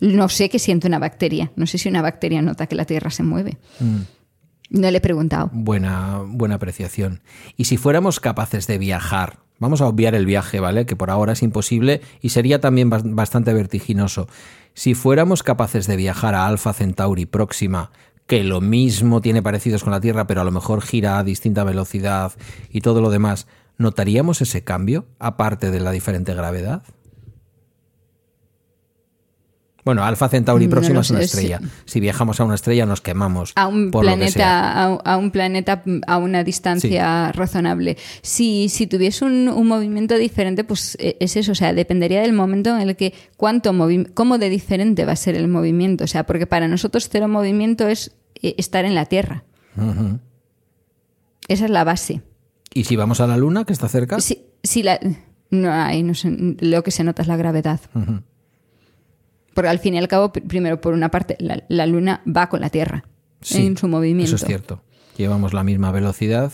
[0.00, 3.10] No sé qué siente una bacteria, no sé si una bacteria nota que la Tierra
[3.10, 3.58] se mueve.
[4.70, 5.50] No le he preguntado.
[5.52, 7.22] Buena, buena apreciación.
[7.56, 10.86] Y si fuéramos capaces de viajar, vamos a obviar el viaje, ¿vale?
[10.86, 14.28] Que por ahora es imposible y sería también bas- bastante vertiginoso.
[14.74, 17.90] Si fuéramos capaces de viajar a Alpha Centauri próxima,
[18.26, 21.62] que lo mismo tiene parecidos con la Tierra, pero a lo mejor gira a distinta
[21.64, 22.32] velocidad
[22.70, 23.46] y todo lo demás,
[23.78, 26.82] ¿notaríamos ese cambio, aparte de la diferente gravedad?
[29.84, 31.60] Bueno, Alpha Centauri No próxima es una estrella.
[31.84, 33.52] Si viajamos a una estrella nos quemamos.
[33.54, 34.98] a un por lo que sea.
[34.98, 40.64] planeta a, un planeta a una distancia razonable si, si tuviese un, un movimiento diferente
[40.64, 43.74] pues eh, es eso o sea dependería del momento en el que cuánto
[44.14, 47.86] cómo de diferente va a ser el movimiento o sea porque para nosotros cero movimiento
[47.86, 48.12] es
[48.42, 49.44] eh, estar en la tierra
[51.48, 52.22] esa es la base
[52.72, 54.18] ¿Y si vamos a la Luna, que está cerca?
[54.20, 54.98] si, si la
[55.50, 58.22] no hay no sé, lo que se nota es la gravedad Ujú.
[59.54, 62.48] Porque al fin y al cabo pr- primero por una parte la, la luna va
[62.48, 63.04] con la tierra
[63.40, 64.82] Sí, en su movimiento Eso es cierto.
[65.18, 66.50] Llevamos la misma velocidad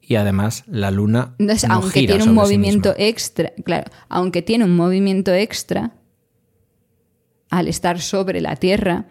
[0.00, 4.42] y además la Luna Entonces, no aunque gira tiene un sí movimiento extra, claro, aunque
[4.42, 5.92] tiene un movimiento extra,
[7.50, 9.06] al estar sobre la Tierra,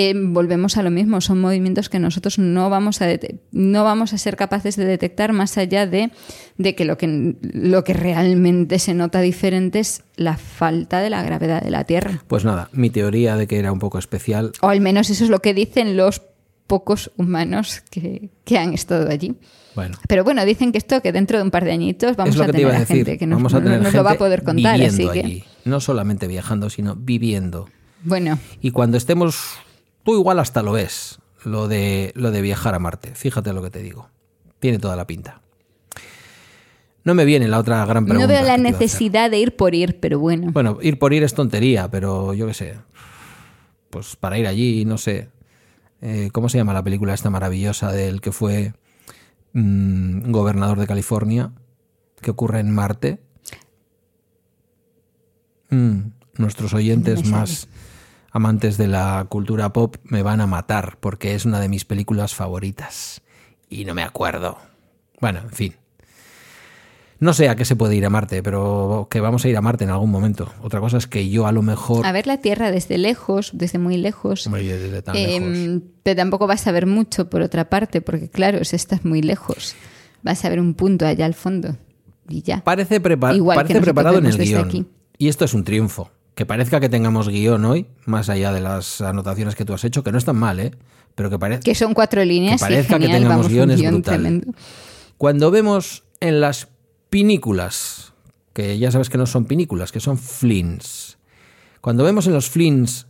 [0.00, 1.20] eh, volvemos a lo mismo.
[1.20, 3.08] Son movimientos que nosotros no vamos a
[3.50, 6.12] no vamos a ser capaces de detectar más allá de,
[6.56, 11.24] de que lo que lo que realmente se nota diferente es la falta de la
[11.24, 12.22] gravedad de la Tierra.
[12.28, 14.52] Pues nada, mi teoría de que era un poco especial.
[14.60, 16.22] O al menos eso es lo que dicen los
[16.68, 19.34] pocos humanos que, que han estado allí.
[19.74, 22.46] Bueno, Pero bueno, dicen que esto, que dentro de un par de añitos vamos a
[22.46, 24.80] tener a gente que nos, lo va a poder contar.
[24.80, 25.44] Así que, allí.
[25.64, 27.68] No solamente viajando, sino viviendo.
[28.02, 29.58] bueno, Y cuando estemos,
[30.08, 33.14] tú igual hasta lo ves, lo de, lo de viajar a Marte.
[33.14, 34.08] Fíjate lo que te digo.
[34.58, 35.42] Tiene toda la pinta.
[37.04, 38.26] No me viene la otra gran pregunta.
[38.26, 40.50] no veo la necesidad de ir por ir, pero bueno.
[40.50, 42.78] Bueno, ir por ir es tontería, pero yo qué sé.
[43.90, 45.28] Pues para ir allí, no sé.
[46.00, 48.72] Eh, ¿Cómo se llama la película esta maravillosa del que fue
[49.52, 51.52] mm, gobernador de California?
[52.22, 53.20] Que ocurre en Marte.
[55.68, 57.68] Mm, nuestros oyentes más
[58.38, 62.34] amantes de la cultura pop me van a matar porque es una de mis películas
[62.34, 63.20] favoritas.
[63.68, 64.56] Y no me acuerdo.
[65.20, 65.74] Bueno, en fin.
[67.20, 69.60] No sé a qué se puede ir a Marte, pero que vamos a ir a
[69.60, 70.52] Marte en algún momento.
[70.62, 72.06] Otra cosa es que yo a lo mejor...
[72.06, 74.46] A ver la Tierra desde lejos, desde muy lejos.
[74.46, 75.82] Oye, desde tan Eh, lejos.
[76.04, 79.74] pero tampoco vas a ver mucho por otra parte, porque claro, si estás muy lejos,
[80.22, 81.76] vas a ver un punto allá al fondo
[82.28, 82.62] y ya.
[82.62, 84.64] Parece, prepa- Igual parece preparado en el guion.
[84.68, 84.86] aquí.
[85.18, 86.12] Y esto es un triunfo.
[86.38, 90.04] Que parezca que tengamos guion hoy, más allá de las anotaciones que tú has hecho,
[90.04, 90.70] que no están mal, ¿eh?
[91.16, 91.62] Pero que parece...
[91.64, 94.14] Que son cuatro líneas Que parezca que genial, tengamos guiones un guion brutal.
[94.20, 94.52] tremendo.
[95.16, 96.68] Cuando vemos en las
[97.10, 98.12] pinículas,
[98.52, 101.18] que ya sabes que no son pinículas, que son flins.
[101.80, 103.08] Cuando vemos en los flins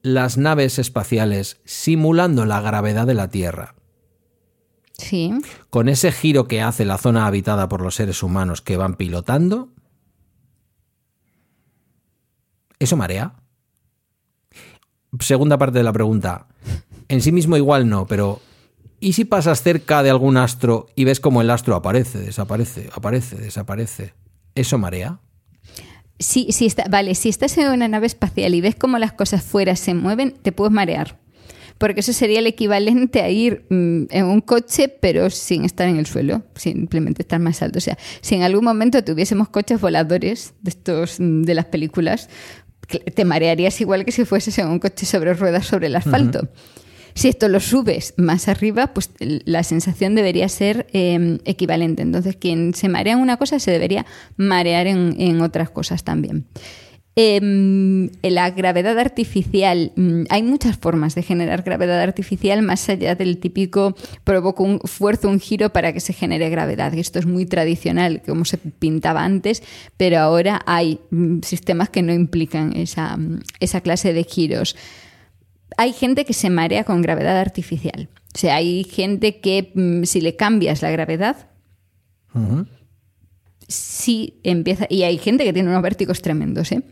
[0.00, 3.74] las naves espaciales simulando la gravedad de la Tierra,
[4.96, 5.30] Sí.
[5.68, 9.68] con ese giro que hace la zona habitada por los seres humanos que van pilotando,
[12.82, 13.34] ¿eso marea?
[15.20, 16.48] Segunda parte de la pregunta.
[17.08, 18.40] En sí mismo igual no, pero
[18.98, 23.36] ¿y si pasas cerca de algún astro y ves como el astro aparece, desaparece, aparece,
[23.36, 24.14] desaparece?
[24.54, 25.20] ¿Eso marea?
[26.18, 29.42] Sí, sí está, vale, si estás en una nave espacial y ves cómo las cosas
[29.42, 31.20] fuera se mueven, te puedes marear.
[31.78, 35.96] Porque eso sería el equivalente a ir mm, en un coche, pero sin estar en
[35.96, 37.78] el suelo, simplemente estar más alto.
[37.78, 42.28] O sea, si en algún momento tuviésemos coches voladores de estos mm, de las películas,
[42.86, 46.48] te marearías igual que si fueses en un coche sobre ruedas sobre el asfalto.
[47.14, 52.02] Si esto lo subes más arriba, pues la sensación debería ser eh, equivalente.
[52.02, 54.06] Entonces, quien se marea en una cosa se debería
[54.36, 56.46] marear en, en otras cosas también.
[57.14, 63.36] Em, la gravedad artificial, mm, hay muchas formas de generar gravedad artificial más allá del
[63.36, 63.94] típico
[64.24, 66.94] provoco un fuerzo, un giro para que se genere gravedad.
[66.94, 69.62] Esto es muy tradicional, como se pintaba antes,
[69.98, 74.74] pero ahora hay mm, sistemas que no implican esa, mm, esa clase de giros
[75.76, 78.08] hay gente que se marea con gravedad artificial.
[78.34, 79.72] O sea, hay gente que
[80.04, 81.48] si le cambias la gravedad,
[83.68, 84.86] sí empieza.
[84.88, 86.82] Y hay gente que tiene unos vértigos tremendos, ¿eh?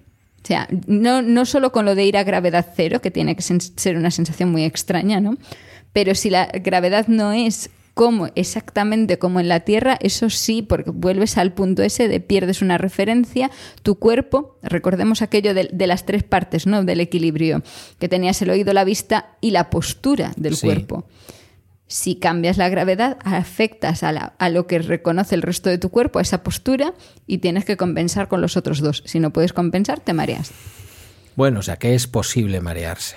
[0.43, 3.43] O sea, no, no solo con lo de ir a gravedad cero, que tiene que
[3.43, 5.37] ser una sensación muy extraña, ¿no?
[5.93, 10.91] Pero si la gravedad no es como exactamente como en la Tierra, eso sí, porque
[10.91, 13.51] vuelves al punto ese de pierdes una referencia,
[13.83, 16.85] tu cuerpo, recordemos aquello de, de las tres partes, ¿no?
[16.85, 17.63] Del equilibrio,
[17.99, 20.67] que tenías el oído, la vista y la postura del Sí.
[20.67, 21.05] cuerpo.
[21.93, 25.89] Si cambias la gravedad, afectas a, la- a lo que reconoce el resto de tu
[25.91, 26.95] cuerpo, a esa postura,
[27.27, 29.03] y tienes que compensar con los otros dos.
[29.07, 30.53] Si no puedes compensar, te mareas.
[31.35, 33.17] Bueno, o sea que es posible marearse.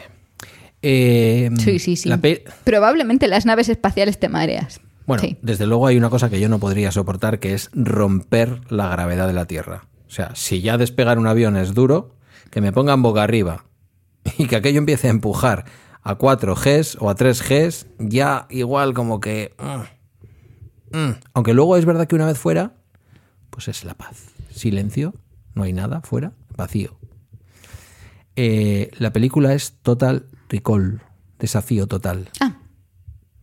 [0.81, 2.09] Eh, Sí, sí, sí.
[2.09, 2.19] la
[2.63, 4.81] Probablemente en las naves espaciales te mareas.
[5.05, 5.37] Bueno, Sí.
[5.43, 9.27] desde luego hay una cosa que yo no podría soportar, que es romper la gravedad
[9.27, 9.85] de la Tierra.
[10.07, 12.15] O sea, si ya despegar un avión es duro,
[12.49, 13.65] que me pongan boca arriba
[14.39, 15.65] y que aquello empiece a empujar
[16.03, 19.55] a 4 Gs o a 3 Gs, ya igual como que...
[19.59, 21.15] mm, mm.
[21.33, 22.73] Aunque luego es verdad que una vez fuera,
[23.49, 24.25] pues es la paz.
[24.51, 25.13] Silencio,
[25.55, 26.97] no hay nada fuera, vacío.
[28.35, 31.01] Eh, la película es Total Recall,
[31.39, 32.29] desafío total.
[32.39, 32.57] Ah,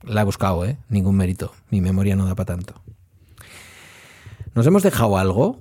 [0.03, 0.79] La he buscado, ¿eh?
[0.89, 1.53] Ningún mérito.
[1.71, 2.83] Mi memoria no da para tanto.
[4.55, 5.61] ¿Nos hemos dejado algo?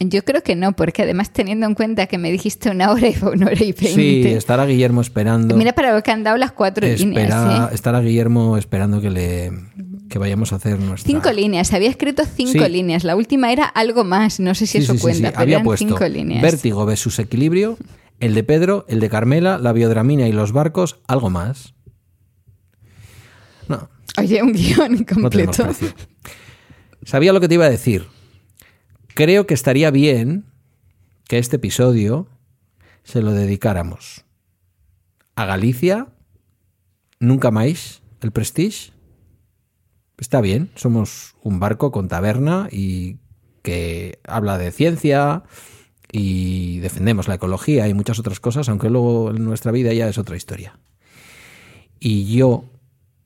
[0.00, 3.14] Yo creo que no, porque además teniendo en cuenta que me dijiste una hora y
[3.14, 3.86] fue una hora y veinte.
[3.94, 5.56] Sí, estará Guillermo esperando.
[5.56, 7.06] Mira para lo que han dado las cuatro Espera-
[7.46, 7.70] líneas.
[7.70, 7.74] ¿eh?
[7.74, 9.52] Estará Guillermo esperando que le
[10.08, 11.06] que vayamos a hacer nuestra.
[11.06, 12.70] Cinco líneas, había escrito cinco Sí.
[12.70, 13.04] líneas.
[13.04, 15.64] La última era algo más, no sé si Sí, eso sí, cuenta, pero Había eran
[15.64, 16.42] puesto cinco líneas.
[16.42, 17.76] Vértigo versus equilibrio,
[18.18, 21.74] el de Pedro, el de Carmela, la biodramina y los barcos, algo más.
[23.68, 25.68] No, Oye, un guion completo.
[27.04, 28.06] Sabía lo que te iba a decir.
[29.14, 30.44] Creo que estaría bien
[31.28, 32.28] que este episodio
[33.02, 34.24] se lo dedicáramos
[35.34, 36.08] a Galicia,
[37.18, 38.92] nunca más, el Prestige.
[40.18, 43.18] Está bien, somos un barco con taberna y
[43.62, 45.44] que habla de ciencia
[46.12, 50.18] y defendemos la ecología y muchas otras cosas, aunque luego en nuestra vida ya es
[50.18, 50.78] otra historia.
[51.98, 52.64] Y yo,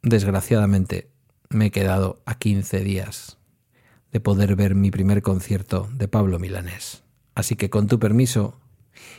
[0.02, 1.10] desgraciadamente,
[1.48, 3.38] me he quedado a 15 días
[4.14, 7.02] de poder ver mi primer concierto de Pablo Milanés.
[7.34, 8.54] Así que con tu permiso,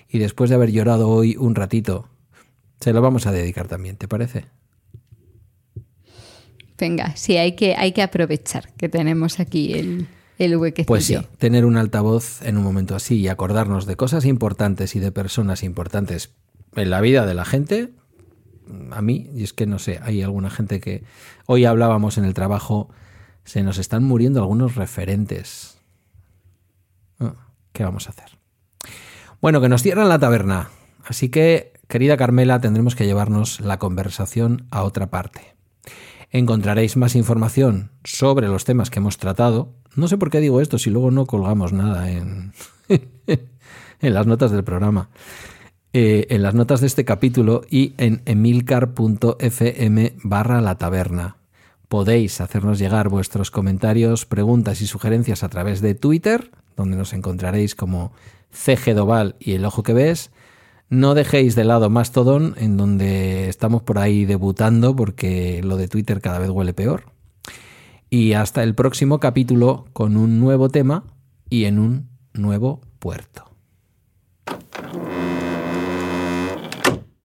[0.08, 2.08] y después de haber llorado hoy un ratito,
[2.80, 4.46] se lo vamos a dedicar también, ¿te parece?
[6.78, 10.08] Venga, sí, hay que, hay que aprovechar que tenemos aquí el,
[10.38, 10.88] el huequecillo.
[10.88, 15.02] Pues sí, tener un altavoz en un momento así y acordarnos de cosas importantes y
[15.02, 16.32] de personas importantes
[16.74, 17.92] en la vida de la gente,
[18.92, 21.04] a mí, y es que no sé, hay alguna gente que
[21.48, 22.90] hoy hablábamos en el trabajo,
[23.46, 25.78] se nos están muriendo algunos referentes.
[27.20, 27.34] Ah,
[27.72, 28.38] ¿Qué vamos a hacer?
[29.42, 30.70] Bueno, que nos cierran la taberna,
[31.06, 35.56] así que, querida Carmela, tendremos que llevarnos la conversación a otra parte.
[36.32, 39.74] Encontraréis más información sobre los temas que hemos tratado.
[39.96, 42.52] No sé por qué digo esto si luego no colgamos nada en,
[43.28, 45.10] en las notas del programa.
[45.94, 51.38] Eh, en las notas de este capítulo y en emilcar.fm barra la taberna.
[51.96, 57.74] Podéis hacernos llegar vuestros comentarios, preguntas y sugerencias a través de Twitter, donde nos encontraréis
[57.74, 58.12] como
[58.52, 60.30] CG Doval y el ojo que ves.
[60.90, 66.20] No dejéis de lado Mastodon, en donde estamos por ahí debutando porque lo de Twitter
[66.20, 67.14] cada vez huele peor.
[68.10, 71.06] Y hasta el próximo capítulo con un nuevo tema
[71.50, 73.55] y en un nuevo puerto.